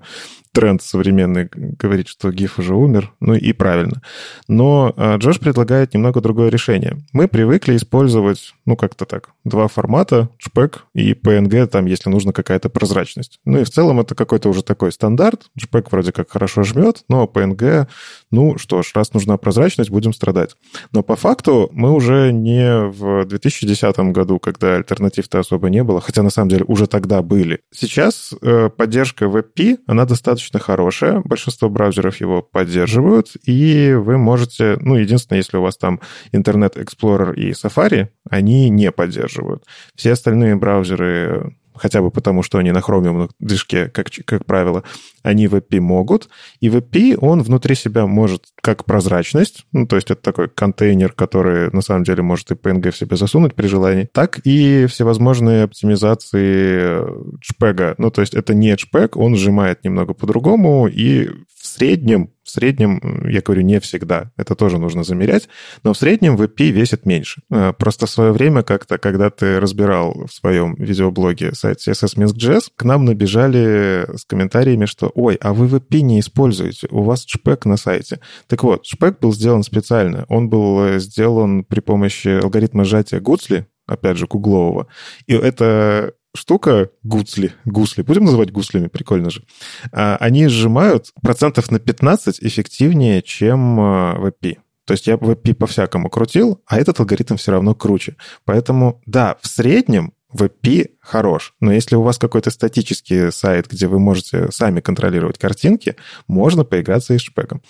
тренд 0.54 0.82
современный 0.82 1.50
говорит, 1.52 2.08
что 2.08 2.30
GIF 2.30 2.54
уже 2.58 2.76
умер, 2.76 3.14
ну 3.20 3.34
и 3.36 3.54
правильно. 3.54 4.02
Но 4.48 4.94
а, 4.98 5.18
Джош 5.18 5.40
предлагает 5.40 5.94
немного 5.94 6.22
другое 6.22 6.50
решение. 6.50 6.98
Мы 7.14 7.28
привыкли 7.28 7.76
использовать, 7.78 8.54
ну 8.66 8.76
как-то 8.76 9.06
так, 9.06 9.30
два 9.46 9.68
формата, 9.68 10.30
JPEG 10.46 10.80
и 10.94 11.14
PNG, 11.14 11.68
там, 11.68 11.86
если 11.86 12.10
нужна 12.10 12.34
какая-то 12.34 12.70
прозрачность. 12.70 13.40
Ну 13.46 13.60
и 13.60 13.64
в 13.64 13.70
целом 13.70 14.00
это 14.02 14.14
какой-то 14.14 14.50
уже 14.50 14.64
такой 14.64 14.92
стандарт. 14.92 15.46
JPEG 15.58 15.88
вроде 15.90 16.12
как 16.12 16.32
хорошо 16.32 16.64
жмет, 16.64 17.04
но 17.08 17.30
PNG, 17.34 17.88
ну 18.30 18.58
что 18.58 18.84
ж, 18.84 18.92
раз 18.94 19.14
нужна 19.14 19.38
прозрачность, 19.38 19.90
будем 19.90 20.14
страдать. 20.14 20.56
Но 20.92 21.02
по 21.02 21.16
факту 21.16 21.70
мы 21.72 21.92
уже 21.92 22.32
не 22.34 22.88
в 22.88 23.26
2010 23.26 23.98
году, 24.12 24.40
когда 24.40 24.76
альтернатив-то 24.76 25.40
особо 25.40 25.70
не 25.70 25.84
было, 25.84 26.02
хотя 26.02 26.24
на 26.24 26.30
самом 26.30 26.50
деле 26.50 26.66
уже 26.68 26.88
тогда 26.88 27.22
были. 27.22 27.62
Сейчас 27.74 28.34
э, 28.42 28.70
поддержка 28.70 29.26
WebP, 29.26 29.80
она 29.88 30.06
достаточно 30.06 30.41
достаточно 30.42 30.60
хорошее, 30.60 31.22
большинство 31.24 31.70
браузеров 31.70 32.18
его 32.18 32.42
поддерживают, 32.42 33.34
и 33.46 33.94
вы 33.94 34.18
можете, 34.18 34.78
ну, 34.82 34.96
единственное, 34.96 35.40
если 35.40 35.58
у 35.58 35.62
вас 35.62 35.78
там 35.78 36.00
Internet 36.34 36.76
Explorer 36.76 37.36
и 37.36 37.52
Safari, 37.52 38.08
они 38.30 38.70
не 38.70 38.92
поддерживают. 38.92 39.66
Все 39.96 40.14
остальные 40.14 40.56
браузеры 40.56 41.56
хотя 41.76 42.02
бы 42.02 42.12
потому, 42.12 42.44
что 42.44 42.58
они 42.58 42.72
на 42.72 42.80
Chromium 42.80 43.30
движке, 43.40 43.88
как, 43.88 44.08
как 44.26 44.46
правило, 44.46 44.84
они 45.24 45.46
WebP 45.46 45.80
могут. 45.80 46.30
И 46.60 46.70
WebP, 46.70 47.18
он 47.20 47.42
внутри 47.42 47.76
себя 47.76 48.08
может 48.08 48.46
как 48.62 48.86
прозрачность, 48.86 49.66
ну, 49.72 49.88
то 49.88 49.96
есть 49.96 50.12
это 50.12 50.22
такой 50.22 50.50
контейнер, 50.50 51.14
который 51.14 51.72
на 51.72 51.82
самом 51.82 52.04
деле 52.04 52.24
может 52.24 52.52
и 52.52 52.56
PNG 52.56 52.92
в 52.92 52.98
себя 52.98 53.16
засунуть 53.18 53.56
при 53.56 53.68
желании, 53.68 54.10
так 54.12 54.40
и 54.44 54.86
всевозможные 54.88 55.64
оптимизации 55.64 57.02
JPEG. 57.40 57.96
Ну, 57.98 58.12
то 58.12 58.22
есть 58.22 58.34
это 58.34 58.54
не 58.54 58.74
JPEG, 58.74 59.12
он 59.16 59.36
сжимает 59.36 59.84
немного 59.84 60.14
по-другому, 60.14 60.88
и 60.88 61.28
в 61.28 61.68
среднем 61.68 62.32
в 62.41 62.41
среднем, 62.52 63.28
я 63.28 63.42
говорю, 63.42 63.62
не 63.62 63.80
всегда, 63.80 64.32
это 64.38 64.56
тоже 64.56 64.78
нужно 64.78 65.04
замерять, 65.04 65.50
но 65.84 65.94
в 65.94 65.98
среднем 65.98 66.36
VP 66.36 66.70
весит 66.70 67.06
меньше. 67.06 67.42
Э, 67.50 67.74
просто 67.78 68.06
в 68.06 68.10
свое 68.10 68.32
время 68.32 68.64
как-то, 68.64 68.98
когда 68.98 69.30
ты 69.30 69.60
разбирал 69.60 70.26
в 70.28 70.34
своем 70.34 70.76
видеоблоге 70.76 71.54
сайт 71.54 71.80
CSS 71.80 72.18
Minsk.js, 72.18 72.72
к 72.76 72.84
нам 72.84 73.06
набежали 73.06 74.08
с 74.16 74.26
комментариями, 74.26 74.86
что 74.86 75.12
«Ой, 75.16 75.36
а 75.42 75.54
вы 75.54 75.68
VP 75.68 76.02
не 76.02 76.20
используете, 76.20 76.88
у 76.92 77.04
вас 77.04 77.26
JPEG 77.26 77.62
на 77.66 77.78
сайте». 77.78 78.20
Так 78.48 78.64
вот, 78.64 78.86
JPEG 78.86 79.18
был 79.22 79.34
сделан 79.34 79.64
специально. 79.64 80.26
Он 80.30 80.50
был 80.50 80.84
э, 80.84 81.00
сделан 81.00 81.64
при 81.64 81.80
помощи 81.80 82.42
алгоритма 82.42 82.84
сжатия 82.84 83.20
Гуцли, 83.20 83.66
опять 83.88 84.18
же, 84.18 84.28
гуглового. 84.28 84.88
И 85.28 85.34
это 85.34 86.14
штука, 86.36 86.90
гусли, 87.04 87.54
гусли, 87.66 88.02
будем 88.02 88.26
называть 88.26 88.52
гуслями, 88.52 88.88
прикольно 88.88 89.30
же, 89.30 89.44
а, 89.92 90.18
они 90.20 90.48
сжимают 90.48 91.12
процентов 91.22 91.72
на 91.72 91.80
15 91.80 92.40
эффективнее, 92.42 93.22
чем 93.22 93.80
WebP. 93.80 94.58
А, 94.58 94.62
То 94.86 94.94
есть 94.94 95.08
я 95.08 95.16
WebP 95.16 95.54
по-всякому 95.54 96.10
крутил, 96.10 96.62
а 96.66 96.80
этот 96.80 97.00
алгоритм 97.00 97.36
все 97.36 97.52
равно 97.52 97.76
круче. 97.76 98.16
Поэтому, 98.46 99.02
да, 99.06 99.38
в 99.42 99.48
среднем 99.48 100.14
WebP 100.34 100.92
хорош, 101.00 101.54
но 101.60 101.74
если 101.74 101.96
у 101.96 102.02
вас 102.02 102.18
какой-то 102.18 102.52
статический 102.52 103.32
сайт, 103.32 103.68
где 103.70 103.88
вы 103.88 104.00
можете 104.00 104.52
сами 104.52 104.80
контролировать 104.80 105.38
картинки, 105.38 105.96
можно 106.28 106.64
поиграться 106.64 107.14
и 107.14 107.18
с 107.18 107.22
шпеком. 107.22 107.62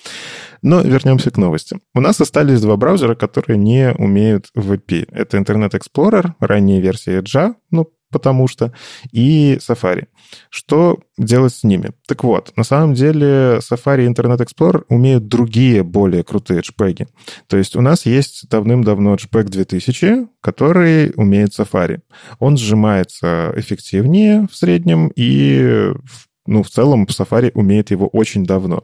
Но 0.62 0.82
вернемся 0.82 1.32
к 1.32 1.38
новости. 1.38 1.80
У 1.94 2.02
нас 2.02 2.22
остались 2.22 2.62
два 2.62 2.78
браузера, 2.78 3.16
которые 3.16 3.58
не 3.58 3.92
умеют 3.94 4.48
WebP. 4.56 5.08
Это 5.12 5.38
Internet 5.38 5.72
Explorer, 5.72 6.34
ранняя 6.40 6.80
версия 6.80 7.20
Edge, 7.20 7.56
ну, 7.72 7.90
потому 8.12 8.48
что, 8.48 8.74
и 9.12 9.58
Safari. 9.62 10.08
Что 10.50 11.00
делать 11.18 11.54
с 11.54 11.64
ними? 11.64 11.92
Так 12.08 12.24
вот, 12.24 12.54
на 12.56 12.64
самом 12.64 12.94
деле 12.94 13.60
Safari 13.60 14.06
и 14.06 14.10
Internet 14.10 14.46
Explorer 14.46 14.84
умеют 14.90 15.28
другие 15.28 15.84
более 15.84 16.24
крутые 16.24 16.62
джпеги. 16.62 17.08
То 17.48 17.58
есть 17.58 17.76
у 17.76 17.82
нас 17.82 18.06
есть 18.06 18.48
давным-давно 18.50 19.16
JPEG 19.16 19.44
2000, 19.46 20.28
который 20.42 21.14
умеет 21.16 21.58
Safari. 21.58 22.02
Он 22.40 22.58
сжимается 22.58 23.54
эффективнее 23.56 24.48
в 24.52 24.56
среднем 24.56 25.12
и 25.16 25.92
ну, 26.52 26.64
в 26.64 26.70
целом 26.70 27.06
Safari 27.06 27.52
умеет 27.54 27.92
его 27.92 28.08
очень 28.08 28.44
давно. 28.44 28.84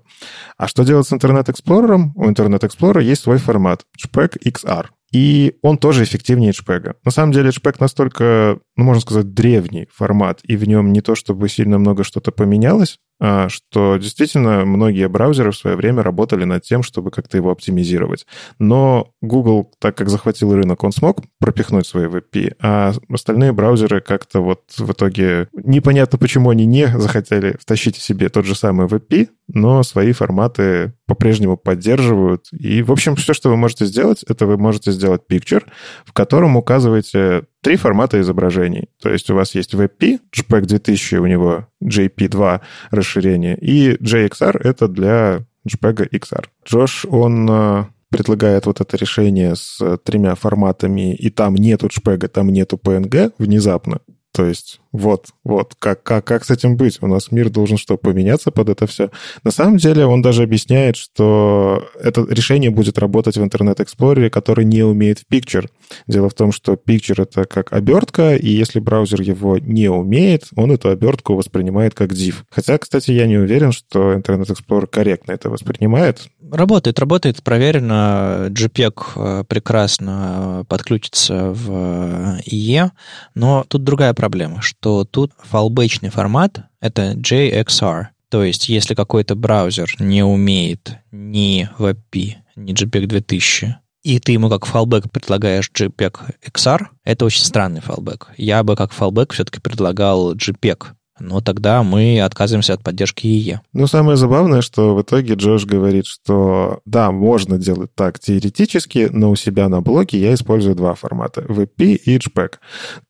А 0.58 0.68
что 0.68 0.84
делать 0.84 1.06
с 1.06 1.12
Internet 1.12 1.48
Explorer? 1.48 2.12
У 2.16 2.24
Internet 2.24 2.62
Explorer 2.62 3.04
есть 3.04 3.24
свой 3.24 3.40
формат 3.40 3.84
JPEG 4.02 4.38
XR. 4.46 4.86
И 5.12 5.58
он 5.62 5.78
тоже 5.78 6.04
эффективнее 6.04 6.52
HPEG. 6.52 6.96
На 7.04 7.12
самом 7.12 7.34
деле 7.34 7.50
HPEG 7.50 7.76
настолько, 7.80 8.60
ну, 8.78 8.86
можно 8.86 9.02
сказать, 9.02 9.34
древний 9.34 9.88
формат, 9.94 10.40
и 10.44 10.56
в 10.56 10.66
нем 10.66 10.94
не 10.94 11.02
то 11.02 11.16
чтобы 11.16 11.50
сильно 11.50 11.78
много 11.78 12.06
что-то 12.06 12.32
поменялось, 12.32 13.00
что 13.20 13.98
действительно 13.98 14.66
многие 14.66 15.08
браузеры 15.08 15.52
в 15.52 15.58
свое 15.58 15.76
время 15.76 16.04
работали 16.04 16.44
над 16.44 16.64
тем, 16.64 16.84
чтобы 16.84 17.12
как-то 17.12 17.38
его 17.38 17.52
оптимизировать. 17.52 18.26
Но 18.60 19.14
Google, 19.22 19.72
так 19.80 19.98
как 19.98 20.10
захватил 20.10 20.54
рынок, 20.54 20.84
он 20.84 20.92
смог 20.92 21.22
пропихнуть 21.40 21.88
свои 21.88 22.06
WebP, 22.08 22.56
а 22.62 22.94
остальные 23.10 23.54
браузеры 23.54 24.02
как-то 24.02 24.42
вот 24.42 24.62
в 24.78 24.92
итоге 24.92 25.48
непонятно, 25.54 26.18
почему 26.18 26.50
они 26.50 26.66
не 26.66 26.88
захотели 26.88 27.58
втащить 27.60 27.98
в 27.98 28.04
себе 28.04 28.30
тот 28.30 28.46
же 28.46 28.56
самый 28.56 28.88
WebP, 28.88 29.30
но 29.48 29.84
свои 29.84 30.12
форматы 30.12 30.94
по-прежнему 31.08 31.58
поддерживают. 31.58 32.48
И, 32.52 32.84
в 32.84 32.92
общем, 32.92 33.16
все, 33.16 33.34
что 33.34 33.50
вы 33.50 33.58
можете 33.58 33.86
сделать, 33.86 34.24
это 34.24 34.46
вы 34.46 34.58
можете 34.58 34.92
сделать 34.92 35.22
picture, 35.28 35.64
в 36.06 36.14
котором 36.14 36.58
указываете 36.58 37.46
три 37.62 37.78
формата 37.78 38.20
изображений. 38.20 38.90
То 39.02 39.10
есть 39.10 39.30
у 39.30 39.36
вас 39.36 39.56
есть 39.56 39.74
WebP, 39.74 40.20
JPEG 40.36 40.62
2000, 40.62 41.16
у 41.16 41.26
него 41.26 41.68
JP2 41.84 42.62
расширение, 42.92 43.58
и 43.58 43.96
JXR— 43.96 44.60
это 44.64 44.88
для 44.88 45.40
JPEG 45.68 46.10
XR. 46.12 46.46
Джош, 46.66 47.06
он 47.06 47.48
э, 47.50 47.86
предлагает 48.10 48.66
вот 48.66 48.82
это 48.82 48.98
решение 48.98 49.56
с 49.56 49.98
тремя 50.04 50.36
форматами, 50.36 51.16
и 51.16 51.30
там 51.30 51.56
нету 51.56 51.88
JPEG, 51.88 52.28
там 52.28 52.50
нету 52.50 52.80
PNG 52.82 53.34
внезапно. 53.38 54.02
То 54.38 54.46
есть 54.46 54.80
вот, 54.98 55.28
вот, 55.44 55.76
как, 55.78 56.02
как, 56.04 56.26
как 56.26 56.46
с 56.46 56.50
этим 56.50 56.78
быть? 56.78 56.98
У 57.02 57.08
нас 57.08 57.32
мир 57.32 57.50
должен 57.50 57.78
что, 57.78 57.98
поменяться 57.98 58.52
под 58.52 58.70
это 58.70 58.88
все? 58.88 59.12
На 59.44 59.52
самом 59.52 59.78
деле 59.78 60.06
он 60.06 60.22
даже 60.22 60.44
объясняет, 60.44 60.96
что 60.96 61.88
это 62.00 62.26
решение 62.30 62.70
будет 62.70 62.98
работать 62.98 63.38
в 63.38 63.44
Internet 63.44 63.78
Explorer, 63.78 64.30
который 64.30 64.66
не 64.66 64.84
умеет 64.84 65.20
в 65.20 65.32
Picture. 65.32 65.68
Дело 66.08 66.30
в 66.30 66.34
том, 66.34 66.52
что 66.52 66.74
Picture— 66.74 67.22
это 67.24 67.46
как 67.46 67.74
обертка, 67.74 68.36
и 68.36 68.50
если 68.50 68.80
браузер 68.80 69.22
его 69.22 69.58
не 69.58 69.90
умеет, 69.90 70.46
он 70.56 70.72
эту 70.72 70.90
обертку 70.90 71.36
воспринимает 71.36 71.94
как 71.94 72.12
div. 72.12 72.36
Хотя, 72.50 72.78
кстати, 72.78 73.12
я 73.12 73.28
не 73.28 73.38
уверен, 73.38 73.72
что 73.72 74.14
Internet 74.14 74.48
Explorer 74.48 74.88
корректно 74.88 75.34
это 75.34 75.50
воспринимает. 75.50 76.28
Работает, 76.52 76.98
работает, 77.00 77.44
проверено. 77.44 78.48
JPEG 78.50 78.94
э, 79.16 79.44
прекрасно 79.48 80.66
подключится 80.70 81.52
в 81.52 82.40
IE, 82.48 82.86
э, 82.86 82.90
но 83.36 83.66
тут 83.68 83.84
другая 83.84 84.14
проблема, 84.14 84.27
что 84.62 84.62
что 84.62 85.04
тут 85.04 85.34
фалбэчный 85.44 86.10
формат— 86.10 86.62
это 86.80 87.12
JXR. 87.14 88.08
То 88.30 88.44
есть, 88.44 88.70
если 88.70 88.94
какой-то 88.94 89.36
браузер 89.36 89.94
не 90.00 90.24
умеет 90.24 90.98
ни 91.12 91.70
WebP, 91.78 92.36
ни 92.56 92.74
JPEG 92.74 93.08
2000, 93.08 93.78
и 94.04 94.20
ты 94.20 94.32
ему 94.32 94.50
как 94.50 94.66
фалбэк 94.66 95.12
предлагаешь 95.12 95.70
JPEG 95.74 96.36
XR, 96.54 96.88
это 97.04 97.26
очень 97.26 97.44
странный 97.44 97.82
фалбэк. 97.82 98.30
Я 98.38 98.64
бы 98.64 98.76
как 98.76 98.94
фалбэк 98.94 99.34
все-таки 99.34 99.60
предлагал 99.60 100.36
JPEG, 100.36 100.94
но 101.20 101.42
тогда 101.42 101.84
мы 101.84 102.22
отказываемся 102.22 102.74
от 102.74 102.84
поддержки 102.84 103.28
IE. 103.28 103.62
Ну, 103.74 103.88
самое 103.88 104.18
забавное, 104.18 104.62
что 104.62 104.96
в 104.96 105.02
итоге 105.02 105.34
Джош 105.36 105.66
говорит, 105.66 106.06
что 106.06 106.80
да, 106.86 107.12
можно 107.12 107.58
делать 107.58 107.92
так 107.96 108.20
теоретически, 108.20 109.10
но 109.12 109.32
у 109.32 109.36
себя 109.36 109.70
на 109.70 109.82
блоке 109.82 110.20
я 110.20 110.34
использую 110.34 110.76
два 110.76 110.96
формата— 110.96 111.42
WebP 111.48 111.96
и 111.96 112.18
JPEG. 112.18 112.54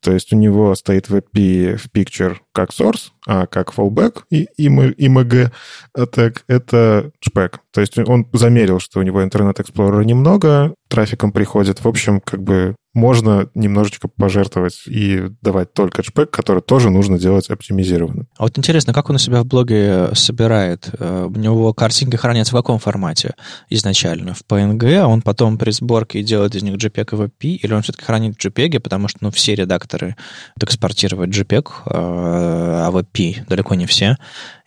То 0.01 0.11
есть 0.11 0.33
у 0.33 0.35
него 0.35 0.75
стоит 0.75 1.09
WebP 1.09 1.77
в 1.77 1.87
Picture 1.93 2.37
как 2.53 2.71
source, 2.71 3.11
а 3.25 3.45
как 3.45 3.73
fallback 3.73 4.23
и 4.29 4.47
IMG 4.59 5.51
так 6.11 6.43
это 6.47 7.11
JPEG. 7.25 7.53
То 7.71 7.81
есть 7.81 7.97
он 7.97 8.27
замерил, 8.33 8.79
что 8.79 8.99
у 8.99 9.03
него 9.03 9.21
Explorer 9.21 10.03
немного, 10.03 10.73
трафиком 10.87 11.31
приходит. 11.31 11.83
В 11.83 11.87
общем, 11.87 12.21
как 12.21 12.41
бы 12.41 12.75
можно 12.97 13.47
немножечко 13.53 14.07
пожертвовать 14.07 14.87
и 14.87 15.29
давать 15.43 15.71
только 15.73 16.01
JPEG, 16.01 16.25
который 16.25 16.63
тоже 16.63 16.89
нужно 16.89 17.19
делать 17.19 17.47
оптимизированно. 17.49 18.25
А 18.37 18.43
вот 18.43 18.57
интересно, 18.57 18.91
как 18.91 19.09
он 19.11 19.17
у 19.17 19.19
себя 19.19 19.43
в 19.43 19.45
блоге 19.45 20.09
собирает? 20.13 20.89
Э, 20.97 21.29
у 21.29 21.39
него 21.39 21.73
картинки 21.73 22.15
хранятся 22.15 22.53
в 22.53 22.57
каком 22.57 22.79
формате 22.79 23.35
изначально? 23.69 24.33
В 24.33 24.41
PNG, 24.41 24.95
а 24.95 25.07
он 25.07 25.21
потом 25.21 25.59
при 25.59 25.69
сборке 25.71 26.23
делает 26.23 26.55
из 26.55 26.63
них 26.63 26.75
JPEG 26.75 27.09
и 27.11 27.15
WebP, 27.15 27.57
или 27.57 27.73
он 27.73 27.83
все-таки 27.83 28.03
хранит 28.03 28.35
в 28.35 28.43
JPEG, 28.43 28.79
потому 28.79 29.07
что 29.07 29.19
ну, 29.21 29.29
все 29.29 29.53
редакторы 29.53 30.15
экспортируют 30.59 31.29
JPEG, 31.29 31.67
э, 31.85 31.91
а 31.91 32.89
WebP 32.91 33.45
далеко 33.47 33.75
не 33.75 33.85
все. 33.85 34.17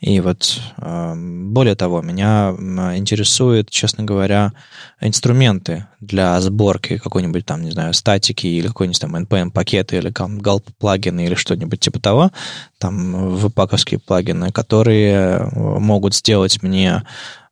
И 0.00 0.20
вот 0.20 0.60
э, 0.78 1.14
более 1.14 1.74
того, 1.74 2.00
меня 2.00 2.54
интересует, 2.96 3.68
честно 3.68 4.04
говоря, 4.04 4.52
инструменты 5.00 5.86
для 6.00 6.40
сборки 6.40 6.96
какой-нибудь 6.96 7.44
там, 7.44 7.62
не 7.62 7.70
знаю, 7.70 7.92
статики 7.92 8.46
или 8.46 8.68
какой-нибудь 8.68 9.00
там 9.00 9.14
NPM-пакеты 9.14 9.98
или 9.98 10.10
там 10.10 10.38
gulp 10.38 10.64
плагины 10.78 11.26
или 11.26 11.34
что-нибудь 11.34 11.80
типа 11.80 12.00
того, 12.00 12.30
там 12.78 13.36
веб-паковские 13.36 14.00
плагины, 14.00 14.50
которые 14.52 15.50
могут 15.54 16.14
сделать 16.14 16.62
мне 16.62 17.02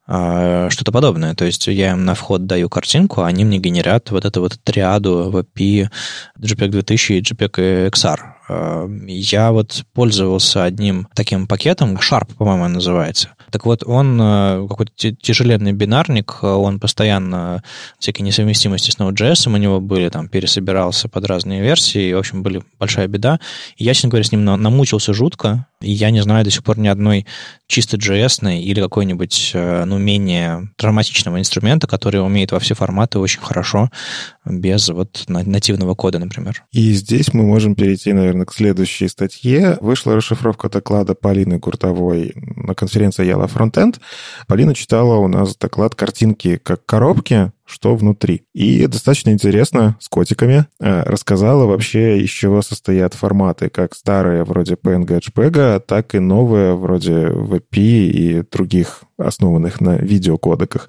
э, 0.07 0.69
что-то 0.71 0.91
подобное. 0.91 1.35
То 1.35 1.45
есть 1.45 1.67
я 1.67 1.91
им 1.91 2.07
на 2.07 2.15
вход 2.15 2.47
даю 2.47 2.71
картинку, 2.71 3.21
а 3.21 3.27
они 3.27 3.45
мне 3.45 3.59
генерят 3.59 4.11
вот 4.11 4.25
эту 4.25 4.41
вот 4.41 4.59
триаду 4.65 5.31
WebP, 5.31 5.91
JPEG 6.41 6.69
2000 6.69 7.13
и 7.13 7.21
JPEG 7.21 7.91
XR. 7.91 8.38
Э, 8.49 8.89
я 9.07 9.53
вот 9.53 9.85
пользовался 9.93 10.65
одним 10.65 11.09
таким 11.15 11.47
пакетом, 11.47 11.97
Sharp, 11.97 12.35
по-моему, 12.37 12.69
называется. 12.69 13.35
Так 13.51 13.67
вот, 13.67 13.83
он 13.85 14.21
э, 14.21 14.67
какой-то 14.69 14.93
тяжеленный 15.13 15.73
бинарник, 15.73 16.43
он 16.43 16.81
постоянно 16.81 17.63
всякие 17.99 18.25
несовместимости 18.25 18.91
с 18.91 18.99
Node.js 18.99 19.49
у 19.49 19.57
него 19.57 19.81
были, 19.81 20.09
там, 20.09 20.29
пересобирался 20.29 21.09
под 21.09 21.27
разные 21.27 21.63
версии, 21.63 22.11
и, 22.11 22.15
в 22.15 22.19
общем, 22.19 22.43
были 22.43 22.63
большая 22.79 23.09
беда. 23.09 23.41
И 23.77 23.85
я, 23.85 23.95
честно 23.95 24.11
говоря, 24.11 24.25
с 24.25 24.33
ним 24.33 24.45
намучился 24.45 25.13
жутко, 25.13 25.67
я 25.81 26.11
не 26.11 26.23
знаю 26.23 26.45
до 26.45 26.51
сих 26.51 26.65
пор 26.65 26.79
ни 26.79 26.89
одной 26.89 27.27
чисто 27.67 27.97
JS 27.97 28.59
или 28.59 28.81
какой-нибудь, 28.81 29.53
э, 29.55 29.85
ну, 29.85 29.99
менее 29.99 30.71
травматичного 30.77 31.39
инструмента, 31.39 31.87
который 31.87 32.25
умеет 32.25 32.53
во 32.53 32.59
все 32.59 32.75
форматы 32.75 33.19
очень 33.19 33.41
хорошо, 33.41 33.91
без 34.45 34.89
вот 34.89 35.25
нативного 35.29 35.95
кода, 35.95 36.19
например. 36.19 36.65
И 36.73 36.93
здесь 36.93 37.33
мы 37.33 37.45
можем 37.45 37.75
перейти, 37.75 38.13
наверное, 38.13 38.47
к 38.47 38.55
следующей 38.55 39.09
статье. 39.09 39.79
Вышла 39.81 40.17
расшифровка 40.17 40.69
доклада 40.69 41.15
Полины 41.15 41.59
Гуртовой 41.59 42.33
на 42.35 42.75
конференции 42.75 43.27
Yellow 43.27 43.51
Frontend. 43.53 44.01
Полина 44.47 44.75
читала 44.75 45.17
у 45.17 45.29
нас 45.29 45.57
доклад 45.57 45.95
картинки 45.95 46.57
как 46.57 46.85
коробки, 46.87 47.53
что 47.69 47.95
внутри. 47.95 48.45
И 48.55 48.87
достаточно 48.87 49.31
интересно 49.31 49.97
с 50.01 50.09
котиками 50.09 50.67
э, 50.81 51.03
рассказала 51.03 51.67
вообще, 51.67 52.19
из 52.21 52.31
чего 52.31 52.63
состоят 52.63 53.15
форматы, 53.15 53.69
как 53.69 53.95
старые 53.95 54.45
вроде 54.45 54.75
PNG, 54.75 55.21
JPEG, 55.21 55.81
так 55.81 56.15
и 56.15 56.19
новые 56.19 56.75
вроде 56.75 57.13
VP 57.13 57.77
и 57.77 58.43
других 58.51 59.03
основанных 59.19 59.81
на 59.81 59.97
видеокодеках. 59.97 60.89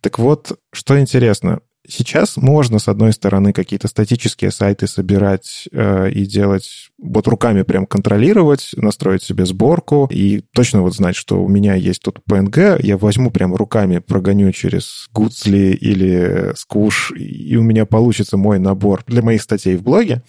Так 0.00 0.18
вот, 0.18 0.58
что 0.72 0.98
интересно, 1.00 1.60
Сейчас 1.86 2.38
можно, 2.38 2.78
с 2.78 2.88
одной 2.88 3.12
стороны, 3.12 3.52
какие-то 3.52 3.88
статические 3.88 4.50
сайты 4.50 4.86
собирать 4.86 5.68
э, 5.70 6.10
и 6.10 6.24
делать, 6.24 6.90
вот 6.98 7.26
руками 7.28 7.62
прям 7.62 7.86
контролировать, 7.86 8.70
настроить 8.76 9.22
себе 9.22 9.46
сборку 9.46 10.08
и 10.10 10.42
точно 10.54 10.82
вот 10.82 10.94
знать, 10.94 11.16
что 11.16 11.42
у 11.42 11.48
меня 11.48 11.74
есть 11.74 12.02
тут 12.02 12.20
PNG, 12.28 12.80
я 12.82 12.96
возьму 12.96 13.30
прям 13.30 13.54
руками, 13.54 13.98
прогоню 13.98 14.52
через 14.52 15.06
Гуцли 15.12 15.72
или 15.72 16.52
Скуш, 16.56 17.12
и 17.16 17.56
у 17.56 17.62
меня 17.62 17.84
получится 17.84 18.36
мой 18.36 18.58
набор 18.58 19.02
для 19.06 19.22
моих 19.22 19.42
статей 19.42 19.76
в 19.76 19.82
блоге. 19.82 20.22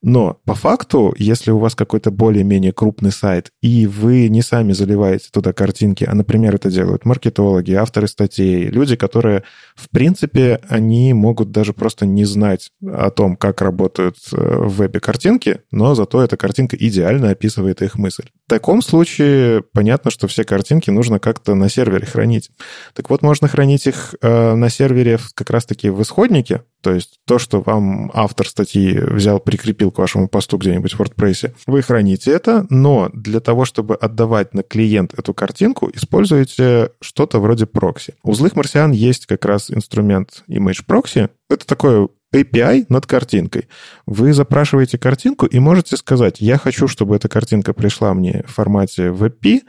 Но 0.00 0.38
по 0.44 0.54
факту, 0.54 1.14
если 1.18 1.50
у 1.50 1.58
вас 1.58 1.74
какой-то 1.74 2.10
более-менее 2.10 2.72
крупный 2.72 3.12
сайт, 3.12 3.50
и 3.60 3.86
вы 3.86 4.28
не 4.28 4.42
сами 4.42 4.72
заливаете 4.72 5.28
туда 5.32 5.52
картинки, 5.52 6.04
а, 6.04 6.14
например, 6.14 6.54
это 6.54 6.70
делают 6.70 7.04
маркетологи, 7.04 7.72
авторы 7.72 8.08
статей, 8.08 8.68
люди, 8.68 8.96
которые, 8.96 9.42
в 9.74 9.90
принципе, 9.90 10.60
они 10.68 11.12
могут 11.12 11.50
даже 11.50 11.72
просто 11.72 12.06
не 12.06 12.24
знать 12.24 12.70
о 12.86 13.10
том, 13.10 13.36
как 13.36 13.60
работают 13.60 14.16
э, 14.32 14.36
в 14.36 14.76
вебе 14.76 15.00
картинки, 15.00 15.60
но 15.70 15.94
зато 15.94 16.21
эта 16.24 16.36
картинка 16.36 16.76
идеально 16.76 17.30
описывает 17.30 17.82
их 17.82 17.96
мысль. 17.96 18.24
В 18.46 18.50
таком 18.50 18.82
случае 18.82 19.62
понятно, 19.72 20.10
что 20.10 20.28
все 20.28 20.44
картинки 20.44 20.90
нужно 20.90 21.18
как-то 21.18 21.54
на 21.54 21.68
сервере 21.68 22.06
хранить. 22.06 22.50
Так 22.94 23.10
вот, 23.10 23.22
можно 23.22 23.48
хранить 23.48 23.86
их 23.86 24.14
э, 24.20 24.54
на 24.54 24.68
сервере 24.68 25.18
как 25.34 25.50
раз-таки 25.50 25.90
в 25.90 26.02
исходнике, 26.02 26.62
то 26.82 26.92
есть 26.92 27.20
то, 27.26 27.38
что 27.38 27.60
вам 27.60 28.10
автор 28.12 28.48
статьи 28.48 28.98
взял, 28.98 29.38
прикрепил 29.38 29.92
к 29.92 29.98
вашему 29.98 30.28
посту 30.28 30.58
где-нибудь 30.58 30.94
в 30.94 31.00
WordPress, 31.00 31.54
вы 31.66 31.82
храните 31.82 32.32
это, 32.32 32.66
но 32.70 33.08
для 33.14 33.40
того, 33.40 33.64
чтобы 33.64 33.94
отдавать 33.94 34.52
на 34.52 34.62
клиент 34.62 35.14
эту 35.16 35.32
картинку, 35.32 35.90
используете 35.94 36.90
что-то 37.00 37.38
вроде 37.38 37.66
прокси. 37.66 38.14
У 38.24 38.34
злых 38.34 38.56
марсиан 38.56 38.90
есть 38.90 39.26
как 39.26 39.44
раз 39.44 39.70
инструмент 39.70 40.42
Image 40.48 40.84
Proxy. 40.86 41.30
Это 41.48 41.66
такое 41.66 42.08
API 42.32 42.86
над 42.88 43.06
картинкой. 43.06 43.68
Вы 44.06 44.32
запрашиваете 44.32 44.98
картинку 44.98 45.46
и 45.46 45.58
можете 45.58 45.96
сказать, 45.96 46.40
я 46.40 46.58
хочу, 46.58 46.88
чтобы 46.88 47.16
эта 47.16 47.28
картинка 47.28 47.72
пришла 47.72 48.14
мне 48.14 48.42
в 48.46 48.52
формате 48.52 49.08
WebP 49.08 49.60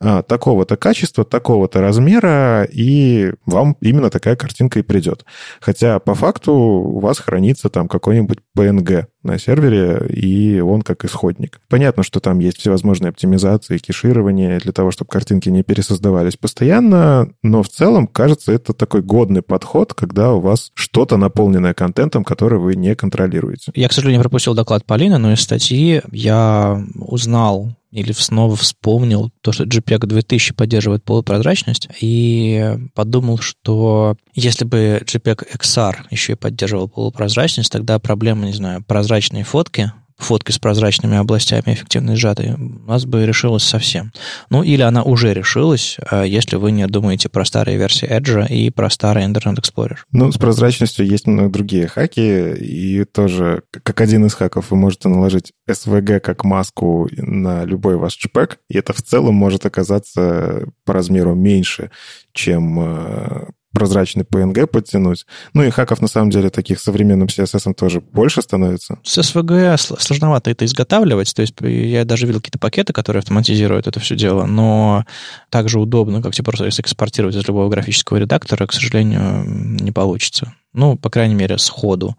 а, 0.00 0.22
такого-то 0.22 0.76
качества, 0.76 1.24
такого-то 1.24 1.80
размера, 1.80 2.64
и 2.70 3.32
вам 3.46 3.76
именно 3.80 4.10
такая 4.10 4.36
картинка 4.36 4.78
и 4.78 4.82
придет. 4.82 5.24
Хотя 5.60 5.98
по 5.98 6.14
факту 6.14 6.52
у 6.52 7.00
вас 7.00 7.18
хранится 7.18 7.68
там 7.68 7.88
какой-нибудь 7.88 8.38
PNG 8.56 9.06
на 9.22 9.38
сервере, 9.38 10.06
и 10.08 10.60
он 10.60 10.82
как 10.82 11.04
исходник. 11.04 11.60
Понятно, 11.68 12.02
что 12.02 12.20
там 12.20 12.38
есть 12.38 12.58
всевозможные 12.58 13.10
оптимизации, 13.10 13.78
кеширование 13.78 14.58
для 14.58 14.72
того, 14.72 14.90
чтобы 14.90 15.10
картинки 15.10 15.48
не 15.48 15.62
пересоздавались 15.62 16.36
постоянно, 16.36 17.32
но 17.42 17.62
в 17.62 17.68
целом, 17.68 18.06
кажется, 18.06 18.52
это 18.52 18.72
такой 18.72 19.02
годный 19.02 19.42
подход, 19.42 19.94
когда 19.94 20.32
у 20.32 20.40
вас 20.40 20.70
что-то 20.74 21.16
наполненное 21.16 21.74
контентом, 21.74 22.24
который 22.24 22.58
вы 22.58 22.74
не 22.74 22.94
контролируете. 22.94 23.72
Я, 23.74 23.88
к 23.88 23.92
сожалению, 23.92 24.22
пропустил 24.22 24.54
доклад 24.54 24.84
Полины, 24.84 25.18
но 25.18 25.32
из 25.32 25.40
статьи 25.40 26.02
я 26.10 26.82
узнал 26.96 27.76
или 27.92 28.12
снова 28.12 28.56
вспомнил 28.56 29.30
то, 29.42 29.52
что 29.52 29.64
JPEG 29.64 30.06
2000 30.06 30.54
поддерживает 30.54 31.04
полупрозрачность, 31.04 31.88
и 32.00 32.76
подумал, 32.94 33.38
что 33.38 34.16
если 34.34 34.64
бы 34.64 35.02
JPEG 35.04 35.56
XR 35.58 35.96
еще 36.10 36.32
и 36.32 36.36
поддерживал 36.36 36.88
полупрозрачность, 36.88 37.70
тогда 37.70 37.98
проблема, 37.98 38.46
не 38.46 38.54
знаю, 38.54 38.82
прозрачные 38.82 39.44
фотки 39.44 39.92
фотки 40.18 40.52
с 40.52 40.58
прозрачными 40.58 41.16
областями 41.16 41.74
эффективно 41.74 42.16
сжатой, 42.16 42.54
у 42.54 42.86
нас 42.86 43.04
бы 43.04 43.26
решилась 43.26 43.64
совсем. 43.64 44.12
Ну, 44.50 44.62
или 44.62 44.82
она 44.82 45.02
уже 45.02 45.32
решилась, 45.32 45.96
а 46.10 46.24
если 46.24 46.56
вы 46.56 46.72
не 46.72 46.86
думаете 46.86 47.28
про 47.28 47.44
старые 47.44 47.78
версии 47.78 48.08
Edge 48.08 48.48
и 48.48 48.70
про 48.70 48.90
старый 48.90 49.24
Internet 49.24 49.60
Explorer. 49.60 49.98
Ну, 50.12 50.30
с 50.30 50.38
прозрачностью 50.38 51.06
есть 51.06 51.26
много 51.26 51.50
другие 51.50 51.86
хаки, 51.86 52.54
и 52.54 53.04
тоже, 53.04 53.62
как 53.70 54.00
один 54.00 54.26
из 54.26 54.34
хаков, 54.34 54.70
вы 54.70 54.76
можете 54.76 55.08
наложить 55.08 55.52
SVG 55.68 56.20
как 56.20 56.44
маску 56.44 57.08
на 57.16 57.64
любой 57.64 57.96
ваш 57.96 58.18
JPEG, 58.18 58.56
и 58.68 58.78
это 58.78 58.92
в 58.92 59.02
целом 59.02 59.34
может 59.34 59.66
оказаться 59.66 60.66
по 60.84 60.92
размеру 60.92 61.34
меньше, 61.34 61.90
чем 62.32 62.80
э, 62.80 63.46
прозрачный 63.72 64.24
PNG 64.24 64.66
подтянуть. 64.66 65.26
Ну 65.54 65.62
и 65.62 65.70
хаков, 65.70 66.00
на 66.00 66.08
самом 66.08 66.30
деле, 66.30 66.50
таких 66.50 66.80
современным 66.80 67.28
CSS 67.28 67.74
тоже 67.74 68.00
больше 68.00 68.42
становится. 68.42 68.98
С 69.02 69.18
SVG 69.18 69.76
сложновато 70.00 70.50
это 70.50 70.64
изготавливать. 70.64 71.34
То 71.34 71.42
есть 71.42 71.54
я 71.60 72.04
даже 72.04 72.26
видел 72.26 72.40
какие-то 72.40 72.58
пакеты, 72.58 72.92
которые 72.92 73.20
автоматизируют 73.20 73.86
это 73.86 74.00
все 74.00 74.16
дело, 74.16 74.46
но 74.46 75.04
также 75.50 75.78
удобно, 75.78 76.22
как 76.22 76.34
тебе 76.34 76.44
просто 76.44 76.68
экспортировать 76.68 77.36
из 77.36 77.46
любого 77.46 77.68
графического 77.68 78.18
редактора, 78.18 78.66
к 78.66 78.72
сожалению, 78.72 79.44
не 79.46 79.92
получится. 79.92 80.52
Ну, 80.74 80.96
по 80.96 81.10
крайней 81.10 81.34
мере, 81.34 81.58
сходу. 81.58 82.16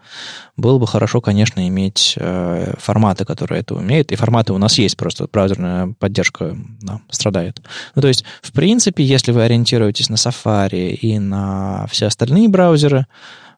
Было 0.58 0.78
бы 0.78 0.86
хорошо, 0.86 1.22
конечно, 1.22 1.68
иметь 1.68 2.14
э, 2.18 2.74
форматы, 2.78 3.26
которые 3.26 3.62
это 3.62 3.74
умеют. 3.74 4.12
И 4.12 4.16
форматы 4.16 4.54
у 4.54 4.60
нас 4.60 4.78
есть, 4.78 4.96
просто 4.96 5.28
браузерная 5.32 5.96
поддержка 5.98 6.56
да, 6.82 7.02
страдает. 7.10 7.62
Ну, 7.96 8.04
то 8.04 8.08
есть, 8.08 8.24
в 8.44 8.52
принципе, 8.52 9.04
если 9.04 9.32
вы 9.32 9.44
ориентируетесь 9.44 10.10
на 10.10 10.16
Safari 10.16 10.92
и 10.92 11.18
на 11.18 11.88
все 11.90 12.06
остальные 12.06 12.48
браузеры, 12.48 13.08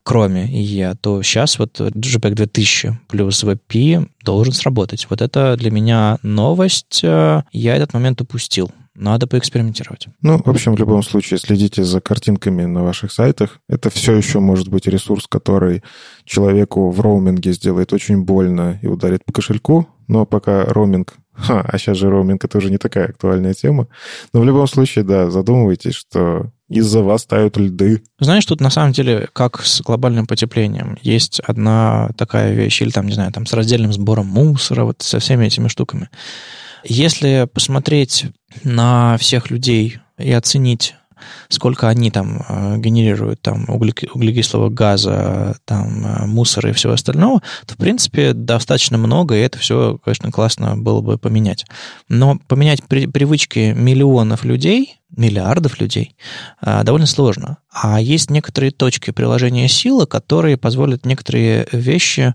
кроме 0.03 0.45
IE, 0.45 0.95
то 1.01 1.21
сейчас 1.23 1.59
вот 1.59 1.77
JPEG 1.79 2.35
2000 2.35 2.99
плюс 3.09 3.43
WebP 3.43 4.07
должен 4.23 4.53
сработать. 4.53 5.07
Вот 5.09 5.21
это 5.21 5.57
для 5.57 5.71
меня 5.71 6.19
новость. 6.21 7.01
Э, 7.03 7.43
я 7.51 7.75
этот 7.75 7.93
момент 7.93 8.21
упустил. 8.21 8.71
Надо 8.95 9.27
поэкспериментировать. 9.27 10.07
Ну, 10.21 10.41
в 10.41 10.49
общем, 10.49 10.73
в 10.73 10.79
любом 10.79 11.03
случае, 11.03 11.37
следите 11.37 11.83
за 11.83 11.99
картинками 11.99 12.63
на 12.63 12.83
ваших 12.83 13.11
сайтах. 13.11 13.59
Это 13.67 13.89
все 13.89 14.13
еще 14.13 14.39
может 14.39 14.69
быть 14.69 14.87
ресурс, 14.87 15.27
который 15.27 15.83
человеку 16.23 16.89
в 16.89 17.01
роуминге 17.01 17.51
сделает 17.51 17.91
очень 17.91 18.23
больно 18.23 18.79
и 18.81 18.87
ударит 18.87 19.25
по 19.25 19.33
кошельку. 19.33 19.87
Но 20.07 20.25
пока 20.25 20.63
роуминг... 20.65 21.15
Ха, 21.33 21.61
а 21.67 21.77
сейчас 21.77 21.97
же 21.97 22.09
роуминг— 22.09 22.43
это 22.45 22.57
уже 22.57 22.71
не 22.71 22.77
такая 22.77 23.09
актуальная 23.09 23.53
тема. 23.53 23.87
Но 24.33 24.39
в 24.39 24.45
любом 24.45 24.67
случае, 24.67 25.03
да, 25.03 25.29
задумывайтесь, 25.29 25.93
что 25.93 26.51
из-за 26.69 27.01
вас 27.01 27.25
тают 27.25 27.57
льды. 27.57 28.01
Знаешь, 28.19 28.45
тут 28.45 28.61
на 28.61 28.69
самом 28.69 28.93
деле, 28.93 29.27
как 29.33 29.61
с 29.61 29.81
глобальным 29.81 30.25
потеплением, 30.25 30.97
есть 31.01 31.41
одна 31.41 32.09
такая 32.17 32.53
вещь, 32.53 32.81
или 32.81 32.89
там, 32.89 33.07
не 33.07 33.13
знаю, 33.13 33.33
там 33.33 33.45
с 33.45 33.53
раздельным 33.53 33.91
сбором 33.91 34.27
мусора, 34.27 34.85
вот 34.85 35.01
со 35.01 35.19
всеми 35.19 35.45
этими 35.45 35.67
штуками. 35.67 36.09
Если 36.87 37.47
посмотреть 37.51 38.27
на 38.63 39.17
всех 39.17 39.49
людей 39.49 39.99
и 40.17 40.31
оценить 40.31 40.95
сколько 41.49 41.87
они 41.87 42.11
там 42.11 42.43
э, 42.47 42.77
генерируют 42.77 43.41
там 43.41 43.65
углекислого 43.69 44.69
газа, 44.69 45.57
там 45.65 46.05
э, 46.05 46.25
мусора 46.25 46.69
и 46.69 46.73
всего 46.73 46.93
остального, 46.93 47.41
то, 47.65 47.73
в 47.73 47.77
принципе, 47.77 48.33
достаточно 48.33 48.97
много, 48.97 49.35
и 49.35 49.41
это 49.41 49.57
все, 49.57 49.97
конечно, 50.03 50.31
классно 50.31 50.77
было 50.77 51.01
бы 51.01 51.17
поменять. 51.17 51.65
Но 52.09 52.37
поменять 52.47 52.83
при, 52.83 53.07
привычки 53.07 53.73
миллионов 53.75 54.43
людей, 54.43 54.99
миллиардов 55.15 55.79
людей, 55.79 56.15
э, 56.61 56.83
довольно 56.83 57.07
сложно. 57.07 57.57
А 57.71 57.99
есть 57.99 58.29
некоторые 58.29 58.71
точки 58.71 59.11
приложения 59.11 59.67
силы, 59.67 60.05
которые 60.07 60.57
позволят 60.57 61.05
некоторые 61.05 61.67
вещи 61.71 62.33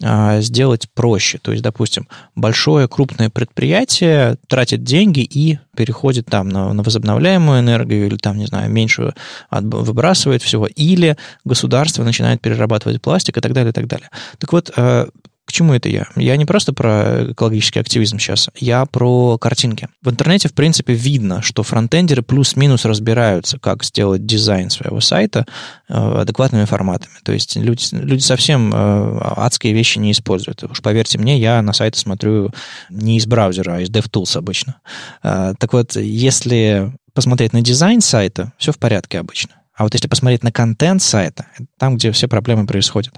сделать 0.00 0.88
проще. 0.94 1.38
То 1.38 1.50
есть, 1.50 1.62
допустим, 1.64 2.06
большое 2.36 2.86
крупное 2.86 3.30
предприятие 3.30 4.36
тратит 4.46 4.84
деньги 4.84 5.20
и 5.20 5.58
переходит 5.76 6.26
там 6.26 6.48
на, 6.48 6.72
на 6.72 6.82
возобновляемую 6.82 7.60
энергию 7.60 8.06
или 8.06 8.16
там, 8.16 8.38
не 8.38 8.46
знаю, 8.46 8.70
меньше 8.70 9.14
выбрасывает 9.50 10.42
всего, 10.42 10.66
или 10.66 11.16
государство 11.44 12.04
начинает 12.04 12.40
перерабатывать 12.40 13.02
пластик 13.02 13.38
и 13.38 13.40
так 13.40 13.52
далее, 13.52 13.70
и 13.70 13.74
так 13.74 13.88
далее. 13.88 14.08
Так 14.38 14.52
вот, 14.52 14.70
а, 14.76 15.08
к 15.48 15.52
чему 15.52 15.72
это 15.72 15.88
я? 15.88 16.08
Я 16.14 16.36
не 16.36 16.44
просто 16.44 16.74
про 16.74 17.32
экологический 17.32 17.80
активизм 17.80 18.18
сейчас, 18.18 18.50
я 18.54 18.84
про 18.84 19.38
картинки. 19.38 19.88
В 20.02 20.10
интернете, 20.10 20.50
в 20.50 20.52
принципе, 20.52 20.92
видно, 20.92 21.40
что 21.40 21.62
фронтендеры 21.62 22.20
плюс-минус 22.20 22.84
разбираются, 22.84 23.58
как 23.58 23.82
сделать 23.82 24.26
дизайн 24.26 24.68
своего 24.68 25.00
сайта 25.00 25.46
э, 25.88 25.94
адекватными 25.94 26.66
форматами. 26.66 27.14
То 27.24 27.32
есть 27.32 27.56
люди, 27.56 27.82
люди 27.92 28.20
совсем 28.20 28.74
э, 28.74 29.20
адские 29.36 29.72
вещи 29.72 29.98
не 29.98 30.12
используют. 30.12 30.62
Уж 30.64 30.82
поверьте 30.82 31.16
мне, 31.16 31.38
я 31.38 31.62
на 31.62 31.72
сайты 31.72 31.98
смотрю 31.98 32.52
не 32.90 33.16
из 33.16 33.26
браузера, 33.26 33.76
а 33.76 33.80
из 33.80 33.88
DevTools 33.88 34.36
обычно. 34.36 34.82
Э, 35.22 35.54
так 35.58 35.72
вот, 35.72 35.96
если 35.96 36.92
посмотреть 37.14 37.54
на 37.54 37.62
дизайн 37.62 38.02
сайта, 38.02 38.52
все 38.58 38.70
в 38.70 38.78
порядке 38.78 39.18
обычно. 39.18 39.54
А 39.78 39.84
вот 39.84 39.94
если 39.94 40.08
посмотреть 40.08 40.42
на 40.42 40.50
контент 40.50 41.00
сайта, 41.00 41.46
там, 41.78 41.96
где 41.96 42.10
все 42.10 42.26
проблемы 42.26 42.66
происходят. 42.66 43.14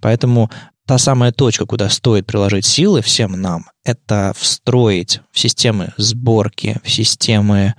Поэтому 0.00 0.48
та 0.86 0.98
самая 0.98 1.32
точка, 1.32 1.66
куда 1.66 1.88
стоит 1.88 2.26
приложить 2.26 2.66
силы 2.66 3.00
всем 3.00 3.40
нам, 3.40 3.66
это 3.84 4.32
встроить 4.36 5.20
в 5.32 5.38
системы 5.38 5.92
сборки, 5.96 6.80
в 6.84 6.90
системы 6.90 7.74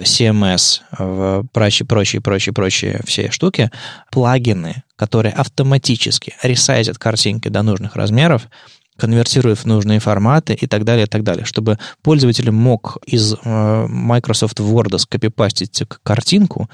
CMS, 0.00 0.80
в 0.98 1.46
прочие, 1.52 1.86
прочие, 1.86 2.20
прочие, 2.20 2.52
прочие 2.52 3.00
все 3.06 3.30
штуки, 3.30 3.70
плагины, 4.10 4.82
которые 4.96 5.32
автоматически 5.32 6.34
ресайзят 6.42 6.98
картинки 6.98 7.48
до 7.48 7.62
нужных 7.62 7.96
размеров, 7.96 8.48
конвертирует 9.00 9.58
в 9.58 9.64
нужные 9.64 9.98
форматы 9.98 10.52
и 10.52 10.66
так 10.66 10.84
далее, 10.84 11.06
и 11.06 11.08
так 11.08 11.22
далее, 11.22 11.46
чтобы 11.46 11.78
пользователь 12.02 12.50
мог 12.50 12.98
из 13.06 13.32
э, 13.32 13.86
Microsoft 13.88 14.60
Word 14.60 14.98
скопипастить 14.98 15.82
картинку, 16.02 16.68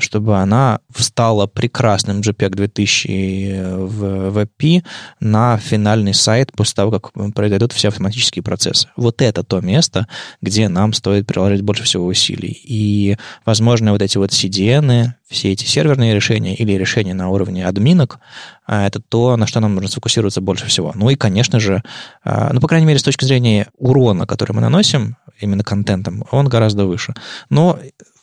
чтобы 0.00 0.38
она 0.38 0.80
встала 0.94 1.46
прекрасным 1.46 2.20
JPEG 2.20 2.50
2000 2.50 3.86
в 3.86 4.38
WebP 4.38 4.82
на 5.20 5.56
финальный 5.58 6.14
сайт 6.14 6.52
после 6.52 6.74
того, 6.74 6.90
как 6.90 7.12
произойдут 7.34 7.72
все 7.72 7.88
автоматические 7.88 8.42
процессы. 8.42 8.88
Вот 8.96 9.22
это 9.22 9.42
то 9.44 9.60
место, 9.60 10.06
где 10.40 10.68
нам 10.68 10.92
стоит 10.92 11.26
приложить 11.26 11.62
больше 11.62 11.84
всего 11.84 12.06
усилий. 12.06 12.60
И, 12.64 13.16
возможно, 13.44 13.92
вот 13.92 14.02
эти 14.02 14.18
вот 14.18 14.30
CDN, 14.30 15.12
все 15.28 15.52
эти 15.52 15.64
серверные 15.64 16.14
решения 16.14 16.54
или 16.54 16.72
решения 16.72 17.14
на 17.14 17.28
уровне 17.28 17.66
админок, 17.66 18.18
а, 18.66 18.86
это 18.86 19.00
то, 19.00 19.36
на 19.36 19.46
что 19.46 19.60
нам 19.60 19.74
нужно 19.74 19.90
сфокусироваться 19.90 20.40
больше 20.40 20.66
всего. 20.66 20.92
Ну 20.94 21.10
и, 21.10 21.14
конечно 21.14 21.60
же, 21.60 21.82
а, 22.24 22.52
ну, 22.52 22.60
по 22.60 22.68
крайней 22.68 22.86
мере, 22.86 22.98
с 22.98 23.04
точки 23.04 23.24
зрения 23.24 23.68
урона, 23.78 24.26
который 24.26 24.52
мы 24.52 24.60
наносим, 24.60 25.16
именно 25.40 25.64
контентом, 25.64 26.24
он 26.30 26.48
гораздо 26.48 26.86
выше. 26.86 27.14
Но 27.48 27.78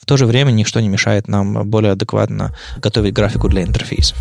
в 0.08 0.10
то 0.10 0.16
же 0.16 0.26
время 0.26 0.51
ничто 0.51 0.80
не 0.80 0.88
мешает 0.88 1.28
нам 1.28 1.70
более 1.70 1.91
адекватно 1.91 2.55
готовить 2.78 3.14
графику 3.14 3.49
для 3.49 3.64
интерфейсов. 3.64 4.18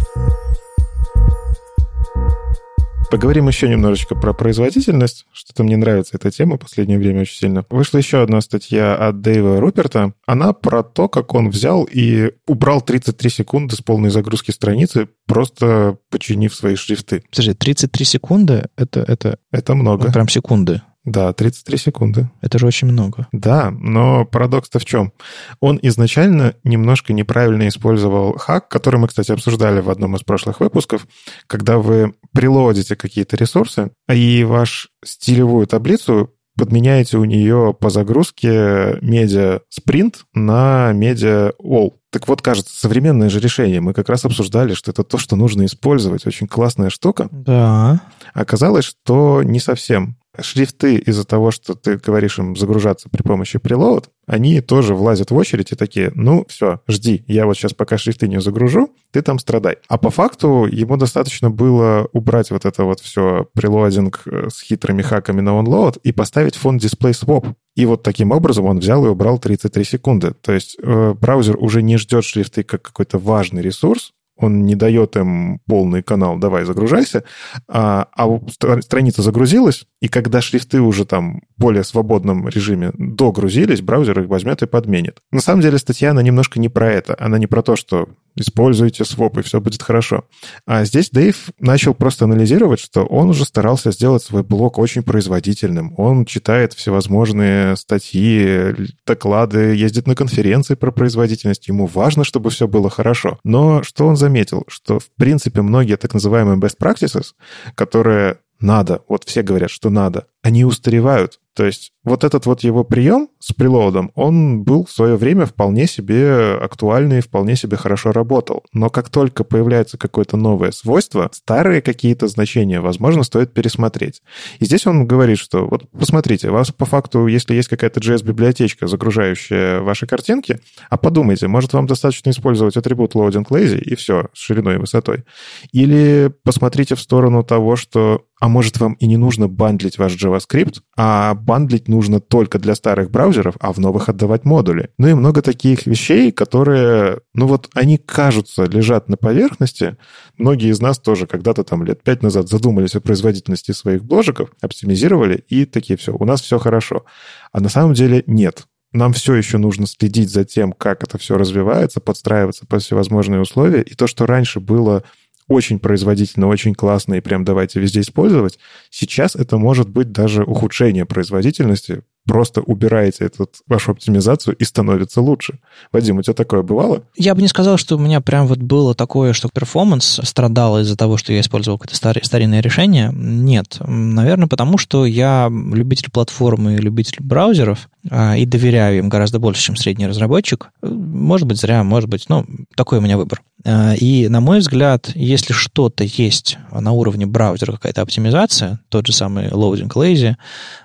Поговорим 3.08 3.46
еще 3.46 3.68
немножечко 3.68 4.16
про 4.16 4.32
производительность. 4.32 5.26
Что-то 5.32 5.62
мне 5.62 5.76
нравится 5.76 6.16
эта 6.16 6.32
тема 6.32 6.56
в 6.56 6.58
последнее 6.58 6.98
время 6.98 7.20
очень 7.20 7.38
сильно. 7.38 7.64
Вышла 7.70 7.98
еще 7.98 8.20
одна 8.20 8.40
статья 8.40 8.96
от 8.96 9.20
Дэйва 9.20 9.60
Руперта. 9.60 10.12
Она 10.26 10.52
про 10.52 10.82
то, 10.82 11.08
как 11.08 11.32
он 11.34 11.50
взял 11.50 11.84
и 11.84 12.32
убрал 12.48 12.80
33 12.80 13.30
секунды 13.30 13.76
с 13.76 13.80
полной 13.80 14.10
загрузки 14.10 14.50
страницы, 14.50 15.06
просто 15.28 15.98
починив 16.10 16.52
свои 16.52 16.74
шрифты. 16.74 17.22
Подожди, 17.30 17.54
33 17.54 18.04
секунды— 18.04 18.68
это... 18.76 19.04
Это, 19.06 19.38
это 19.52 19.74
много. 19.76 20.10
Прям 20.10 20.28
секунды. 20.28 20.82
Да, 21.06 21.32
33 21.32 21.78
секунды. 21.78 22.28
Это 22.40 22.58
же 22.58 22.66
очень 22.66 22.88
много. 22.88 23.28
Да, 23.30 23.70
но 23.70 24.24
парадокс-то 24.24 24.80
в 24.80 24.84
чем? 24.84 25.12
Он 25.60 25.78
изначально 25.80 26.54
немножко 26.64 27.12
неправильно 27.12 27.68
использовал 27.68 28.36
хак, 28.36 28.68
который 28.68 28.98
мы, 28.98 29.06
кстати, 29.06 29.30
обсуждали 29.30 29.80
в 29.80 29.88
одном 29.88 30.16
из 30.16 30.22
прошлых 30.22 30.58
выпусков, 30.58 31.06
когда 31.46 31.78
вы 31.78 32.14
прилодите 32.34 32.96
какие-то 32.96 33.36
ресурсы, 33.36 33.92
и 34.12 34.42
ваш 34.42 34.88
стилевую 35.04 35.68
таблицу 35.68 36.32
подменяете 36.56 37.18
у 37.18 37.24
нее 37.24 37.76
по 37.78 37.88
загрузке 37.90 38.98
медиа 39.00 39.60
спринт 39.68 40.24
на 40.34 40.92
медиа 40.92 41.52
wall. 41.62 41.92
Так 42.10 42.28
вот, 42.28 42.40
кажется, 42.40 42.74
современное 42.74 43.28
же 43.28 43.40
решение. 43.40 43.80
Мы 43.80 43.92
как 43.92 44.08
раз 44.08 44.24
обсуждали, 44.24 44.72
что 44.72 44.90
это 44.90 45.04
то, 45.04 45.18
что 45.18 45.36
нужно 45.36 45.66
использовать. 45.66 46.26
Очень 46.26 46.48
классная 46.48 46.88
штука. 46.88 47.28
Да. 47.30 48.00
Оказалось, 48.32 48.86
что 48.86 49.42
не 49.42 49.60
совсем 49.60 50.16
шрифты 50.40 50.96
из-за 50.96 51.24
того, 51.24 51.50
что 51.50 51.74
ты 51.74 51.96
говоришь 51.96 52.38
им 52.38 52.56
загружаться 52.56 53.08
при 53.08 53.22
помощи 53.22 53.56
preload, 53.56 54.06
они 54.26 54.60
тоже 54.60 54.94
влазят 54.94 55.30
в 55.30 55.36
очередь 55.36 55.72
и 55.72 55.76
такие, 55.76 56.10
ну, 56.14 56.44
все, 56.48 56.80
жди, 56.88 57.24
я 57.26 57.46
вот 57.46 57.56
сейчас 57.56 57.72
пока 57.72 57.96
шрифты 57.96 58.28
не 58.28 58.40
загружу, 58.40 58.90
ты 59.12 59.22
там 59.22 59.38
страдай. 59.38 59.78
А 59.88 59.98
по 59.98 60.10
факту 60.10 60.66
ему 60.70 60.96
достаточно 60.96 61.50
было 61.50 62.08
убрать 62.12 62.50
вот 62.50 62.64
это 62.64 62.84
вот 62.84 63.00
все 63.00 63.48
прелодинг 63.54 64.22
э, 64.26 64.48
с 64.50 64.60
хитрыми 64.60 65.02
хаками 65.02 65.40
на 65.40 65.50
onload 65.50 66.00
и 66.02 66.12
поставить 66.12 66.56
фон 66.56 66.78
display 66.78 67.12
swap. 67.12 67.54
И 67.76 67.86
вот 67.86 68.02
таким 68.02 68.32
образом 68.32 68.64
он 68.66 68.78
взял 68.78 69.04
и 69.06 69.08
убрал 69.08 69.38
33 69.38 69.84
секунды. 69.84 70.32
То 70.40 70.52
есть 70.52 70.76
э, 70.82 71.14
браузер 71.14 71.56
уже 71.58 71.82
не 71.82 71.96
ждет 71.96 72.24
шрифты 72.24 72.62
как 72.62 72.82
какой-то 72.82 73.18
важный 73.18 73.62
ресурс, 73.62 74.12
он 74.36 74.64
не 74.64 74.74
дает 74.74 75.16
им 75.16 75.60
полный 75.66 76.02
канал, 76.02 76.38
давай, 76.38 76.64
загружайся, 76.64 77.24
а, 77.68 78.08
а 78.16 78.40
страница 78.80 79.22
загрузилась, 79.22 79.86
и 80.00 80.08
когда 80.08 80.40
шрифты 80.40 80.80
уже 80.80 81.04
там 81.04 81.40
в 81.56 81.60
более 81.60 81.84
свободном 81.84 82.48
режиме 82.48 82.92
догрузились, 82.98 83.80
браузер 83.80 84.20
их 84.20 84.28
возьмет 84.28 84.62
и 84.62 84.66
подменит. 84.66 85.20
На 85.30 85.40
самом 85.40 85.62
деле 85.62 85.78
статья, 85.78 86.10
она 86.10 86.22
немножко 86.22 86.60
не 86.60 86.68
про 86.68 86.90
это, 86.92 87.16
она 87.18 87.38
не 87.38 87.46
про 87.46 87.62
то, 87.62 87.76
что 87.76 88.08
используйте 88.36 89.04
своп, 89.04 89.38
и 89.38 89.42
все 89.42 89.60
будет 89.60 89.82
хорошо. 89.82 90.24
А 90.66 90.84
здесь 90.84 91.10
Дэйв 91.10 91.50
начал 91.58 91.94
просто 91.94 92.26
анализировать, 92.26 92.80
что 92.80 93.04
он 93.04 93.30
уже 93.30 93.44
старался 93.44 93.90
сделать 93.90 94.22
свой 94.22 94.42
блог 94.42 94.78
очень 94.78 95.02
производительным. 95.02 95.94
Он 95.96 96.24
читает 96.24 96.74
всевозможные 96.74 97.76
статьи, 97.76 98.74
доклады, 99.06 99.74
ездит 99.74 100.06
на 100.06 100.14
конференции 100.14 100.74
про 100.74 100.90
производительность. 100.92 101.68
Ему 101.68 101.86
важно, 101.86 102.24
чтобы 102.24 102.50
все 102.50 102.68
было 102.68 102.90
хорошо. 102.90 103.38
Но 103.42 103.82
что 103.82 104.06
он 104.06 104.16
заметил? 104.16 104.64
Что, 104.68 104.98
в 104.98 105.08
принципе, 105.16 105.62
многие 105.62 105.96
так 105.96 106.14
называемые 106.14 106.58
best 106.58 106.76
practices, 106.80 107.32
которые 107.74 108.38
надо, 108.60 109.02
вот 109.08 109.24
все 109.24 109.42
говорят, 109.42 109.70
что 109.70 109.90
надо, 109.90 110.26
они 110.42 110.64
устаревают. 110.64 111.40
То 111.56 111.64
есть 111.64 111.92
вот 112.04 112.22
этот 112.22 112.44
вот 112.44 112.60
его 112.60 112.84
прием 112.84 113.30
с 113.40 113.52
прилоудом, 113.54 114.12
он 114.14 114.62
был 114.62 114.84
в 114.84 114.90
свое 114.90 115.16
время 115.16 115.46
вполне 115.46 115.86
себе 115.86 116.54
актуальный, 116.60 117.22
вполне 117.22 117.56
себе 117.56 117.78
хорошо 117.78 118.12
работал. 118.12 118.62
Но 118.74 118.90
как 118.90 119.08
только 119.08 119.42
появляется 119.42 119.96
какое-то 119.96 120.36
новое 120.36 120.70
свойство, 120.70 121.30
старые 121.32 121.80
какие-то 121.80 122.28
значения, 122.28 122.80
возможно, 122.82 123.22
стоит 123.22 123.54
пересмотреть. 123.54 124.22
И 124.58 124.66
здесь 124.66 124.86
он 124.86 125.06
говорит, 125.06 125.38
что 125.38 125.66
вот 125.66 125.90
посмотрите, 125.90 126.50
у 126.50 126.52
вас 126.52 126.70
по 126.72 126.84
факту, 126.84 127.26
если 127.26 127.54
есть 127.54 127.68
какая-то 127.68 128.00
JS-библиотечка, 128.00 128.86
загружающая 128.86 129.80
ваши 129.80 130.06
картинки, 130.06 130.60
а 130.90 130.98
подумайте, 130.98 131.48
может, 131.48 131.72
вам 131.72 131.86
достаточно 131.86 132.28
использовать 132.30 132.76
атрибут 132.76 133.14
loading 133.14 133.48
lazy 133.48 133.78
и 133.78 133.94
все, 133.94 134.28
с 134.34 134.38
шириной 134.38 134.74
и 134.74 134.78
высотой. 134.78 135.24
Или 135.72 136.30
посмотрите 136.44 136.96
в 136.96 137.00
сторону 137.00 137.42
того, 137.42 137.76
что 137.76 138.26
а 138.38 138.48
может, 138.48 138.78
вам 138.78 138.94
и 138.94 139.06
не 139.06 139.16
нужно 139.16 139.48
бандлить 139.48 139.98
ваш 139.98 140.14
JavaScript, 140.14 140.80
а 140.96 141.34
бандлить 141.46 141.88
нужно 141.88 142.20
только 142.20 142.58
для 142.58 142.74
старых 142.74 143.10
браузеров, 143.10 143.54
а 143.60 143.72
в 143.72 143.78
новых 143.78 144.08
отдавать 144.08 144.44
модули. 144.44 144.90
Ну 144.98 145.08
и 145.08 145.14
много 145.14 145.40
таких 145.40 145.86
вещей, 145.86 146.32
которые, 146.32 147.20
ну 147.32 147.46
вот, 147.46 147.68
они 147.74 147.96
кажутся, 147.96 148.64
лежат 148.64 149.08
на 149.08 149.16
поверхности. 149.16 149.96
Многие 150.36 150.70
из 150.70 150.80
нас 150.80 150.98
тоже 150.98 151.26
когда-то 151.26 151.64
там 151.64 151.84
лет 151.84 152.02
пять 152.02 152.22
назад 152.22 152.48
задумались 152.48 152.96
о 152.96 153.00
производительности 153.00 153.72
своих 153.72 154.04
бложиков, 154.04 154.50
оптимизировали 154.60 155.44
и 155.48 155.64
такие 155.64 155.96
все, 155.96 156.14
у 156.14 156.24
нас 156.24 156.42
все 156.42 156.58
хорошо. 156.58 157.04
А 157.52 157.60
на 157.60 157.68
самом 157.68 157.94
деле 157.94 158.24
нет 158.26 158.66
нам 158.92 159.12
все 159.12 159.34
еще 159.34 159.58
нужно 159.58 159.86
следить 159.86 160.30
за 160.30 160.44
тем, 160.44 160.72
как 160.72 161.04
это 161.04 161.18
все 161.18 161.36
развивается, 161.36 162.00
подстраиваться 162.00 162.66
под 162.66 162.82
всевозможные 162.82 163.40
условия. 163.40 163.82
И 163.82 163.94
то, 163.94 164.06
что 164.06 164.26
раньше 164.26 164.60
было 164.60 165.04
очень 165.48 165.78
производительно, 165.78 166.48
очень 166.48 166.74
классно, 166.74 167.14
и 167.14 167.20
прям 167.20 167.44
давайте 167.44 167.80
везде 167.80 168.00
использовать. 168.00 168.58
Сейчас 168.90 169.36
это 169.36 169.58
может 169.58 169.88
быть 169.88 170.12
даже 170.12 170.42
ухудшение 170.42 171.04
производительности, 171.04 172.02
просто 172.26 172.60
убираете 172.60 173.24
эту 173.24 173.48
вашу 173.66 173.92
оптимизацию 173.92 174.56
и 174.56 174.64
становится 174.64 175.20
лучше. 175.20 175.60
Вадим, 175.92 176.18
у 176.18 176.22
тебя 176.22 176.34
такое 176.34 176.62
бывало? 176.62 177.04
Я 177.16 177.34
бы 177.34 177.40
не 177.40 177.48
сказал, 177.48 177.76
что 177.76 177.96
у 177.96 178.00
меня 178.00 178.20
прям 178.20 178.46
вот 178.48 178.58
было 178.58 178.94
такое, 178.94 179.32
что 179.32 179.48
перформанс 179.48 180.20
страдал 180.24 180.80
из-за 180.80 180.96
того, 180.96 181.16
что 181.16 181.32
я 181.32 181.40
использовал 181.40 181.78
какое-то 181.78 181.96
стар- 181.96 182.24
старинное 182.24 182.60
решение. 182.60 183.12
Нет. 183.14 183.78
Наверное, 183.80 184.48
потому 184.48 184.76
что 184.76 185.06
я 185.06 185.48
любитель 185.48 186.10
платформы 186.10 186.74
и 186.74 186.78
любитель 186.78 187.18
браузеров 187.20 187.88
и 188.10 188.46
доверяю 188.46 188.98
им 188.98 189.08
гораздо 189.08 189.38
больше, 189.38 189.62
чем 189.62 189.76
средний 189.76 190.06
разработчик. 190.06 190.70
Может 190.82 191.46
быть, 191.46 191.58
зря, 191.58 191.82
может 191.84 192.08
быть, 192.08 192.26
ну, 192.28 192.46
такой 192.76 192.98
у 192.98 193.00
меня 193.00 193.16
выбор. 193.16 193.42
А, 193.64 193.94
и, 193.94 194.28
на 194.28 194.40
мой 194.40 194.60
взгляд, 194.60 195.10
если 195.14 195.52
что-то 195.52 196.04
есть 196.04 196.58
на 196.70 196.92
уровне 196.92 197.26
браузера, 197.26 197.72
какая-то 197.72 198.02
оптимизация, 198.02 198.80
тот 198.88 199.06
же 199.06 199.12
самый 199.12 199.48
loading 199.48 199.92
lazy, 199.92 200.36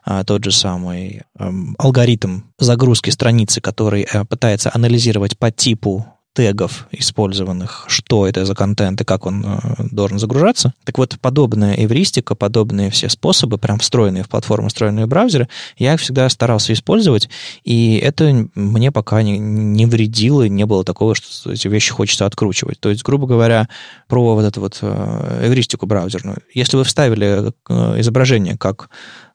а, 0.04 0.24
тот 0.24 0.44
же 0.44 0.52
самый 0.52 1.22
Эм, 1.42 1.76
алгоритм 1.80 2.42
загрузки 2.60 3.10
страницы, 3.10 3.62
который 3.62 4.04
э, 4.04 4.26
пытается 4.26 4.70
анализировать 4.72 5.40
по 5.40 5.50
типу 5.50 6.06
тегов 6.34 6.88
использованных, 6.92 7.86
что 7.88 8.26
это 8.26 8.46
за 8.46 8.56
контент 8.56 9.02
и 9.02 9.04
как 9.04 9.26
он 9.26 9.44
э, 9.46 9.60
должен 9.92 10.18
загружаться. 10.18 10.74
Так 10.86 10.98
вот, 10.98 11.18
подобная 11.20 11.76
эвристика, 11.76 12.36
подобные 12.36 12.90
все 12.90 13.10
способы, 13.10 13.58
прям 13.58 13.80
встроенные 13.80 14.24
в 14.24 14.30
платформу, 14.30 14.70
встроенные 14.70 15.06
в 15.06 15.10
браузеры, 15.10 15.50
я 15.78 15.94
их 15.94 16.00
всегда 16.00 16.30
старался 16.30 16.72
использовать, 16.72 17.30
и 17.64 17.98
это 17.98 18.48
мне 18.56 18.92
пока 18.92 19.24
не, 19.24 19.38
не 19.40 19.86
вредило, 19.86 20.48
не 20.48 20.66
было 20.66 20.86
такого, 20.86 21.16
что 21.16 21.52
эти 21.52 21.68
вещи 21.68 21.92
хочется 21.92 22.26
откручивать. 22.26 22.80
То 22.80 22.90
есть, 22.90 23.04
грубо 23.04 23.28
говоря, 23.28 23.68
про 24.08 24.36
вот 24.36 24.46
эту 24.46 24.62
вот 24.62 24.80
э, 24.82 25.48
эвристику 25.48 25.86
браузерную. 25.86 26.38
Если 26.54 26.78
вы 26.78 26.86
вставили 26.86 27.52
изображение 28.00 28.58
как 28.58 28.90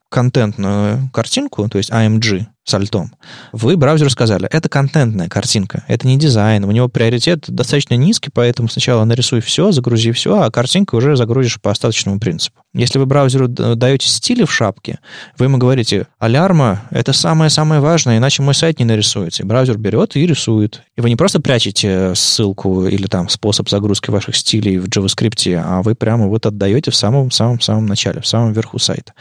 контентную 0.09 1.09
картинку, 1.13 1.67
то 1.69 1.77
есть 1.77 1.91
AMG, 1.91 2.47
с 2.67 2.73
альтом. 2.73 3.13
Вы 3.53 3.77
браузеру 3.77 4.09
сказали, 4.09 4.47
это 4.51 4.67
контентная 4.67 5.29
картинка, 5.29 5.85
это 5.87 6.05
не 6.05 6.17
дизайн, 6.17 6.65
у 6.65 6.71
него 6.71 6.89
приоритет 6.89 7.45
достаточно 7.47 7.93
низкий, 7.93 8.29
поэтому 8.31 8.67
сначала 8.67 9.05
нарисуй 9.05 9.39
все, 9.39 9.71
загрузи 9.71 10.11
все, 10.11 10.41
а 10.41 10.51
картинку 10.51 10.97
уже 10.97 11.15
загрузишь 11.15 11.61
по 11.61 11.71
остаточному 11.71 12.19
принципу. 12.19 12.61
Если 12.73 12.99
вы 12.99 13.05
браузеру 13.05 13.47
даете 13.47 14.07
стили 14.07 14.43
в 14.43 14.53
шапке, 14.53 14.99
вы 15.37 15.45
ему 15.45 15.57
говорите, 15.57 16.07
алярма, 16.19 16.83
это 16.91 17.13
самое-самое 17.13 17.79
важное, 17.79 18.17
иначе 18.17 18.43
мой 18.43 18.53
сайт 18.53 18.79
не 18.79 18.85
нарисуется. 18.85 19.45
Браузер 19.45 19.77
берет 19.77 20.15
и 20.15 20.27
рисует. 20.27 20.83
И 20.95 21.01
вы 21.01 21.09
не 21.09 21.15
просто 21.15 21.39
прячете 21.39 22.13
ссылку 22.13 22.85
или 22.85 23.07
там 23.07 23.29
способ 23.29 23.69
загрузки 23.69 24.11
ваших 24.11 24.35
стилей 24.35 24.77
в 24.77 24.89
JavaScript, 24.89 25.55
а 25.55 25.81
вы 25.81 25.95
прямо 25.95 26.27
вот 26.27 26.45
отдаете 26.45 26.91
в 26.91 26.95
самом-самом-самом 26.95 27.85
начале, 27.85 28.21
в 28.21 28.27
самом 28.27 28.51
верху 28.51 28.77
сайта. 28.77 29.13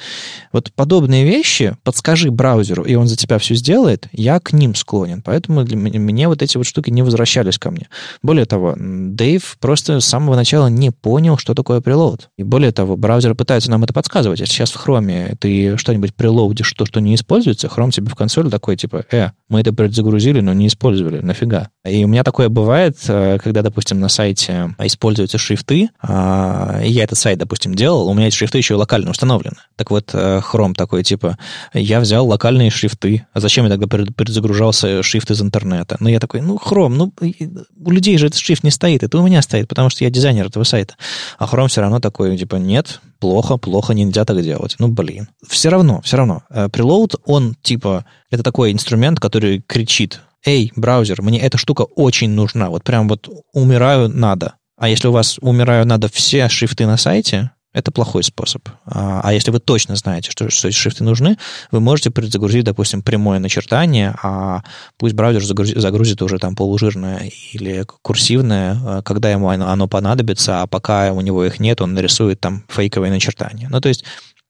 Вот 0.52 0.72
подобные 0.74 1.24
вещи 1.24 1.76
подскажи 1.82 2.30
браузеру, 2.30 2.82
и 2.82 2.94
он 2.94 3.06
за 3.06 3.16
тебя 3.16 3.35
все 3.38 3.54
сделает, 3.54 4.08
я 4.12 4.40
к 4.40 4.52
ним 4.52 4.74
склонен. 4.74 5.22
Поэтому 5.22 5.64
для 5.64 5.76
меня, 5.76 6.00
мне 6.00 6.28
вот 6.28 6.42
эти 6.42 6.56
вот 6.56 6.66
штуки 6.66 6.90
не 6.90 7.02
возвращались 7.02 7.58
ко 7.58 7.70
мне. 7.70 7.88
Более 8.22 8.44
того, 8.44 8.74
Дэйв 8.78 9.56
просто 9.60 10.00
с 10.00 10.04
самого 10.06 10.36
начала 10.36 10.68
не 10.68 10.90
понял, 10.90 11.38
что 11.38 11.54
такое 11.54 11.80
прилоуд. 11.80 12.30
И 12.36 12.42
более 12.42 12.72
того, 12.72 12.96
браузеры 12.96 13.34
пытаются 13.34 13.70
нам 13.70 13.84
это 13.84 13.92
подсказывать. 13.92 14.40
Если 14.40 14.52
сейчас 14.52 14.70
в 14.72 14.86
Chrome 14.86 15.36
ты 15.38 15.76
что-нибудь 15.76 16.14
прилоудишь, 16.14 16.72
то, 16.72 16.86
что 16.86 17.00
не 17.00 17.14
используется, 17.14 17.68
Chrome 17.68 17.90
тебе 17.90 18.08
в 18.08 18.14
консоли 18.14 18.48
такой, 18.48 18.76
типа, 18.76 19.04
э, 19.10 19.30
мы 19.48 19.60
это 19.60 19.72
предзагрузили, 19.72 20.40
но 20.40 20.52
не 20.52 20.66
использовали, 20.66 21.20
нафига? 21.20 21.68
И 21.84 22.04
у 22.04 22.08
меня 22.08 22.24
такое 22.24 22.48
бывает, 22.48 22.96
э, 23.08 23.38
когда, 23.42 23.62
допустим, 23.62 24.00
на 24.00 24.08
сайте 24.08 24.74
используются 24.78 25.38
шрифты, 25.38 25.90
а, 26.02 26.80
и 26.84 26.90
я 26.90 27.04
этот 27.04 27.18
сайт, 27.18 27.38
допустим, 27.38 27.74
делал, 27.74 28.08
у 28.08 28.14
меня 28.14 28.26
эти 28.26 28.34
шрифты 28.34 28.58
еще 28.58 28.74
локально 28.74 29.10
установлены. 29.10 29.56
Так 29.76 29.90
вот, 29.90 30.10
э, 30.12 30.40
Chrome 30.40 30.74
такой, 30.74 31.04
типа, 31.04 31.38
я 31.72 32.00
взял 32.00 32.26
локальные 32.26 32.70
шрифты, 32.70 33.26
а 33.32 33.40
зачем 33.40 33.64
я 33.64 33.70
тогда 33.70 33.86
перезагружался 33.86 35.02
шрифт 35.02 35.30
из 35.30 35.40
интернета? 35.40 35.96
Ну, 36.00 36.08
я 36.08 36.18
такой, 36.18 36.40
ну, 36.40 36.56
Chrome, 36.56 36.94
ну, 36.94 37.12
у 37.20 37.90
людей 37.90 38.18
же 38.18 38.26
этот 38.26 38.40
шрифт 38.40 38.64
не 38.64 38.70
стоит, 38.70 39.02
это 39.02 39.18
у 39.18 39.24
меня 39.24 39.42
стоит, 39.42 39.68
потому 39.68 39.90
что 39.90 40.04
я 40.04 40.10
дизайнер 40.10 40.46
этого 40.46 40.64
сайта. 40.64 40.94
А 41.38 41.44
Chrome 41.44 41.68
все 41.68 41.80
равно 41.80 42.00
такой, 42.00 42.36
типа, 42.36 42.56
нет, 42.56 43.00
плохо, 43.18 43.56
плохо, 43.56 43.94
нельзя 43.94 44.24
так 44.24 44.42
делать. 44.42 44.76
Ну, 44.78 44.88
блин. 44.88 45.28
Все 45.46 45.68
равно, 45.68 46.00
все 46.02 46.16
равно. 46.16 46.42
Preload, 46.50 47.20
он 47.24 47.54
типа, 47.62 48.04
это 48.30 48.42
такой 48.42 48.72
инструмент, 48.72 49.20
который 49.20 49.62
кричит, 49.66 50.20
эй, 50.44 50.72
браузер, 50.76 51.22
мне 51.22 51.40
эта 51.40 51.58
штука 51.58 51.82
очень 51.82 52.30
нужна, 52.30 52.70
вот 52.70 52.84
прям 52.84 53.08
вот 53.08 53.28
умираю 53.52 54.08
надо. 54.08 54.54
А 54.78 54.88
если 54.88 55.08
у 55.08 55.12
вас 55.12 55.38
умираю 55.40 55.86
надо 55.86 56.08
все 56.08 56.48
шрифты 56.48 56.86
на 56.86 56.96
сайте, 56.96 57.50
это 57.76 57.92
плохой 57.92 58.24
способ. 58.24 58.66
А, 58.86 59.20
а 59.22 59.34
если 59.34 59.50
вы 59.50 59.60
точно 59.60 59.96
знаете, 59.96 60.30
что, 60.30 60.48
что 60.48 60.68
эти 60.68 60.74
шрифты 60.74 61.04
нужны, 61.04 61.36
вы 61.70 61.80
можете 61.80 62.10
предзагрузить, 62.10 62.64
допустим, 62.64 63.02
прямое 63.02 63.38
начертание, 63.38 64.14
а 64.22 64.62
пусть 64.96 65.14
браузер 65.14 65.44
загрузит, 65.44 65.76
загрузит 65.76 66.22
уже 66.22 66.38
там 66.38 66.56
полужирное 66.56 67.30
или 67.52 67.84
курсивное, 68.00 68.78
а, 68.82 69.02
когда 69.02 69.30
ему 69.30 69.50
оно, 69.50 69.68
оно 69.68 69.88
понадобится, 69.88 70.62
а 70.62 70.66
пока 70.66 71.12
у 71.12 71.20
него 71.20 71.44
их 71.44 71.60
нет, 71.60 71.82
он 71.82 71.92
нарисует 71.92 72.40
там 72.40 72.64
фейковые 72.68 73.12
начертания. 73.12 73.68
Ну, 73.70 73.78
то 73.82 73.90
есть 73.90 74.04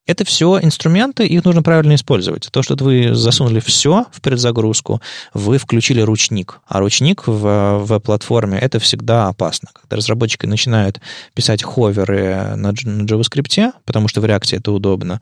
это 0.06 0.24
все 0.24 0.58
инструменты, 0.60 1.26
их 1.26 1.44
нужно 1.44 1.62
правильно 1.62 1.94
использовать. 1.94 2.48
То, 2.50 2.62
что 2.62 2.76
вы 2.76 3.14
засунули 3.14 3.60
все 3.60 4.06
в 4.12 4.20
предзагрузку, 4.20 5.02
вы 5.34 5.58
включили 5.58 6.00
ручник. 6.00 6.60
А 6.66 6.78
ручник 6.78 7.26
в, 7.26 7.78
в 7.84 7.98
платформе 8.00 8.58
это 8.58 8.78
всегда 8.78 9.28
опасно. 9.28 9.68
Когда 9.72 9.96
разработчики 9.96 10.46
начинают 10.46 11.00
писать 11.34 11.62
ховеры 11.62 12.54
на, 12.56 12.72
на 12.84 13.04
JavaScript, 13.04 13.72
потому 13.84 14.08
что 14.08 14.20
в 14.20 14.24
React 14.24 14.56
это 14.56 14.72
удобно, 14.72 15.20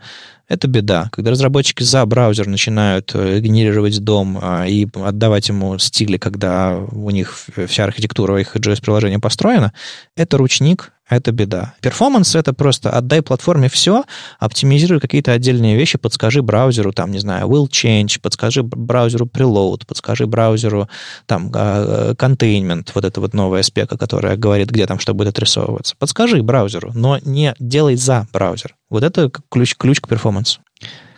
это 0.48 0.68
беда. 0.68 1.08
Когда 1.12 1.30
разработчики 1.30 1.82
за 1.82 2.04
браузер 2.04 2.46
начинают 2.46 3.12
э, 3.14 3.40
генерировать 3.40 3.98
дом 4.00 4.38
а, 4.40 4.66
и 4.66 4.86
отдавать 4.94 5.48
ему 5.48 5.78
стили, 5.78 6.18
когда 6.18 6.76
у 6.76 7.10
них 7.10 7.46
вся 7.66 7.84
архитектура 7.84 8.38
их 8.38 8.54
JS-приложения 8.54 9.18
построена, 9.18 9.72
это 10.16 10.36
ручник, 10.36 10.92
это 11.08 11.32
беда. 11.32 11.74
Перформанс— 11.80 12.34
это 12.36 12.52
просто 12.52 12.90
отдай 12.90 13.22
платформе 13.22 13.68
все, 13.68 14.04
оптимизируй 14.38 15.00
какие-то 15.00 15.32
отдельные 15.32 15.76
вещи, 15.76 15.98
подскажи 15.98 16.42
браузеру, 16.42 16.92
там, 16.92 17.10
не 17.10 17.18
знаю, 17.18 17.46
will 17.48 17.68
change, 17.68 18.20
подскажи 18.20 18.62
браузеру 18.62 19.26
preload, 19.26 19.86
подскажи 19.86 20.26
браузеру, 20.26 20.88
там, 21.26 21.50
а, 21.54 22.10
э, 22.10 22.14
containment, 22.14 22.90
вот 22.94 23.04
это 23.04 23.20
вот 23.20 23.34
новая 23.34 23.62
спека, 23.62 23.98
которая 23.98 24.36
говорит, 24.36 24.70
где 24.70 24.86
там 24.86 24.98
что 24.98 25.14
будет 25.14 25.28
отрисовываться. 25.28 25.94
Подскажи 25.98 26.42
браузеру, 26.42 26.92
но 26.94 27.18
не 27.22 27.54
делай 27.58 27.96
за 27.96 28.26
браузер. 28.32 28.76
Вот 28.88 29.02
это 29.02 29.30
ключ, 29.50 29.74
ключ 29.76 30.00
к 30.00 30.08
перформансу. 30.08 30.60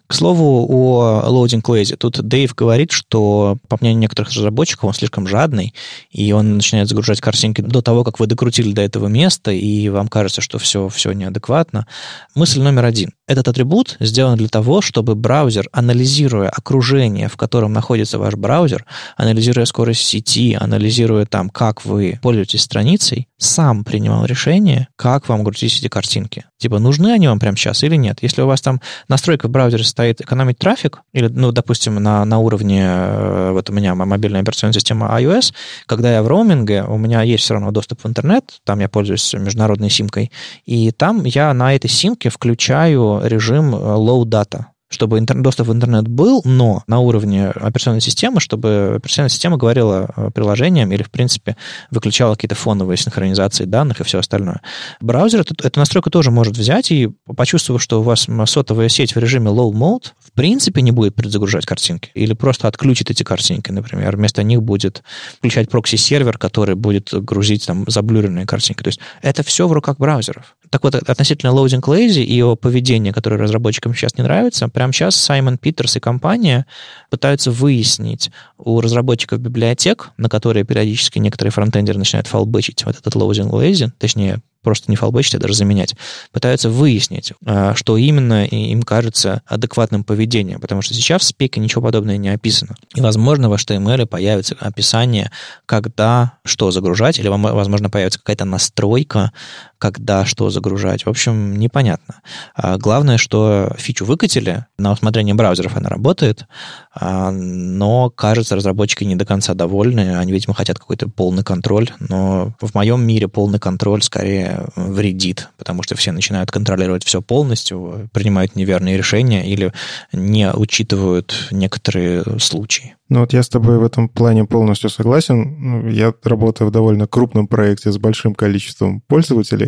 К 0.06 0.14
слову 0.14 0.66
о 0.70 1.24
loading 1.28 1.62
lazy. 1.62 1.96
Тут 1.96 2.20
Дэйв 2.22 2.54
говорит, 2.54 2.92
что, 2.92 3.58
по 3.68 3.76
мнению 3.80 4.00
некоторых 4.00 4.32
разработчиков, 4.32 4.84
он 4.84 4.94
слишком 4.94 5.26
жадный, 5.26 5.74
и 6.10 6.30
он 6.32 6.56
начинает 6.56 6.88
загружать 6.88 7.20
картинки 7.20 7.60
до 7.60 7.82
того, 7.82 8.04
как 8.04 8.20
вы 8.20 8.26
докрутили 8.26 8.72
до 8.72 8.82
этого 8.82 9.08
места, 9.08 9.50
и 9.50 9.88
вам 9.88 10.08
кажется, 10.08 10.40
что 10.40 10.58
все, 10.58 10.88
все 10.88 11.12
неадекватно. 11.12 11.86
Мысль 12.34 12.60
номер 12.60 12.84
один. 12.84 13.15
Этот 13.28 13.48
атрибут 13.48 13.96
сделан 13.98 14.36
для 14.36 14.46
того, 14.46 14.80
чтобы 14.80 15.16
браузер, 15.16 15.68
анализируя 15.72 16.48
окружение, 16.48 17.28
в 17.28 17.36
котором 17.36 17.72
находится 17.72 18.20
ваш 18.20 18.34
браузер, 18.34 18.86
анализируя 19.16 19.64
скорость 19.64 20.02
сети, 20.02 20.56
анализируя 20.58 21.26
там, 21.26 21.50
как 21.50 21.84
вы 21.84 22.20
пользуетесь 22.22 22.62
страницей, 22.62 23.26
сам 23.36 23.82
принимал 23.82 24.26
решение, 24.26 24.86
как 24.94 25.28
вам 25.28 25.42
грузить 25.42 25.76
эти 25.80 25.88
картинки. 25.88 26.44
Типа, 26.58 26.78
нужны 26.78 27.08
они 27.08 27.26
вам 27.26 27.38
прямо 27.40 27.56
сейчас 27.56 27.82
или 27.82 27.96
нет? 27.96 28.18
Если 28.22 28.40
у 28.40 28.46
вас 28.46 28.60
там 28.62 28.80
настройка 29.08 29.48
в 29.48 29.50
браузере 29.50 29.84
стоит 29.84 30.20
экономить 30.20 30.58
трафик, 30.58 31.00
или, 31.12 31.26
ну, 31.26 31.52
допустим, 31.52 31.96
на, 31.96 32.24
на 32.24 32.38
уровне, 32.38 32.82
э, 32.86 33.50
вот 33.52 33.68
у 33.68 33.72
меня 33.72 33.94
мобильная 33.94 34.40
операционная 34.40 34.72
система 34.72 35.08
iOS, 35.20 35.52
когда 35.86 36.12
я 36.12 36.22
в 36.22 36.28
роуминге, 36.28 36.84
у 36.84 36.96
меня 36.96 37.22
есть 37.22 37.44
все 37.44 37.54
равно 37.54 37.72
доступ 37.72 38.04
в 38.04 38.06
интернет, 38.06 38.60
там 38.64 38.78
я 38.78 38.88
пользуюсь 38.88 39.34
международной 39.34 39.90
симкой, 39.90 40.30
и 40.64 40.92
там 40.92 41.24
я 41.24 41.52
на 41.52 41.74
этой 41.74 41.90
симке 41.90 42.30
включаю 42.30 43.15
режим 43.24 43.74
э, 43.74 43.78
low 43.78 44.24
data 44.24 44.66
чтобы 44.88 45.20
доступ 45.20 45.68
в 45.68 45.72
интернет 45.72 46.06
был, 46.06 46.42
но 46.44 46.82
на 46.86 47.00
уровне 47.00 47.48
операционной 47.48 48.00
системы, 48.00 48.40
чтобы 48.40 48.94
операционная 48.96 49.30
система 49.30 49.56
говорила 49.56 50.08
э, 50.16 50.30
приложениям 50.32 50.92
или, 50.92 51.02
в 51.02 51.10
принципе, 51.10 51.56
выключала 51.90 52.34
какие-то 52.34 52.54
фоновые 52.54 52.96
синхронизации 52.96 53.64
данных 53.64 54.00
и 54.00 54.04
все 54.04 54.20
остальное. 54.20 54.60
Браузер 55.00 55.40
эту, 55.40 55.54
эту 55.66 55.80
настройку 55.80 56.10
тоже 56.10 56.30
может 56.30 56.56
взять 56.56 56.92
и, 56.92 57.08
почувствовав, 57.36 57.82
что 57.82 58.00
у 58.00 58.02
вас 58.02 58.28
сотовая 58.46 58.88
сеть 58.88 59.14
в 59.14 59.18
режиме 59.18 59.50
low 59.50 59.72
mode, 59.72 60.12
в 60.20 60.32
принципе, 60.32 60.82
не 60.82 60.92
будет 60.92 61.16
предзагружать 61.16 61.66
картинки. 61.66 62.10
Или 62.14 62.34
просто 62.34 62.68
отключит 62.68 63.10
эти 63.10 63.24
картинки, 63.24 63.72
например. 63.72 64.16
Вместо 64.16 64.44
них 64.44 64.62
будет 64.62 65.02
включать 65.38 65.68
прокси-сервер, 65.68 66.38
который 66.38 66.76
будет 66.76 67.12
грузить 67.12 67.66
там 67.66 67.84
заблюренные 67.88 68.46
картинки. 68.46 68.82
То 68.84 68.88
есть 68.88 69.00
это 69.20 69.42
все 69.42 69.66
в 69.66 69.72
руках 69.72 69.98
браузеров. 69.98 70.56
Так 70.76 70.84
вот, 70.84 70.94
относительно 70.94 71.52
loading 71.52 71.80
lazy 71.80 72.22
и 72.22 72.34
его 72.34 72.54
поведения, 72.54 73.10
которое 73.10 73.38
разработчикам 73.38 73.94
сейчас 73.94 74.18
не 74.18 74.22
нравится, 74.22 74.68
прямо 74.68 74.92
сейчас 74.92 75.16
Саймон 75.16 75.56
Питерс 75.56 75.96
и 75.96 76.00
компания 76.00 76.66
пытаются 77.08 77.50
выяснить 77.50 78.30
у 78.58 78.82
разработчиков 78.82 79.40
библиотек, 79.40 80.10
на 80.18 80.28
которые 80.28 80.64
периодически 80.64 81.18
некоторые 81.18 81.50
фронтендеры 81.50 81.98
начинают 81.98 82.26
фалбычить 82.26 82.84
вот 82.84 82.98
этот 82.98 83.14
loading 83.16 83.48
lazy, 83.48 83.90
точнее, 83.98 84.42
просто 84.66 84.90
не 84.90 84.96
фалбэчить, 84.96 85.36
а 85.36 85.38
даже 85.38 85.54
заменять, 85.54 85.94
пытаются 86.32 86.68
выяснить, 86.68 87.32
а, 87.46 87.76
что 87.76 87.96
именно 87.96 88.44
им 88.46 88.82
кажется 88.82 89.42
адекватным 89.46 90.02
поведением, 90.02 90.60
потому 90.60 90.82
что 90.82 90.92
сейчас 90.92 91.22
в 91.22 91.24
спеке 91.24 91.60
ничего 91.60 91.82
подобного 91.82 92.16
не 92.16 92.30
описано. 92.30 92.74
И, 92.96 93.00
возможно, 93.00 93.48
в 93.48 93.52
HTML 93.52 94.06
появится 94.06 94.56
описание, 94.58 95.30
когда 95.66 96.32
что 96.44 96.72
загружать, 96.72 97.20
или, 97.20 97.28
возможно, 97.28 97.90
появится 97.90 98.18
какая-то 98.18 98.44
настройка, 98.44 99.30
когда 99.78 100.24
что 100.24 100.50
загружать. 100.50 101.06
В 101.06 101.08
общем, 101.08 101.56
непонятно. 101.56 102.20
А 102.54 102.78
главное, 102.78 103.18
что 103.18 103.72
фичу 103.78 104.04
выкатили, 104.04 104.66
на 104.78 104.92
усмотрение 104.92 105.34
браузеров 105.34 105.76
она 105.76 105.88
работает, 105.88 106.46
а, 106.94 107.30
но, 107.30 108.10
кажется, 108.10 108.56
разработчики 108.56 109.04
не 109.04 109.16
до 109.16 109.24
конца 109.24 109.54
довольны. 109.54 110.16
Они, 110.16 110.32
видимо, 110.32 110.54
хотят 110.54 110.78
какой-то 110.78 111.08
полный 111.08 111.44
контроль, 111.44 111.90
но 111.98 112.54
в 112.60 112.74
моем 112.74 113.06
мире 113.06 113.28
полный 113.28 113.58
контроль 113.58 114.02
скорее 114.02 114.66
вредит, 114.76 115.48
потому 115.58 115.82
что 115.82 115.94
все 115.96 116.12
начинают 116.12 116.50
контролировать 116.50 117.04
все 117.04 117.22
полностью, 117.22 118.08
принимают 118.12 118.56
неверные 118.56 118.96
решения 118.96 119.46
или 119.46 119.72
не 120.12 120.52
учитывают 120.52 121.48
некоторые 121.50 122.24
случаи. 122.38 122.96
Ну 123.08 123.20
вот 123.20 123.32
я 123.32 123.42
с 123.42 123.48
тобой 123.48 123.78
в 123.78 123.84
этом 123.84 124.08
плане 124.08 124.44
полностью 124.46 124.90
согласен. 124.90 125.56
Ну, 125.58 125.88
я 125.88 126.12
работаю 126.24 126.68
в 126.68 126.72
довольно 126.72 127.06
крупном 127.06 127.46
проекте 127.46 127.92
с 127.92 127.98
большим 127.98 128.34
количеством 128.34 129.00
пользователей, 129.06 129.65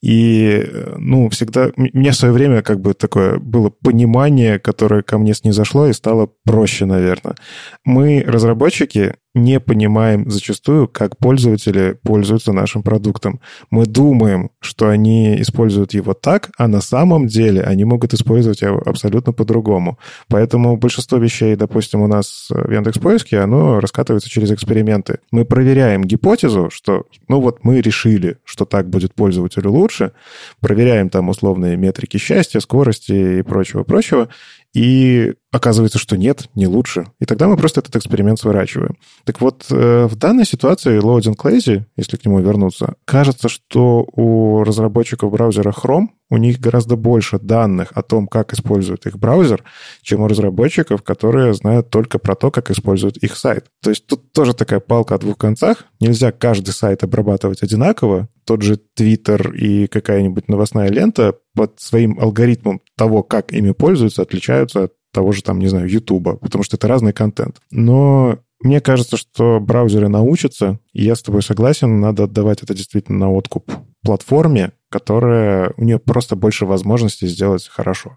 и, 0.00 0.66
ну, 0.96 1.28
всегда... 1.30 1.70
У 1.76 1.82
меня 1.82 2.12
в 2.12 2.16
свое 2.16 2.34
время 2.34 2.62
как 2.62 2.80
бы 2.80 2.94
такое 2.94 3.38
было 3.38 3.70
понимание, 3.70 4.58
которое 4.58 5.02
ко 5.02 5.18
мне 5.18 5.34
снизошло 5.34 5.86
и 5.86 5.92
стало 5.92 6.30
проще, 6.44 6.84
наверное. 6.84 7.36
Мы, 7.84 8.24
разработчики, 8.26 9.14
не 9.38 9.60
понимаем 9.60 10.30
зачастую, 10.30 10.88
как 10.88 11.16
пользователи 11.18 11.98
пользуются 12.02 12.52
нашим 12.52 12.82
продуктом. 12.82 13.40
Мы 13.70 13.86
думаем, 13.86 14.50
что 14.60 14.88
они 14.88 15.40
используют 15.40 15.94
его 15.94 16.14
так, 16.14 16.50
а 16.58 16.68
на 16.68 16.80
самом 16.80 17.26
деле 17.26 17.62
они 17.62 17.84
могут 17.84 18.14
использовать 18.14 18.62
его 18.62 18.82
абсолютно 18.84 19.32
по-другому. 19.32 19.98
Поэтому 20.28 20.76
большинство 20.76 21.18
вещей, 21.18 21.56
допустим, 21.56 22.02
у 22.02 22.06
нас 22.06 22.48
в 22.50 22.70
Яндекс.Поиске, 22.70 23.38
оно 23.40 23.80
раскатывается 23.80 24.28
через 24.28 24.50
эксперименты. 24.50 25.18
Мы 25.30 25.44
проверяем 25.44 26.04
гипотезу, 26.04 26.68
что, 26.70 27.04
ну 27.28 27.40
вот 27.40 27.64
мы 27.64 27.80
решили, 27.80 28.38
что 28.44 28.64
так 28.64 28.88
будет 28.90 29.14
пользователю 29.14 29.70
лучше, 29.70 30.12
проверяем 30.60 31.08
там 31.10 31.28
условные 31.28 31.76
метрики 31.76 32.16
счастья, 32.16 32.60
скорости 32.60 33.38
и 33.38 33.42
прочего-прочего, 33.42 34.28
и 34.74 35.34
оказывается, 35.50 35.98
что 35.98 36.16
нет, 36.16 36.48
не 36.54 36.66
лучше. 36.66 37.06
И 37.20 37.24
тогда 37.24 37.48
мы 37.48 37.56
просто 37.56 37.80
этот 37.80 37.96
эксперимент 37.96 38.38
сворачиваем. 38.38 38.96
Так 39.24 39.40
вот, 39.40 39.66
э, 39.70 40.06
в 40.06 40.16
данной 40.16 40.44
ситуации 40.44 41.00
Loading 41.00 41.36
Lazy, 41.36 41.84
если 41.96 42.16
к 42.16 42.24
нему 42.24 42.40
вернуться, 42.40 42.94
кажется, 43.04 43.48
что 43.48 44.06
у 44.12 44.62
разработчиков 44.64 45.30
браузера 45.30 45.70
Chrome 45.70 46.08
у 46.30 46.36
них 46.36 46.60
гораздо 46.60 46.96
больше 46.96 47.38
данных 47.38 47.92
о 47.94 48.02
том, 48.02 48.26
как 48.26 48.52
использует 48.52 49.06
их 49.06 49.18
браузер, 49.18 49.64
чем 50.02 50.20
у 50.20 50.28
разработчиков, 50.28 51.02
которые 51.02 51.54
знают 51.54 51.90
только 51.90 52.18
про 52.18 52.34
то, 52.34 52.50
как 52.50 52.70
используют 52.70 53.16
их 53.18 53.36
сайт. 53.36 53.66
То 53.82 53.90
есть 53.90 54.06
тут 54.06 54.32
тоже 54.32 54.54
такая 54.54 54.80
палка 54.80 55.14
о 55.14 55.18
двух 55.18 55.38
концах. 55.38 55.84
Нельзя 56.00 56.32
каждый 56.32 56.70
сайт 56.70 57.02
обрабатывать 57.02 57.62
одинаково. 57.62 58.28
Тот 58.44 58.62
же 58.62 58.78
Twitter 58.98 59.54
и 59.54 59.86
какая-нибудь 59.86 60.48
новостная 60.48 60.90
лента 60.90 61.34
под 61.54 61.80
своим 61.80 62.18
алгоритмом 62.20 62.80
того, 62.96 63.22
как 63.22 63.52
ими 63.52 63.72
пользуются, 63.72 64.22
отличаются 64.22 64.84
от 64.84 64.92
того 65.12 65.32
же, 65.32 65.42
там, 65.42 65.58
не 65.58 65.68
знаю, 65.68 65.88
Ютуба, 65.88 66.36
потому 66.36 66.62
что 66.62 66.76
это 66.76 66.86
разный 66.86 67.12
контент. 67.12 67.56
Но 67.70 68.38
мне 68.60 68.80
кажется, 68.80 69.16
что 69.16 69.60
браузеры 69.60 70.08
научатся, 70.08 70.80
и 70.92 71.04
я 71.04 71.14
с 71.14 71.22
тобой 71.22 71.42
согласен, 71.42 72.00
надо 72.00 72.24
отдавать 72.24 72.62
это 72.62 72.74
действительно 72.74 73.18
на 73.18 73.32
откуп 73.32 73.72
платформе, 74.02 74.72
которая 74.88 75.72
у 75.76 75.84
нее 75.84 75.98
просто 75.98 76.34
больше 76.36 76.64
возможностей 76.64 77.26
сделать 77.26 77.68
хорошо. 77.68 78.16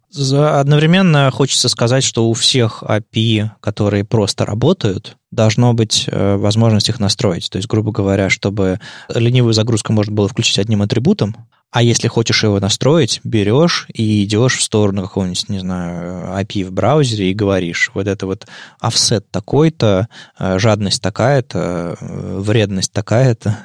Одновременно 0.59 1.29
хочется 1.31 1.69
сказать, 1.69 2.03
что 2.03 2.29
у 2.29 2.33
всех 2.33 2.83
API, 2.83 3.49
которые 3.59 4.05
просто 4.05 4.45
работают, 4.45 5.17
должно 5.31 5.73
быть 5.73 6.05
э, 6.07 6.35
возможность 6.35 6.89
их 6.89 6.99
настроить. 6.99 7.49
То 7.49 7.57
есть, 7.57 7.67
грубо 7.67 7.91
говоря, 7.91 8.29
чтобы 8.29 8.79
ленивую 9.09 9.53
загрузку 9.53 9.93
можно 9.93 10.13
было 10.13 10.27
включить 10.27 10.59
одним 10.59 10.81
атрибутом, 10.81 11.35
А 11.71 11.81
если 11.81 12.09
хочешь 12.09 12.43
его 12.43 12.59
настроить, 12.59 13.21
берешь 13.23 13.87
и 13.93 14.25
идешь 14.25 14.57
в 14.57 14.61
сторону 14.61 15.03
какого-нибудь, 15.03 15.47
не 15.47 15.59
знаю, 15.59 16.37
API 16.37 16.65
в 16.65 16.73
браузере 16.73 17.31
и 17.31 17.33
говоришь, 17.33 17.91
вот 17.93 18.07
это 18.07 18.25
вот 18.25 18.45
офсет 18.81 19.31
такой-то, 19.31 20.09
э, 20.37 20.59
жадность 20.59 21.01
такая-то, 21.01 21.95
э, 21.99 22.39
вредность 22.39 22.91
такая-то. 22.91 23.57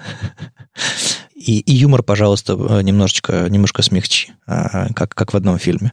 И, 1.36 1.60
и 1.60 1.72
юмор, 1.74 2.02
пожалуйста, 2.02 2.54
немножечко, 2.54 3.48
немножко 3.50 3.82
смягчи, 3.82 4.32
как, 4.46 5.14
как 5.14 5.34
в 5.34 5.36
одном 5.36 5.58
фильме. 5.58 5.92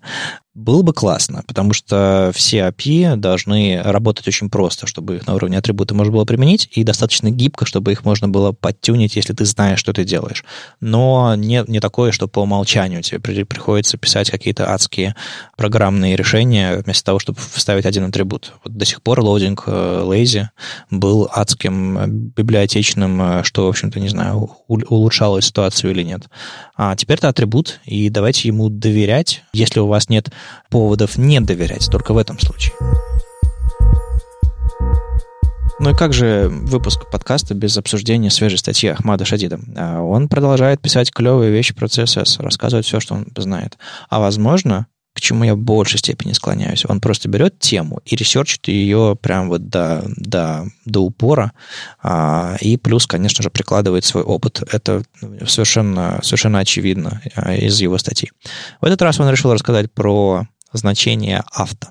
Было 0.55 0.83
бы 0.83 0.93
классно, 0.93 1.43
потому 1.47 1.73
что 1.73 2.31
все 2.35 2.67
API 2.67 3.15
должны 3.15 3.81
работать 3.83 4.27
очень 4.27 4.51
просто, 4.51 4.85
чтобы 4.85 5.15
их 5.15 5.25
на 5.25 5.33
уровне 5.33 5.57
атрибута 5.57 5.95
можно 5.95 6.13
было 6.13 6.25
применить, 6.25 6.69
и 6.73 6.83
достаточно 6.83 7.31
гибко, 7.31 7.65
чтобы 7.65 7.91
их 7.91 8.05
можно 8.05 8.29
было 8.29 8.51
подтюнить, 8.51 9.15
если 9.15 9.33
ты 9.33 9.45
знаешь, 9.45 9.79
что 9.79 9.93
ты 9.93 10.03
делаешь. 10.03 10.45
Но 10.79 11.33
не, 11.35 11.63
не 11.67 11.79
такое, 11.79 12.11
что 12.11 12.27
по 12.27 12.41
умолчанию 12.41 13.01
тебе 13.01 13.19
приходится 13.19 13.97
писать 13.97 14.29
какие-то 14.29 14.71
адские 14.71 15.15
программные 15.57 16.15
решения 16.15 16.77
вместо 16.77 17.03
того, 17.03 17.17
чтобы 17.17 17.39
вставить 17.39 17.87
один 17.87 18.05
атрибут. 18.05 18.53
Вот 18.63 18.77
до 18.77 18.85
сих 18.85 19.01
пор 19.01 19.21
loading 19.21 19.59
э, 19.65 20.03
lazy 20.05 20.49
был 20.91 21.27
адским 21.33 21.97
э, 21.97 22.07
библиотечным, 22.07 23.39
э, 23.39 23.43
что, 23.43 23.65
в 23.65 23.69
общем-то, 23.69 23.99
не 23.99 24.09
знаю, 24.09 24.51
улучшало 24.67 25.41
ситуацию 25.41 25.93
или 25.93 26.03
нет. 26.03 26.29
А 26.75 26.95
теперь 26.95 27.17
это 27.17 27.29
атрибут, 27.29 27.79
и 27.85 28.09
давайте 28.09 28.47
ему 28.47 28.69
доверять, 28.69 29.43
если 29.51 29.79
у 29.79 29.87
вас 29.87 30.09
нет 30.09 30.29
поводов 30.69 31.17
не 31.17 31.39
доверять, 31.39 31.89
только 31.91 32.13
в 32.13 32.17
этом 32.17 32.39
случае. 32.39 32.73
Ну 35.79 35.89
и 35.89 35.95
как 35.95 36.13
же 36.13 36.47
выпуск 36.49 37.09
подкаста 37.11 37.53
без 37.55 37.77
обсуждения 37.77 38.29
свежей 38.29 38.57
статьи 38.57 38.89
Ахмада 38.89 39.25
Шадида? 39.25 39.59
А, 39.75 40.01
он 40.01 40.29
продолжает 40.29 40.79
писать 40.79 41.11
клевые 41.11 41.51
вещи 41.51 41.73
про 41.73 41.87
CSS, 41.87 42.41
рассказывать 42.41 42.85
все, 42.85 42.99
что 42.99 43.15
он 43.15 43.27
знает. 43.35 43.77
А 44.09 44.19
возможно, 44.19 44.87
к 45.13 45.21
чему 45.21 45.43
я 45.43 45.55
в 45.55 45.59
большей 45.59 45.99
степени 45.99 46.33
склоняюсь, 46.33 46.85
он 46.87 46.99
просто 46.99 47.29
берет 47.29 47.59
тему 47.59 48.01
и 48.05 48.15
ресерчит 48.15 48.67
ее 48.67 49.15
прям 49.19 49.49
вот 49.49 49.69
до, 49.69 50.03
до, 50.17 50.65
до 50.85 51.01
упора, 51.01 51.53
а, 52.01 52.57
и 52.59 52.77
плюс, 52.77 53.05
конечно 53.05 53.43
же, 53.43 53.49
прикладывает 53.49 54.05
свой 54.05 54.23
опыт. 54.23 54.63
Это 54.71 55.03
совершенно, 55.47 56.19
совершенно 56.23 56.59
очевидно 56.59 57.21
а, 57.35 57.55
из 57.55 57.79
его 57.79 57.97
статьи. 57.97 58.31
В 58.81 58.85
этот 58.85 59.01
раз 59.01 59.19
он 59.19 59.29
решил 59.29 59.53
рассказать 59.53 59.91
про 59.91 60.47
значение 60.73 61.43
авто. 61.51 61.89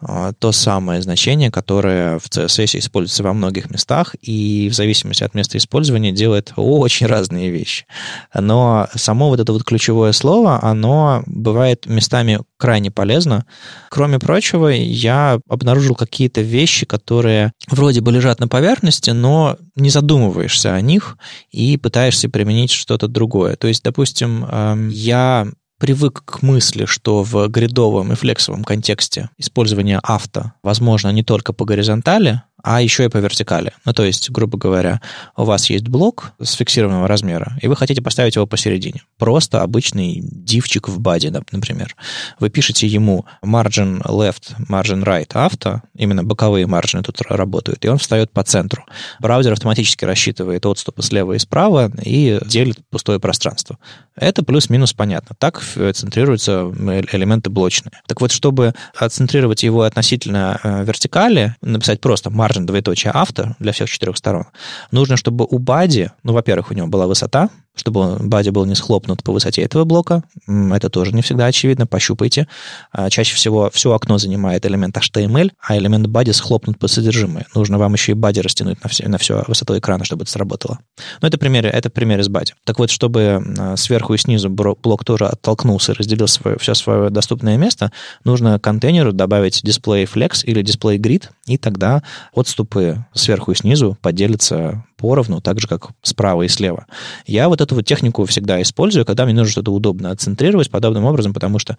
А, 0.00 0.32
то 0.32 0.52
самое 0.52 1.02
значение, 1.02 1.50
которое 1.50 2.20
в 2.20 2.26
CSS 2.28 2.78
используется 2.78 3.24
во 3.24 3.32
многих 3.32 3.68
местах 3.70 4.14
и 4.22 4.68
в 4.70 4.74
зависимости 4.74 5.24
от 5.24 5.34
места 5.34 5.58
использования 5.58 6.12
делает 6.12 6.52
очень 6.54 7.06
разные 7.06 7.50
вещи. 7.50 7.84
Но 8.32 8.86
само 8.94 9.28
вот 9.28 9.40
это 9.40 9.52
вот 9.52 9.64
ключевое 9.64 10.12
слово, 10.12 10.62
оно 10.62 11.24
бывает 11.26 11.86
местами 11.86 12.40
крайне 12.58 12.92
полезно. 12.92 13.44
Кроме 13.90 14.20
прочего, 14.20 14.68
я 14.68 15.40
обнаружил 15.48 15.96
какие-то 15.96 16.42
вещи, 16.42 16.86
которые 16.86 17.52
вроде 17.68 18.00
бы 18.00 18.12
лежат 18.12 18.38
на 18.38 18.46
поверхности, 18.46 19.10
но 19.10 19.56
не 19.74 19.90
задумываешься 19.90 20.74
о 20.74 20.80
них 20.80 21.18
и 21.50 21.76
пытаешься 21.76 22.28
применить 22.28 22.70
что-то 22.70 23.08
другое. 23.08 23.56
То 23.56 23.66
есть, 23.66 23.82
допустим, 23.82 24.44
эм, 24.44 24.90
я 24.90 25.48
привык 25.78 26.22
к 26.24 26.42
мысли, 26.42 26.84
что 26.84 27.22
в 27.22 27.48
гридовом 27.48 28.12
и 28.12 28.16
флексовом 28.16 28.64
контексте 28.64 29.30
использование 29.38 30.00
авто 30.02 30.52
возможно 30.62 31.10
не 31.10 31.22
только 31.22 31.52
по 31.52 31.64
горизонтали, 31.64 32.42
а 32.62 32.82
еще 32.82 33.04
и 33.04 33.08
по 33.08 33.18
вертикали. 33.18 33.72
Ну, 33.84 33.92
то 33.92 34.04
есть, 34.04 34.30
грубо 34.30 34.58
говоря, 34.58 35.00
у 35.36 35.44
вас 35.44 35.70
есть 35.70 35.88
блок 35.88 36.32
с 36.42 36.52
фиксированного 36.52 37.06
размера, 37.06 37.56
и 37.62 37.68
вы 37.68 37.76
хотите 37.76 38.02
поставить 38.02 38.36
его 38.36 38.46
посередине. 38.46 39.02
Просто 39.16 39.62
обычный 39.62 40.20
дивчик 40.22 40.88
в 40.88 41.00
баде, 41.00 41.30
например. 41.30 41.94
Вы 42.40 42.50
пишете 42.50 42.86
ему 42.86 43.24
margin 43.44 44.02
left, 44.02 44.56
margin 44.68 45.04
right 45.04 45.30
авто, 45.34 45.82
именно 45.94 46.24
боковые 46.24 46.66
маржины 46.66 47.02
тут 47.02 47.20
работают, 47.22 47.84
и 47.84 47.88
он 47.88 47.98
встает 47.98 48.32
по 48.32 48.42
центру. 48.42 48.84
Браузер 49.20 49.52
автоматически 49.52 50.04
рассчитывает 50.04 50.66
отступы 50.66 51.02
слева 51.02 51.34
и 51.34 51.38
справа 51.38 51.90
и 52.02 52.40
делит 52.44 52.78
пустое 52.90 53.20
пространство. 53.20 53.78
Это 54.16 54.42
плюс-минус 54.42 54.92
понятно. 54.92 55.36
Так 55.38 55.62
центрируются 55.62 56.72
элементы 57.12 57.50
блочные. 57.50 57.92
Так 58.06 58.20
вот, 58.20 58.32
чтобы 58.32 58.74
отцентрировать 58.96 59.62
его 59.62 59.82
относительно 59.82 60.58
э, 60.62 60.84
вертикали, 60.84 61.54
написать 61.62 62.00
просто 62.00 62.30
margin 62.30 62.47
margin, 62.48 62.64
двоеточие, 62.64 63.12
авто 63.12 63.54
для 63.58 63.72
всех 63.72 63.90
четырех 63.90 64.16
сторон, 64.16 64.46
нужно, 64.90 65.16
чтобы 65.16 65.46
у 65.48 65.58
бади, 65.58 66.10
ну, 66.22 66.32
во-первых, 66.32 66.70
у 66.70 66.74
него 66.74 66.86
была 66.86 67.06
высота, 67.06 67.50
чтобы 67.78 68.16
бади 68.20 68.50
был 68.50 68.64
не 68.64 68.74
схлопнут 68.74 69.22
по 69.22 69.32
высоте 69.32 69.62
этого 69.62 69.84
блока. 69.84 70.24
Это 70.46 70.90
тоже 70.90 71.12
не 71.12 71.22
всегда 71.22 71.46
очевидно, 71.46 71.86
пощупайте. 71.86 72.48
А, 72.92 73.08
чаще 73.10 73.34
всего 73.36 73.70
все 73.72 73.92
окно 73.92 74.18
занимает 74.18 74.66
элемент 74.66 74.96
HTML, 74.96 75.52
а 75.60 75.76
элемент 75.76 76.06
бади 76.08 76.32
схлопнут 76.32 76.78
по 76.78 76.88
содержимое. 76.88 77.46
Нужно 77.54 77.78
вам 77.78 77.94
еще 77.94 78.12
и 78.12 78.14
бади 78.14 78.40
растянуть 78.40 78.82
на, 78.82 78.88
все, 78.88 79.08
на 79.08 79.18
всю 79.18 79.42
высоту 79.46 79.78
экрана, 79.78 80.04
чтобы 80.04 80.22
это 80.24 80.32
сработало. 80.32 80.78
Но 81.22 81.28
это 81.28 81.38
пример, 81.38 81.66
это 81.66 81.90
пример 81.90 82.20
из 82.20 82.28
бади. 82.28 82.54
Так 82.64 82.78
вот, 82.78 82.90
чтобы 82.90 83.42
а, 83.58 83.76
сверху 83.76 84.14
и 84.14 84.18
снизу 84.18 84.50
блок 84.50 85.04
тоже 85.04 85.26
оттолкнулся 85.26 85.92
и 85.92 85.94
разделил 85.94 86.28
свое, 86.28 86.58
все 86.58 86.74
свое 86.74 87.10
доступное 87.10 87.56
место, 87.56 87.92
нужно 88.24 88.58
контейнеру 88.58 89.12
добавить 89.12 89.62
display 89.64 90.08
flex 90.12 90.44
или 90.44 90.62
display 90.62 90.98
grid, 90.98 91.28
и 91.46 91.56
тогда 91.56 92.02
отступы 92.32 93.06
сверху 93.14 93.52
и 93.52 93.54
снизу 93.54 93.96
поделятся 94.02 94.84
поровну, 94.98 95.40
так 95.40 95.60
же, 95.60 95.68
как 95.68 95.88
справа 96.02 96.42
и 96.42 96.48
слева. 96.48 96.86
Я 97.26 97.48
вот 97.48 97.60
эту 97.60 97.74
вот 97.76 97.86
технику 97.86 98.24
всегда 98.26 98.60
использую, 98.60 99.06
когда 99.06 99.24
мне 99.24 99.34
нужно 99.34 99.52
что-то 99.52 99.72
удобно 99.72 100.10
отцентрировать 100.10 100.70
подобным 100.70 101.04
образом, 101.04 101.32
потому 101.32 101.58
что 101.58 101.76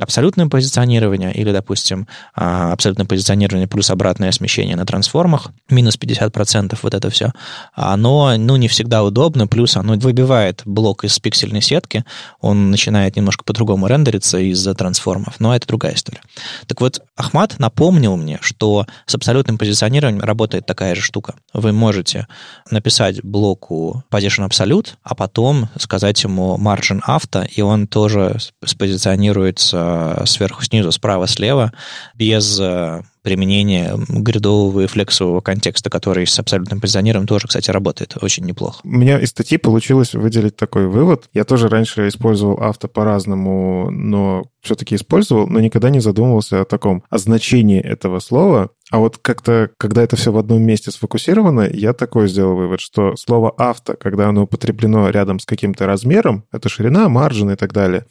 абсолютное 0.00 0.46
позиционирование 0.46 1.34
или, 1.34 1.52
допустим, 1.52 2.06
а, 2.34 2.72
абсолютное 2.72 3.06
позиционирование 3.06 3.68
плюс 3.68 3.90
обратное 3.90 4.32
смещение 4.32 4.76
на 4.76 4.86
трансформах, 4.86 5.50
минус 5.68 5.98
50% 5.98 6.78
вот 6.82 6.94
это 6.94 7.10
все, 7.10 7.32
оно, 7.74 8.36
ну, 8.38 8.56
не 8.56 8.68
всегда 8.68 9.02
удобно, 9.02 9.46
плюс 9.46 9.76
оно 9.76 9.94
выбивает 9.94 10.62
блок 10.64 11.04
из 11.04 11.18
пиксельной 11.18 11.60
сетки, 11.60 12.04
он 12.40 12.70
начинает 12.70 13.16
немножко 13.16 13.44
по-другому 13.44 13.88
рендериться 13.88 14.38
из-за 14.38 14.74
трансформов, 14.74 15.40
но 15.40 15.54
это 15.54 15.66
другая 15.66 15.94
история. 15.94 16.20
Так 16.66 16.80
вот, 16.80 17.02
Ахмат 17.20 17.58
напомнил 17.58 18.16
мне, 18.16 18.38
что 18.40 18.86
с 19.04 19.14
абсолютным 19.14 19.58
позиционированием 19.58 20.24
работает 20.24 20.64
такая 20.64 20.94
же 20.94 21.02
штука. 21.02 21.34
Вы 21.52 21.72
можете 21.72 22.26
написать 22.70 23.22
блоку 23.22 24.02
position 24.10 24.48
absolute, 24.48 24.94
а 25.02 25.14
потом 25.14 25.68
сказать 25.78 26.22
ему 26.24 26.56
margin 26.58 27.00
auto, 27.06 27.46
и 27.46 27.60
он 27.60 27.86
тоже 27.86 28.38
спозиционируется 28.64 30.22
сверху 30.24 30.64
снизу, 30.64 30.92
справа 30.92 31.26
слева, 31.26 31.72
без 32.14 32.58
э, 32.58 33.02
применение 33.22 33.98
гридового 34.08 34.80
и 34.80 34.86
флексового 34.86 35.40
контекста, 35.40 35.90
который 35.90 36.26
с 36.26 36.38
абсолютным 36.38 36.80
позиционированием 36.80 37.26
тоже, 37.26 37.48
кстати, 37.48 37.70
работает 37.70 38.16
очень 38.20 38.44
неплохо. 38.44 38.80
У 38.84 38.88
меня 38.88 39.18
из 39.18 39.30
статьи 39.30 39.58
получилось 39.58 40.14
выделить 40.14 40.56
такой 40.56 40.86
вывод. 40.86 41.28
Я 41.32 41.44
тоже 41.44 41.68
раньше 41.68 42.08
использовал 42.08 42.62
авто 42.62 42.88
по-разному, 42.88 43.90
но 43.90 44.44
все-таки 44.62 44.94
использовал, 44.94 45.46
но 45.46 45.60
никогда 45.60 45.90
не 45.90 46.00
задумывался 46.00 46.62
о 46.62 46.64
таком, 46.64 47.02
о 47.10 47.18
значении 47.18 47.80
этого 47.80 48.18
слова. 48.20 48.70
А 48.90 48.98
вот 48.98 49.18
как-то, 49.18 49.70
когда 49.78 50.02
это 50.02 50.16
все 50.16 50.32
в 50.32 50.38
одном 50.38 50.62
месте 50.62 50.90
сфокусировано, 50.90 51.68
я 51.72 51.92
такой 51.92 52.28
сделал 52.28 52.56
вывод, 52.56 52.80
что 52.80 53.16
слово 53.16 53.50
«авто», 53.50 53.94
когда 53.94 54.28
оно 54.28 54.42
употреблено 54.42 55.08
рядом 55.10 55.38
с 55.38 55.46
каким-то 55.46 55.86
размером, 55.86 56.44
это 56.52 56.68
ширина, 56.68 57.08
маржин 57.08 57.50
и 57.50 57.56
так 57.56 57.72
далее, 57.72 58.06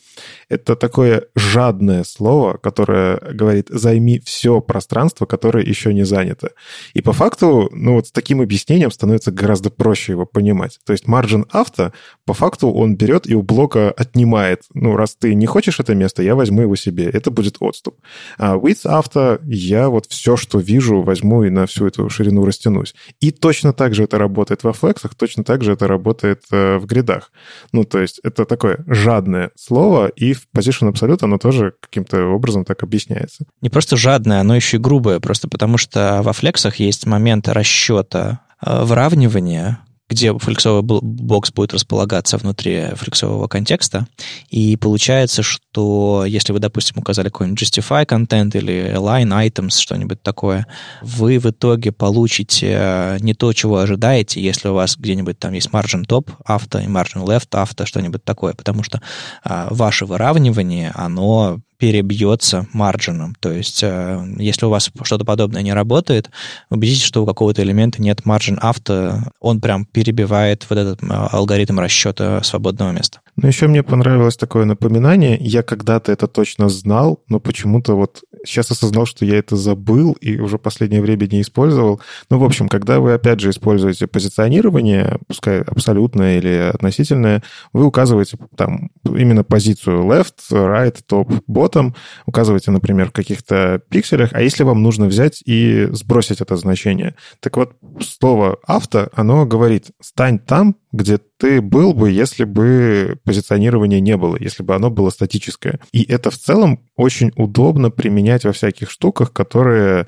это 0.48 0.76
такое 0.76 1.26
жадное 1.36 2.04
слово, 2.04 2.58
которое 2.58 3.18
говорит 3.18 3.68
«займи 3.70 4.22
все 4.24 4.62
пространство, 4.62 5.26
которое 5.26 5.66
еще 5.66 5.94
не 5.94 6.04
занято». 6.06 6.52
И 6.94 7.02
по 7.02 7.12
факту, 7.12 7.70
ну 7.74 7.96
вот 7.96 8.08
с 8.08 8.12
таким 8.12 8.40
объяснением 8.40 8.92
становится 8.92 9.32
гораздо 9.32 9.70
проще 9.70 10.14
его 10.14 10.26
понимать. 10.26 10.80
То 10.86 10.94
есть 10.94 11.08
маржин 11.08 11.46
авто, 11.50 11.92
по 12.26 12.34
факту 12.34 12.72
он 12.72 12.96
берет 12.96 13.30
и 13.30 13.36
у 13.36 13.42
блока 13.42 13.92
отнимает. 13.92 14.62
Ну, 14.74 14.96
раз 14.96 15.16
ты 15.16 15.34
не 15.34 15.46
хочешь 15.46 15.80
это 15.80 15.94
место, 15.96 16.24
я 16.24 16.36
возьму 16.36 16.62
его 16.62 16.76
себе. 16.76 17.10
Это 17.10 17.32
будет 17.32 17.58
отступ. 17.60 17.98
А 18.38 18.56
width 18.56 18.88
авто, 18.88 19.40
я 19.44 19.90
вот 19.90 20.06
все, 20.08 20.38
что 20.38 20.60
вижу, 20.70 21.02
возьму 21.02 21.44
и 21.44 21.50
на 21.50 21.66
всю 21.66 21.88
эту 21.88 22.10
ширину 22.10 22.46
растянусь. 22.46 22.94
И 23.20 23.32
точно 23.32 23.74
так 23.74 23.94
же 23.96 24.04
это 24.04 24.18
работает 24.18 24.64
во 24.64 24.74
флексах, 24.74 25.16
точно 25.16 25.44
так 25.44 25.64
же 25.64 25.74
это 25.74 25.88
работает 25.88 26.44
э, 26.52 26.78
в 26.78 26.86
гридах. 26.86 27.32
Ну, 27.72 27.84
то 27.84 28.00
есть 28.00 28.20
это 28.24 28.46
такое 28.46 28.84
жадное 28.88 29.52
слово, 29.56 30.08
и 30.08 30.34
в 30.34 30.48
Position 30.56 30.92
Absolute 30.92 31.20
оно 31.22 31.38
тоже 31.38 31.74
каким-то 31.80 32.26
образом 32.26 32.66
так 32.66 32.84
объясняется. 32.84 33.46
Не 33.62 33.70
просто 33.70 33.98
жадное, 33.98 34.42
оно 34.42 34.56
еще 34.56 34.78
и 34.78 34.80
грубое, 34.80 35.20
просто 35.20 35.48
потому 35.48 35.78
что 35.78 36.22
во 36.24 36.34
флексах 36.34 36.76
есть 36.76 37.06
момент 37.06 37.48
расчета 37.50 38.42
э, 38.64 38.84
выравнивания, 38.84 39.80
где 40.10 40.38
флексовый 40.38 40.82
бокс 40.82 41.52
будет 41.52 41.74
располагаться 41.74 42.38
внутри 42.38 42.88
флексового 42.96 43.48
контекста. 43.48 44.08
И 44.50 44.76
получается, 44.76 45.44
что 45.44 46.26
если 46.26 46.52
вы, 46.52 46.60
допустим, 46.60 46.98
указали 46.98 47.30
какой-нибудь 47.30 47.62
justify 47.62 48.06
контент 48.06 48.56
или 48.56 48.92
align 48.96 49.30
items, 49.30 49.80
что-нибудь 49.80 50.22
такое, 50.24 50.66
вы 51.04 51.38
в 51.38 51.46
итоге 51.46 51.92
получите 51.92 53.18
не 53.20 53.36
то, 53.36 53.54
чего 53.54 53.78
ожидаете, 53.78 54.42
если 54.42 54.70
у 54.70 54.74
вас 54.74 54.98
где-нибудь 54.98 55.38
там 55.38 55.54
есть 55.54 55.70
margin 55.70 56.06
top 56.08 56.32
авто 56.44 56.80
и 56.80 56.88
margin 56.88 57.24
left 57.24 57.50
авто, 57.52 57.86
что-нибудь 57.86 58.24
такое, 58.24 58.54
потому 58.54 58.82
что 58.84 59.02
а, 59.44 59.68
ваше 59.70 60.06
выравнивание, 60.06 60.92
оно 60.96 61.60
перебьется 61.80 62.68
марджином. 62.74 63.36
То 63.40 63.52
есть, 63.52 63.82
э, 63.84 64.22
если 64.38 64.66
у 64.66 64.70
вас 64.70 64.92
что-то 65.02 65.24
подобное 65.24 65.62
не 65.62 65.74
работает, 65.74 66.30
убедитесь, 66.70 67.04
что 67.04 67.24
у 67.24 67.26
какого-то 67.26 67.64
элемента 67.64 68.02
нет 68.02 68.22
margin 68.26 68.58
авто, 68.60 69.20
он 69.40 69.62
прям 69.62 69.86
перебивает 69.86 70.68
вот 70.70 70.78
этот 70.78 71.02
э, 71.02 71.08
алгоритм 71.08 71.80
расчета 71.80 72.44
свободного 72.44 72.92
места. 72.92 73.22
Ну, 73.38 73.48
еще 73.48 73.68
мне 73.68 73.82
понравилось 73.82 74.36
такое 74.36 74.66
напоминание. 74.66 75.38
Я 75.40 75.64
когда-то 75.64 76.12
это 76.12 76.28
точно 76.28 76.68
знал, 76.68 77.24
но 77.30 77.40
почему-то 77.40 77.96
вот 77.96 78.24
сейчас 78.46 78.72
осознал, 78.72 79.06
что 79.06 79.26
я 79.26 79.38
это 79.38 79.56
забыл 79.56 80.14
и 80.14 80.40
уже 80.40 80.58
последнее 80.58 81.02
время 81.02 81.28
не 81.28 81.42
использовал. 81.42 82.02
Ну, 82.30 82.40
в 82.40 82.44
общем, 82.44 82.68
когда 82.68 83.00
вы, 83.00 83.14
опять 83.14 83.40
же, 83.40 83.50
используете 83.50 84.08
позиционирование, 84.08 85.20
пускай 85.28 85.62
абсолютное 85.62 86.38
или 86.38 86.72
относительное, 86.74 87.44
вы 87.74 87.86
указываете 87.86 88.38
там 88.56 88.92
именно 89.06 89.44
позицию 89.44 90.04
left, 90.04 90.36
right, 90.52 90.98
top, 91.10 91.44
bottom, 91.50 91.94
указываете, 92.26 92.72
например, 92.72 93.10
в 93.10 93.14
каких-то 93.14 93.82
пикселях, 93.90 94.32
а 94.34 94.42
если 94.42 94.64
вам 94.64 94.82
нужно 94.82 95.06
взять 95.06 95.42
и 95.46 95.88
сбросить 95.92 96.42
это 96.42 96.56
значение. 96.56 97.16
Так 97.40 97.58
вот, 97.58 97.74
слово 98.02 98.58
авто, 98.66 99.10
оно 99.14 99.46
говорит, 99.46 99.88
стань 100.02 100.40
там, 100.40 100.76
где 100.92 101.20
ты 101.40 101.62
был 101.62 101.94
бы, 101.94 102.12
если 102.12 102.44
бы 102.44 103.18
позиционирования 103.24 104.02
не 104.02 104.18
было, 104.18 104.36
если 104.38 104.62
бы 104.62 104.76
оно 104.76 104.90
было 104.90 105.10
статическое. 105.10 105.80
И 105.94 106.04
это 106.04 106.32
в 106.32 106.38
целом 106.38 106.82
очень 106.98 107.32
удобно 107.38 107.90
применять 107.90 108.44
во 108.44 108.52
всяких 108.52 108.92
штуках, 108.92 109.32
которые 109.32 110.08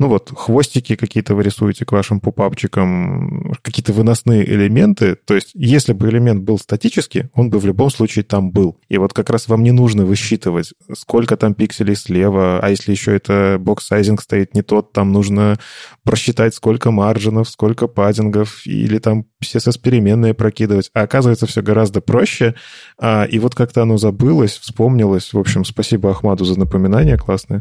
ну 0.00 0.08
вот, 0.08 0.32
хвостики 0.34 0.96
какие-то 0.96 1.34
вы 1.34 1.42
рисуете 1.42 1.84
к 1.84 1.92
вашим 1.92 2.20
попапчикам, 2.20 3.52
какие-то 3.60 3.92
выносные 3.92 4.48
элементы. 4.48 5.14
То 5.14 5.34
есть, 5.34 5.50
если 5.52 5.92
бы 5.92 6.08
элемент 6.08 6.42
был 6.42 6.58
статический, 6.58 7.28
он 7.34 7.50
бы 7.50 7.58
в 7.58 7.66
любом 7.66 7.90
случае 7.90 8.24
там 8.24 8.50
был. 8.50 8.78
И 8.88 8.96
вот 8.96 9.12
как 9.12 9.28
раз 9.28 9.46
вам 9.46 9.62
не 9.62 9.72
нужно 9.72 10.06
высчитывать, 10.06 10.72
сколько 10.94 11.36
там 11.36 11.52
пикселей 11.52 11.96
слева, 11.96 12.60
а 12.62 12.70
если 12.70 12.92
еще 12.92 13.14
это 13.14 13.58
box-sizing 13.60 14.22
стоит 14.22 14.54
не 14.54 14.62
тот, 14.62 14.94
там 14.94 15.12
нужно 15.12 15.58
просчитать, 16.02 16.54
сколько 16.54 16.90
маржинов, 16.90 17.50
сколько 17.50 17.86
паддингов, 17.86 18.66
или 18.66 18.96
там 18.96 19.26
CSS-переменные 19.44 20.32
прокидывать. 20.32 20.90
А 20.94 21.02
оказывается, 21.02 21.46
все 21.46 21.60
гораздо 21.60 22.00
проще. 22.00 22.54
А, 22.98 23.24
и 23.24 23.38
вот 23.38 23.54
как-то 23.54 23.82
оно 23.82 23.98
забылось, 23.98 24.56
вспомнилось. 24.56 25.34
В 25.34 25.38
общем, 25.38 25.66
спасибо 25.66 26.10
Ахмаду 26.10 26.46
за 26.46 26.58
напоминание 26.58 27.18
классное. 27.18 27.60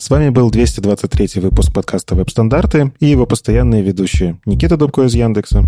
С 0.00 0.08
вами 0.08 0.30
был 0.30 0.50
223 0.50 1.42
выпуск 1.42 1.74
подкаста 1.74 2.14
«Веб-стандарты» 2.14 2.90
и 3.00 3.06
его 3.06 3.26
постоянные 3.26 3.82
ведущие 3.82 4.40
Никита 4.46 4.78
Дубко 4.78 5.02
из 5.02 5.14
Яндекса. 5.14 5.64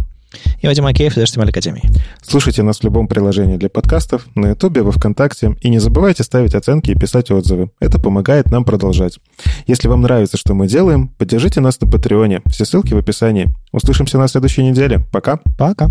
И 0.62 0.66
Вадим 0.66 0.84
Макеев 0.84 1.18
из 1.18 1.22
HTML 1.22 1.50
Академии. 1.50 1.82
Слушайте 2.22 2.62
нас 2.62 2.78
в 2.78 2.82
любом 2.82 3.08
приложении 3.08 3.58
для 3.58 3.68
подкастов, 3.68 4.26
на 4.34 4.46
Ютубе, 4.46 4.80
во 4.80 4.90
Вконтакте. 4.90 5.54
И 5.60 5.68
не 5.68 5.80
забывайте 5.80 6.22
ставить 6.22 6.54
оценки 6.54 6.90
и 6.90 6.98
писать 6.98 7.30
отзывы. 7.30 7.72
Это 7.78 7.98
помогает 7.98 8.50
нам 8.50 8.64
продолжать. 8.64 9.18
Если 9.66 9.86
вам 9.88 10.00
нравится, 10.00 10.38
что 10.38 10.54
мы 10.54 10.66
делаем, 10.66 11.08
поддержите 11.08 11.60
нас 11.60 11.78
на 11.82 11.86
Патреоне. 11.86 12.40
Все 12.46 12.64
ссылки 12.64 12.94
в 12.94 12.98
описании. 12.98 13.54
Услышимся 13.70 14.16
на 14.16 14.28
следующей 14.28 14.62
неделе. 14.62 15.00
Пока. 15.12 15.40
Пока. 15.58 15.90